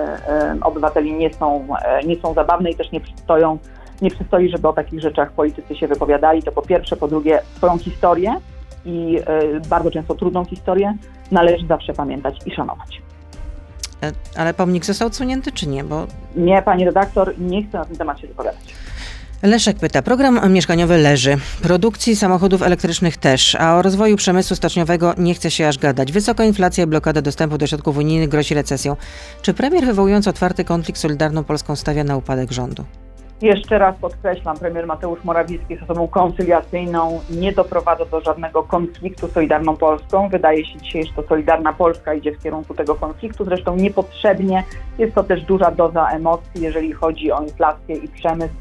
obywateli 0.61 1.13
nie 1.13 1.33
są, 1.33 1.67
y, 2.03 2.07
nie 2.07 2.15
są 2.15 2.33
zabawne 2.33 2.71
i 2.71 2.75
też 2.75 2.91
nie 2.91 2.99
przystoją, 2.99 3.57
nie 4.01 4.11
przystoi, 4.11 4.49
żeby 4.49 4.67
o 4.67 4.73
takich 4.73 5.01
rzeczach 5.01 5.31
politycy 5.31 5.75
się 5.75 5.87
wypowiadali. 5.87 6.43
To 6.43 6.51
po 6.51 6.61
pierwsze, 6.61 6.95
po 6.95 7.07
drugie, 7.07 7.41
swoją 7.57 7.77
historię 7.77 8.35
i 8.85 9.17
y, 9.17 9.69
bardzo 9.69 9.91
często 9.91 10.15
trudną 10.15 10.45
historię 10.45 10.93
należy 11.31 11.67
zawsze 11.67 11.93
pamiętać 11.93 12.39
i 12.45 12.55
szanować. 12.55 13.01
Ale 14.37 14.53
pomnik 14.53 14.85
został 14.85 15.07
odsunięty, 15.07 15.51
czy 15.51 15.67
nie? 15.67 15.83
Bo... 15.83 16.07
Nie, 16.35 16.61
pani 16.61 16.85
redaktor, 16.85 17.39
nie 17.39 17.63
chcę 17.63 17.77
na 17.77 17.85
ten 17.85 17.95
temat 17.95 18.19
się 18.19 18.27
wypowiadać. 18.27 18.75
Leszek 19.43 19.79
pyta, 19.79 20.01
program 20.01 20.53
mieszkaniowy 20.53 20.97
leży, 20.97 21.37
produkcji 21.61 22.15
samochodów 22.15 22.61
elektrycznych 22.61 23.17
też, 23.17 23.55
a 23.55 23.77
o 23.77 23.81
rozwoju 23.81 24.15
przemysłu 24.15 24.55
stoczniowego 24.55 25.13
nie 25.17 25.33
chce 25.33 25.51
się 25.51 25.67
aż 25.67 25.77
gadać. 25.77 26.11
Wysoka 26.11 26.43
inflacja 26.43 26.87
blokada 26.87 27.21
dostępu 27.21 27.57
do 27.57 27.67
środków 27.67 27.97
unijnych 27.97 28.29
grozi 28.29 28.53
recesją. 28.53 28.95
Czy 29.41 29.53
premier 29.53 29.85
wywołując 29.85 30.27
otwarty 30.27 30.63
konflikt 30.63 30.99
Solidarną 30.99 31.43
Polską 31.43 31.75
stawia 31.75 32.03
na 32.03 32.17
upadek 32.17 32.51
rządu? 32.51 32.85
Jeszcze 33.41 33.77
raz 33.77 33.95
podkreślam, 34.01 34.57
premier 34.57 34.87
Mateusz 34.87 35.23
Morawiecki 35.23 35.65
jest 35.69 35.83
osobą 35.83 36.07
koncyliacyjną, 36.07 37.21
nie 37.29 37.51
doprowadza 37.51 38.05
do 38.05 38.21
żadnego 38.21 38.63
konfliktu 38.63 39.27
z 39.27 39.31
Solidarną 39.31 39.77
Polską. 39.77 40.29
Wydaje 40.29 40.65
się 40.65 40.79
dzisiaj, 40.79 41.05
że 41.05 41.13
to 41.13 41.27
Solidarna 41.27 41.73
Polska 41.73 42.13
idzie 42.13 42.31
w 42.31 42.43
kierunku 42.43 42.73
tego 42.73 42.95
konfliktu, 42.95 43.45
zresztą 43.45 43.75
niepotrzebnie. 43.75 44.63
Jest 44.97 45.15
to 45.15 45.23
też 45.23 45.41
duża 45.41 45.71
doza 45.71 46.07
emocji, 46.07 46.61
jeżeli 46.61 46.93
chodzi 46.93 47.31
o 47.31 47.43
inflację 47.43 47.95
i 47.95 48.07
przemysł 48.07 48.53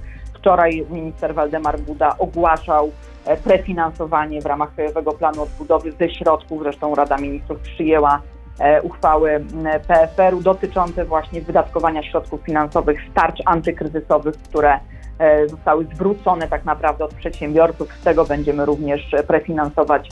Wczoraj 0.44 0.86
minister 0.90 1.34
Waldemar 1.34 1.80
Buda 1.80 2.18
ogłaszał 2.18 2.92
e, 3.24 3.36
prefinansowanie 3.36 4.42
w 4.42 4.46
ramach 4.46 4.74
Krajowego 4.74 5.12
Planu 5.12 5.42
Odbudowy 5.42 5.92
ze 5.92 6.10
środków, 6.10 6.62
zresztą 6.62 6.94
Rada 6.94 7.16
Ministrów 7.16 7.58
przyjęła 7.60 8.22
e, 8.58 8.82
uchwały 8.82 9.44
PFR-u 9.86 10.40
dotyczące 10.40 11.04
właśnie 11.04 11.40
wydatkowania 11.40 12.02
środków 12.02 12.40
finansowych 12.40 13.00
z 13.10 13.14
tarcz 13.14 13.38
antykryzysowych, 13.46 14.34
które 14.34 14.80
e, 15.18 15.48
zostały 15.48 15.86
zwrócone 15.94 16.48
tak 16.48 16.64
naprawdę 16.64 17.04
od 17.04 17.14
przedsiębiorców. 17.14 17.92
Z 17.92 18.04
tego 18.04 18.24
będziemy 18.24 18.66
również 18.66 19.14
prefinansować 19.26 20.08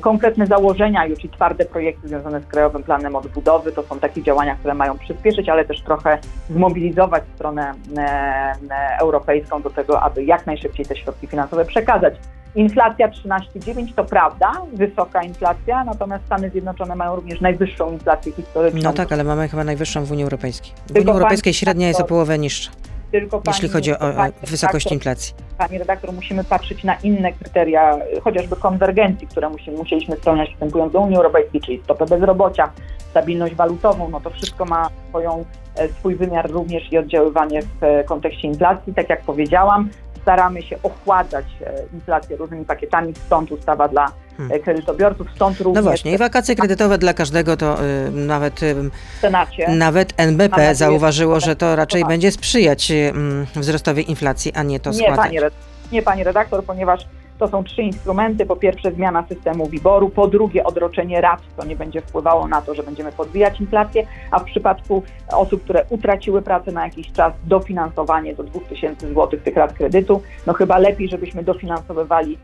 konkretne 0.00 0.46
założenia 0.46 1.06
już 1.06 1.24
i 1.24 1.28
twarde 1.28 1.64
projekty 1.64 2.08
związane 2.08 2.40
z 2.40 2.46
Krajowym 2.46 2.82
Planem 2.82 3.16
Odbudowy. 3.16 3.72
To 3.72 3.82
są 3.82 4.00
takie 4.00 4.22
działania, 4.22 4.56
które 4.56 4.74
mają 4.74 4.98
przyspieszyć, 4.98 5.48
ale 5.48 5.64
też 5.64 5.82
trochę 5.82 6.18
zmobilizować 6.50 7.22
stronę 7.34 7.74
e, 7.96 8.00
e, 8.00 8.98
europejską 9.00 9.62
do 9.62 9.70
tego, 9.70 10.00
aby 10.00 10.24
jak 10.24 10.46
najszybciej 10.46 10.86
te 10.86 10.96
środki 10.96 11.26
finansowe 11.26 11.64
przekazać. 11.64 12.14
Inflacja 12.54 13.08
13,9 13.08 13.94
to 13.94 14.04
prawda, 14.04 14.52
wysoka 14.72 15.22
inflacja, 15.22 15.84
natomiast 15.84 16.24
Stany 16.24 16.50
Zjednoczone 16.50 16.96
mają 16.96 17.16
również 17.16 17.40
najwyższą 17.40 17.92
inflację 17.92 18.32
historyczną. 18.32 18.80
No 18.82 18.92
tak, 18.92 19.12
ale 19.12 19.24
mamy 19.24 19.48
chyba 19.48 19.64
najwyższą 19.64 20.04
w 20.04 20.12
Unii 20.12 20.24
Europejskiej. 20.24 20.72
W 20.86 20.92
Tylko 20.92 21.10
Unii 21.10 21.20
Europejskiej 21.20 21.54
średnia 21.54 21.88
jest 21.88 22.00
o 22.00 22.04
połowę 22.04 22.38
niższa, 22.38 22.70
Tylko 23.12 23.40
pani, 23.40 23.54
jeśli 23.54 23.68
chodzi 23.68 23.92
o, 23.92 23.98
o 23.98 24.12
pani 24.12 24.32
wysokość 24.42 24.92
inflacji. 24.92 25.34
Pani 25.58 25.78
redaktor, 25.78 26.12
musimy 26.12 26.44
patrzeć 26.44 26.84
na 26.84 26.94
inne 26.94 27.32
kryteria, 27.32 27.98
chociażby 28.24 28.56
konwergencji, 28.56 29.26
które 29.26 29.50
musi, 29.50 29.70
musieliśmy 29.70 30.16
spełniać 30.16 30.50
wstępując 30.52 30.92
do 30.92 31.00
Unii 31.00 31.16
Europejskiej, 31.16 31.60
czyli 31.60 31.80
stopę 31.84 32.06
bezrobocia, 32.06 32.72
stabilność 33.10 33.54
walutową, 33.54 34.08
no 34.08 34.20
to 34.20 34.30
wszystko 34.30 34.64
ma 34.64 34.90
swoją, 35.08 35.44
e, 35.76 35.88
swój 35.88 36.16
wymiar 36.16 36.50
również 36.50 36.92
i 36.92 36.98
oddziaływanie 36.98 37.62
w 37.62 37.84
e, 37.84 38.04
kontekście 38.04 38.48
inflacji. 38.48 38.94
Tak 38.94 39.08
jak 39.08 39.22
powiedziałam, 39.22 39.88
staramy 40.28 40.62
się 40.62 40.76
ochładzać 40.82 41.46
e, 41.66 41.82
inflację 41.94 42.36
różnymi 42.36 42.64
pakietami, 42.64 43.14
stąd 43.26 43.52
ustawa 43.52 43.88
dla 43.88 44.12
Hmm. 44.36 44.56
e, 44.56 44.60
kredytobiorców, 44.60 45.26
stąd 45.34 45.60
również 45.60 45.84
No 45.84 45.90
właśnie, 45.90 46.12
i 46.12 46.18
wakacje 46.18 46.54
kredytowe 46.56 46.98
dla 46.98 47.14
każdego 47.14 47.56
to 47.56 47.84
y, 47.84 48.10
nawet 48.10 48.62
y, 48.62 48.74
Senacie. 49.20 49.68
Nawet 49.68 50.12
NBP 50.16 50.50
nadzieję, 50.56 50.74
zauważyło, 50.74 51.40
że 51.40 51.56
to 51.56 51.76
raczej 51.76 52.04
będzie 52.04 52.32
sprzyjać 52.32 52.90
mm, 52.90 53.46
wzrostowi 53.56 54.10
inflacji, 54.10 54.52
a 54.54 54.62
nie 54.62 54.80
to 54.80 54.90
Nie 54.90 54.96
składać. 54.96 55.16
pani, 55.18 55.40
red- 55.40 55.52
nie, 55.92 56.02
pani 56.02 56.24
redaktor, 56.24 56.64
ponieważ 56.64 57.00
to 57.38 57.48
są 57.48 57.64
trzy 57.64 57.82
instrumenty. 57.82 58.46
Po 58.46 58.56
pierwsze 58.56 58.92
zmiana 58.92 59.26
systemu 59.28 59.66
WIBOR-u, 59.66 60.08
po 60.08 60.28
drugie 60.28 60.64
odroczenie 60.64 61.20
rat, 61.20 61.40
co 61.56 61.66
nie 61.66 61.76
będzie 61.76 62.00
wpływało 62.00 62.48
na 62.48 62.62
to, 62.62 62.74
że 62.74 62.82
będziemy 62.82 63.12
podbijać 63.12 63.60
inflację, 63.60 64.06
a 64.30 64.38
w 64.38 64.44
przypadku 64.44 65.02
osób, 65.32 65.64
które 65.64 65.84
utraciły 65.90 66.42
pracę 66.42 66.72
na 66.72 66.84
jakiś 66.84 67.12
czas, 67.12 67.32
dofinansowanie 67.44 68.34
do 68.34 68.42
2000 68.42 69.08
zł 69.08 69.40
tych 69.44 69.56
rat 69.56 69.72
kredytu. 69.72 70.22
No 70.46 70.52
chyba 70.52 70.78
lepiej, 70.78 71.08
żebyśmy 71.08 71.42
dofinansowywali 71.42 72.38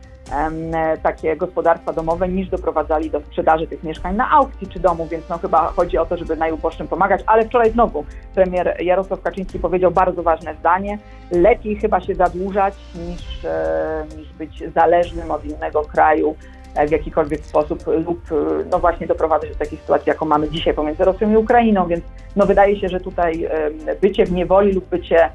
takie 1.03 1.35
gospodarstwa 1.35 1.93
domowe, 1.93 2.29
niż 2.29 2.49
doprowadzali 2.49 3.09
do 3.09 3.21
sprzedaży 3.21 3.67
tych 3.67 3.83
mieszkań 3.83 4.15
na 4.15 4.31
aukcji 4.31 4.67
czy 4.67 4.79
domu, 4.79 5.07
więc 5.11 5.29
no 5.29 5.37
chyba 5.37 5.67
chodzi 5.67 5.97
o 5.97 6.05
to, 6.05 6.17
żeby 6.17 6.35
najuboższym 6.35 6.87
pomagać, 6.87 7.21
ale 7.25 7.45
wczoraj 7.45 7.71
znowu 7.71 8.05
premier 8.35 8.75
Jarosław 8.79 9.21
Kaczyński 9.21 9.59
powiedział 9.59 9.91
bardzo 9.91 10.23
ważne 10.23 10.55
zdanie, 10.55 10.97
lepiej 11.31 11.75
chyba 11.75 12.01
się 12.01 12.15
zadłużać 12.15 12.73
niż, 12.95 13.45
e, 13.45 14.05
niż 14.17 14.33
być 14.33 14.63
zależnym 14.85 15.31
od 15.31 15.45
innego 15.45 15.81
kraju 15.81 16.35
e, 16.75 16.87
w 16.87 16.91
jakikolwiek 16.91 17.45
sposób 17.45 17.83
lub 17.87 18.31
e, 18.31 18.35
no 18.71 18.79
właśnie 18.79 19.07
doprowadzać 19.07 19.49
do 19.49 19.55
takiej 19.55 19.77
sytuacji, 19.77 20.09
jaką 20.09 20.25
mamy 20.25 20.49
dzisiaj 20.49 20.73
pomiędzy 20.73 21.03
Rosją 21.03 21.31
i 21.31 21.37
Ukrainą, 21.37 21.87
więc 21.87 22.05
no 22.35 22.45
wydaje 22.45 22.79
się, 22.79 22.89
że 22.89 22.99
tutaj 22.99 23.43
e, 23.43 23.95
bycie 24.01 24.25
w 24.25 24.31
niewoli 24.31 24.73
lub 24.73 24.85
bycie 24.89 25.29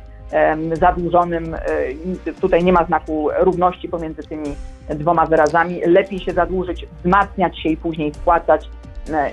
zadłużonym, 0.72 1.54
e, 1.54 1.58
tutaj 2.40 2.64
nie 2.64 2.72
ma 2.72 2.84
znaku 2.84 3.28
równości 3.38 3.88
pomiędzy 3.88 4.22
tymi 4.22 4.54
dwoma 4.88 5.26
wyrazami. 5.26 5.80
Lepiej 5.86 6.18
się 6.18 6.32
zadłużyć, 6.32 6.86
wzmacniać 6.98 7.58
się 7.62 7.68
i 7.68 7.76
później 7.76 8.14
spłacać, 8.14 8.64
e, 8.64 8.70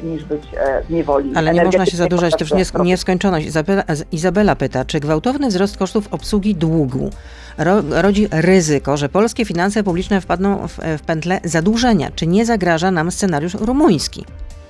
niż 0.03 0.23
być 0.23 0.43
e, 0.57 0.83
w 0.83 0.89
niewoli. 0.89 1.31
Ale 1.35 1.53
nie 1.53 1.63
można 1.63 1.85
się 1.85 1.97
zadłużać 1.97 2.31
to 2.31 2.37
też 2.37 2.53
w 2.71 2.83
nieskończoność. 2.83 3.47
Izabela, 3.47 3.83
Izabela 4.11 4.55
pyta, 4.55 4.85
czy 4.85 4.99
gwałtowny 4.99 5.47
wzrost 5.47 5.77
kosztów 5.77 6.07
obsługi 6.11 6.55
długu 6.55 7.09
ro, 7.57 7.81
rodzi 7.89 8.27
ryzyko, 8.31 8.97
że 8.97 9.09
polskie 9.09 9.45
finanse 9.45 9.83
publiczne 9.83 10.21
wpadną 10.21 10.67
w, 10.67 10.77
w 10.97 11.01
pętlę 11.01 11.39
zadłużenia? 11.43 12.11
Czy 12.15 12.27
nie 12.27 12.45
zagraża 12.45 12.91
nam 12.91 13.11
scenariusz 13.11 13.53
rumuński? 13.53 14.25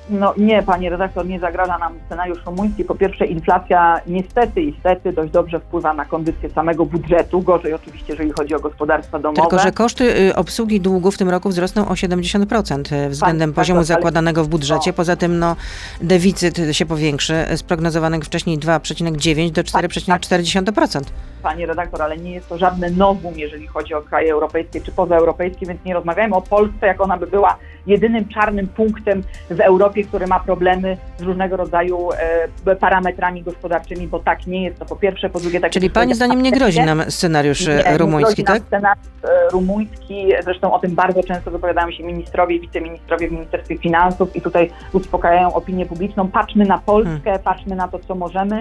No 0.09 0.33
nie, 0.37 0.63
panie 0.63 0.89
redaktor, 0.89 1.27
nie 1.27 1.39
zagraża 1.39 1.77
nam 1.77 1.93
scenariusz 2.05 2.45
rumuński. 2.45 2.83
Po 2.83 2.95
pierwsze, 2.95 3.25
inflacja 3.25 4.01
niestety, 4.07 4.65
niestety 4.65 5.13
dość 5.13 5.31
dobrze 5.31 5.59
wpływa 5.59 5.93
na 5.93 6.05
kondycję 6.05 6.49
samego 6.49 6.85
budżetu. 6.85 7.41
Gorzej 7.41 7.73
oczywiście, 7.73 8.13
jeżeli 8.13 8.31
chodzi 8.31 8.55
o 8.55 8.59
gospodarstwa 8.59 9.19
domowe. 9.19 9.41
Tylko, 9.41 9.59
że 9.59 9.71
koszty 9.71 10.19
y, 10.29 10.35
obsługi 10.35 10.81
długu 10.81 11.11
w 11.11 11.17
tym 11.17 11.29
roku 11.29 11.49
wzrosną 11.49 11.87
o 11.87 11.93
70% 11.93 12.93
y, 12.93 13.09
względem 13.09 13.49
tak, 13.49 13.55
poziomu 13.55 13.79
tak, 13.79 13.85
zakładanego 13.85 14.43
w 14.43 14.47
budżecie. 14.47 14.93
Poza 14.93 15.15
tym 15.15 15.39
no, 15.39 15.55
deficyt 16.01 16.57
się 16.71 16.85
powiększy 16.85 17.45
z 17.55 17.63
prognozowanych 17.63 18.23
wcześniej 18.23 18.59
2,9 18.59 19.51
do 19.51 19.61
4,4%. 19.61 21.01
Panie 21.43 21.65
redaktor, 21.65 22.01
ale 22.01 22.17
nie 22.17 22.31
jest 22.31 22.49
to 22.49 22.57
żadne 22.57 22.89
nowum, 22.89 23.39
jeżeli 23.39 23.67
chodzi 23.67 23.93
o 23.93 24.01
kraje 24.01 24.33
europejskie 24.33 24.81
czy 24.81 24.91
pozaeuropejskie, 24.91 25.65
więc 25.65 25.85
nie 25.85 25.93
rozmawiajmy 25.93 26.35
o 26.35 26.41
Polsce, 26.41 26.87
jak 26.87 27.01
ona 27.01 27.17
by 27.17 27.27
była 27.27 27.57
jedynym 27.87 28.27
czarnym 28.27 28.67
punktem 28.67 29.23
w 29.49 29.59
Europie, 29.59 30.03
który 30.03 30.27
ma 30.27 30.39
problemy 30.39 30.97
z 31.17 31.21
różnego 31.21 31.57
rodzaju 31.57 32.09
e, 32.65 32.75
parametrami 32.75 33.43
gospodarczymi, 33.43 34.07
bo 34.07 34.19
tak 34.19 34.47
nie 34.47 34.63
jest 34.63 34.79
to 34.79 34.85
po 34.85 34.95
pierwsze, 34.95 35.29
po 35.29 35.39
drugie 35.39 35.59
tak 35.59 35.71
Czyli 35.71 35.89
pani 35.89 36.15
zdaniem 36.15 36.41
nie 36.41 36.51
grozi 36.51 36.81
nam 36.81 37.11
scenariusz 37.11 37.67
Nie, 37.67 37.85
e, 37.85 37.91
nie 37.91 37.97
rumuński, 37.97 38.43
nam 38.43 38.55
tak? 38.55 38.67
Scenariusz 38.67 39.07
e, 39.23 39.49
rumuński, 39.51 40.25
zresztą 40.43 40.73
o 40.73 40.79
tym 40.79 40.95
bardzo 40.95 41.23
często 41.23 41.51
wypowiadają 41.51 41.91
się 41.91 42.03
ministrowie 42.03 42.55
i 42.55 42.59
wiceministrowie 42.59 43.27
w 43.27 43.31
Ministerstwie 43.31 43.77
Finansów 43.77 44.35
i 44.35 44.41
tutaj 44.41 44.69
uspokajają 44.93 45.53
opinię 45.53 45.85
publiczną. 45.85 46.27
Patrzmy 46.27 46.65
na 46.65 46.77
Polskę, 46.77 47.07
Hmm. 47.23 47.43
patrzmy 47.43 47.75
na 47.75 47.87
to, 47.87 47.99
co 47.99 48.15
możemy 48.15 48.59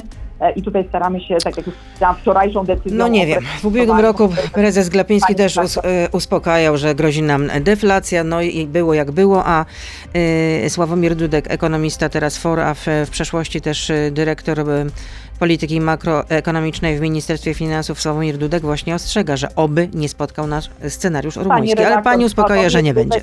i 0.56 0.62
tutaj 0.62 0.84
staramy 0.88 1.20
się, 1.20 1.36
tak 1.44 1.56
jak 1.56 1.66
już 1.66 1.76
wczorajszą 2.20 2.64
decyzją... 2.64 2.98
No 2.98 3.08
nie 3.08 3.26
wiem. 3.26 3.44
W 3.60 3.64
ubiegłym 3.64 4.00
roku 4.00 4.28
prezes 4.52 4.88
Glapiński 4.88 5.34
też 5.34 5.56
us, 5.56 5.78
e, 5.78 5.80
uspokajał, 6.12 6.76
że 6.76 6.94
grozi 6.94 7.22
nam 7.22 7.50
deflacja, 7.60 8.24
no 8.24 8.42
i 8.42 8.66
było 8.66 8.94
jak 8.94 9.10
było, 9.10 9.42
a 9.46 9.64
e, 10.14 10.70
Sławomir 10.70 11.14
Dudek, 11.14 11.50
ekonomista 11.50 12.08
teraz 12.08 12.38
FOR, 12.38 12.60
a 12.60 12.74
w, 12.74 12.86
w 13.06 13.10
przeszłości 13.10 13.60
też 13.60 13.90
e, 13.90 14.10
dyrektor 14.10 14.60
e, 14.60 14.64
polityki 15.38 15.80
makroekonomicznej 15.80 16.98
w 16.98 17.00
Ministerstwie 17.00 17.54
Finansów 17.54 18.00
Sławomir 18.00 18.38
Dudek 18.38 18.62
właśnie 18.62 18.94
ostrzega, 18.94 19.36
że 19.36 19.54
oby 19.54 19.88
nie 19.94 20.08
spotkał 20.08 20.46
nas 20.46 20.70
scenariusz 20.88 21.36
rumuński, 21.36 21.84
ale 21.84 22.02
pani 22.02 22.24
uspokaja, 22.24 22.70
że 22.70 22.82
nie 22.82 22.94
będzie. 22.94 23.22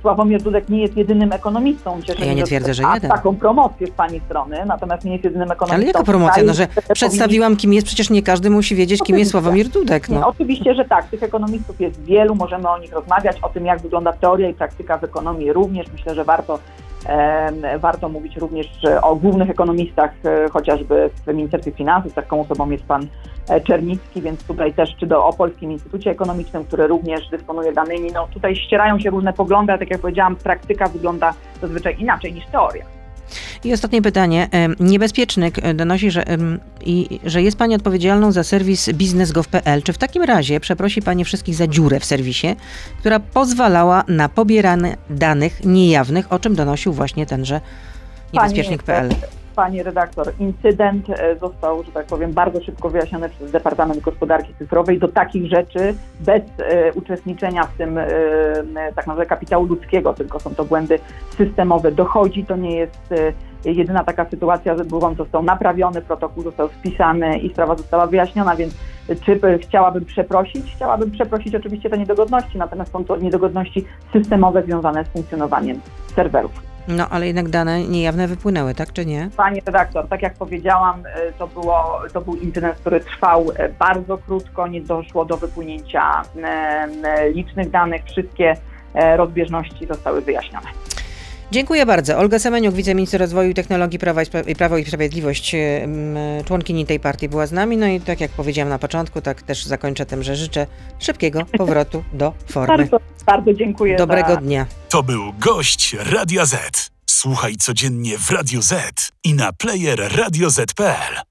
Sławomir 0.00 0.42
Dudek 0.42 0.68
nie 0.68 0.82
jest 0.82 0.96
jedynym 0.96 1.32
ekonomistą. 1.32 2.02
Cieszę 2.02 2.26
Ja 2.26 2.34
nie 2.34 2.44
twierdzę, 2.44 2.74
że 2.74 2.82
jeden. 2.94 3.10
taką 3.10 3.36
promocję 3.36 3.86
z 3.86 3.90
pani 3.90 4.20
strony, 4.20 4.56
natomiast 4.66 5.04
nie 5.04 5.12
jest 5.12 5.24
jedynym 5.24 5.50
ekonomistą. 5.50 5.74
Ale 5.76 5.84
jaka 5.86 6.02
promocja? 6.04 6.42
No, 6.42 6.54
że 6.54 6.66
przedstawiłam 6.94 7.56
kim 7.56 7.72
jest, 7.72 7.86
przecież 7.86 8.10
nie 8.10 8.22
każdy 8.22 8.50
musi 8.50 8.74
wiedzieć, 8.74 9.02
kim 9.02 9.18
jest 9.18 9.30
Oczywiście. 9.34 9.42
Sławomir 9.50 9.68
Dudek. 9.68 10.08
Nie, 10.08 10.18
No. 10.18 10.28
oczywiście, 10.28 10.74
że 10.74 10.84
tak. 10.84 11.08
Tych 11.08 11.22
ekonomistów 11.22 11.80
jest 11.80 12.04
wielu, 12.04 12.34
możemy 12.34 12.68
o 12.68 12.78
nich 12.78 12.92
rozmawiać, 12.92 13.36
o 13.42 13.48
tym, 13.48 13.66
jak 13.66 13.80
wygląda 13.82 14.12
teoria 14.12 14.48
i 14.48 14.54
praktyka 14.54 14.98
w 14.98 15.04
ekonomii 15.04 15.52
również. 15.52 15.86
Myślę, 15.92 16.14
że 16.14 16.24
warto, 16.24 16.58
warto 17.78 18.08
mówić 18.08 18.36
również 18.36 18.66
o 19.02 19.16
głównych 19.16 19.50
ekonomistach, 19.50 20.12
e, 20.24 20.48
chociażby 20.48 21.10
w 21.26 21.34
Ministerstwie 21.34 21.72
Finansów. 21.72 22.14
Taką 22.14 22.40
osobą 22.40 22.70
jest 22.70 22.84
pan 22.84 23.06
e, 23.48 23.60
Czernicki, 23.60 24.22
więc 24.22 24.44
tutaj 24.44 24.74
też, 24.74 24.96
czy 24.96 25.06
do, 25.06 25.26
o 25.26 25.32
Polskim 25.32 25.72
Instytucie 25.72 26.10
Ekonomicznym, 26.10 26.64
który 26.64 26.86
również 26.86 27.28
dysponuje 27.28 27.72
danymi. 27.72 28.12
No 28.14 28.28
tutaj 28.34 28.56
ścierają 28.56 28.98
się 28.98 29.10
różne 29.10 29.32
poglądy, 29.32 29.72
a 29.72 29.78
tak 29.78 29.90
jak 29.90 30.00
powiedziałam, 30.00 30.36
praktyka 30.36 30.86
wygląda 30.86 31.34
zazwyczaj 31.60 31.96
inaczej 31.98 32.32
niż 32.32 32.46
teoria. 32.46 32.93
I 33.64 33.72
ostatnie 33.72 34.02
pytanie. 34.02 34.48
Niebezpiecznik 34.80 35.58
e, 35.62 35.74
donosi, 35.74 36.10
że, 36.10 36.24
i, 36.84 37.20
że 37.24 37.42
jest 37.42 37.56
Pani 37.56 37.74
odpowiedzialną 37.74 38.32
za 38.32 38.44
serwis 38.44 38.90
biznesgov.pl. 38.92 39.82
Czy 39.82 39.92
w 39.92 39.98
takim 39.98 40.22
razie 40.22 40.60
przeprosi 40.60 41.02
Pani 41.02 41.24
wszystkich 41.24 41.54
za 41.54 41.66
dziurę 41.66 42.00
w 42.00 42.04
serwisie, 42.04 42.56
która 42.98 43.20
pozwalała 43.20 44.04
na 44.08 44.28
pobieranie 44.28 44.96
danych 45.10 45.64
niejawnych, 45.64 46.32
o 46.32 46.38
czym 46.38 46.54
donosił 46.54 46.92
właśnie 46.92 47.26
tenże 47.26 47.60
niebezpiecznik.pl? 48.32 49.08
Pani 49.56 49.82
redaktor, 49.82 50.32
incydent 50.38 51.10
e, 51.10 51.36
został, 51.38 51.82
że 51.82 51.92
tak 51.92 52.06
powiem, 52.06 52.32
bardzo 52.32 52.62
szybko 52.62 52.90
wyjaśniony 52.90 53.28
przez 53.28 53.50
Departament 53.50 54.00
Gospodarki 54.00 54.54
Cyfrowej. 54.54 54.98
Do 54.98 55.08
takich 55.08 55.50
rzeczy 55.50 55.94
bez 56.20 56.42
e, 56.58 56.92
uczestniczenia 56.92 57.64
w 57.64 57.76
tym 57.76 57.98
e, 57.98 58.06
tak 58.74 59.06
naprawdę 59.06 59.26
kapitału 59.26 59.66
ludzkiego, 59.66 60.14
tylko 60.14 60.40
są 60.40 60.54
to 60.54 60.64
błędy 60.64 60.98
systemowe. 61.36 61.92
Dochodzi, 61.92 62.44
to 62.44 62.56
nie 62.56 62.76
jest 62.76 63.14
jedyna 63.64 64.04
taka 64.04 64.30
sytuacja, 64.30 64.76
że 64.76 64.84
błąd 64.84 65.18
został 65.18 65.42
naprawiony, 65.42 66.02
protokół 66.02 66.42
został 66.42 66.68
spisany 66.68 67.38
i 67.38 67.50
sprawa 67.50 67.76
została 67.76 68.06
wyjaśniona, 68.06 68.56
więc 68.56 68.74
czy 69.24 69.36
by 69.36 69.58
chciałabym 69.58 70.04
przeprosić? 70.04 70.74
Chciałabym 70.76 71.10
przeprosić 71.10 71.54
oczywiście 71.54 71.90
te 71.90 71.98
niedogodności, 71.98 72.58
natomiast 72.58 72.92
są 72.92 73.04
to 73.04 73.16
niedogodności 73.16 73.84
systemowe 74.12 74.62
związane 74.62 75.04
z 75.04 75.08
funkcjonowaniem 75.08 75.80
serwerów. 76.14 76.73
No, 76.88 77.08
ale 77.10 77.26
jednak 77.26 77.48
dane 77.48 77.84
niejawne 77.84 78.28
wypłynęły, 78.28 78.74
tak 78.74 78.92
czy 78.92 79.06
nie? 79.06 79.28
Pani 79.36 79.60
redaktor, 79.66 80.08
tak 80.08 80.22
jak 80.22 80.34
powiedziałam, 80.34 81.02
e, 81.06 81.32
to, 81.32 81.46
było, 81.46 82.00
to 82.12 82.20
był 82.20 82.36
incydent, 82.36 82.76
który 82.76 83.00
trwał 83.00 83.46
e, 83.56 83.68
bardzo 83.68 84.18
krótko, 84.18 84.66
nie 84.66 84.80
doszło 84.80 85.24
do 85.24 85.36
wypłynięcia 85.36 86.22
e, 86.42 87.30
licznych 87.30 87.70
danych, 87.70 88.04
wszystkie 88.04 88.56
rozbieżności 89.16 89.86
zostały 89.86 90.20
wyjaśnione. 90.20 90.66
Dziękuję 91.52 91.86
bardzo. 91.86 92.18
Olga 92.18 92.38
Semeniuk, 92.38 92.74
wiceminister 92.74 93.20
rozwoju 93.20 93.50
i 93.50 93.54
technologii 93.54 93.98
Prawa 93.98 94.22
i, 94.22 94.26
Spra- 94.26 94.54
Prawo 94.56 94.78
i 94.78 94.84
Sprawiedliwość, 94.84 95.56
członkini 96.44 96.86
tej 96.86 97.00
partii 97.00 97.28
była 97.28 97.46
z 97.46 97.52
nami. 97.52 97.76
No 97.76 97.86
i 97.86 98.00
tak 98.00 98.20
jak 98.20 98.30
powiedziałam 98.30 98.68
na 98.68 98.78
początku, 98.78 99.20
tak 99.20 99.42
też 99.42 99.64
zakończę 99.64 100.06
tym, 100.06 100.22
że 100.22 100.36
życzę 100.36 100.66
szybkiego 100.98 101.46
powrotu 101.58 102.04
do 102.12 102.32
formy. 102.46 102.76
Bardzo, 102.76 102.96
bardzo 103.26 103.52
dziękuję. 103.54 103.96
Dobrego 103.96 104.28
za... 104.28 104.36
dnia. 104.36 104.66
To 104.88 105.02
był 105.02 105.32
gość 105.38 105.96
Radia 106.12 106.46
Z. 106.46 106.90
Słuchaj 107.06 107.56
codziennie 107.56 108.18
w 108.18 108.30
Radio 108.30 108.62
Z 108.62 108.74
i 109.24 109.34
na 109.34 109.52
player 109.52 110.16
radioz.pl. 110.16 111.24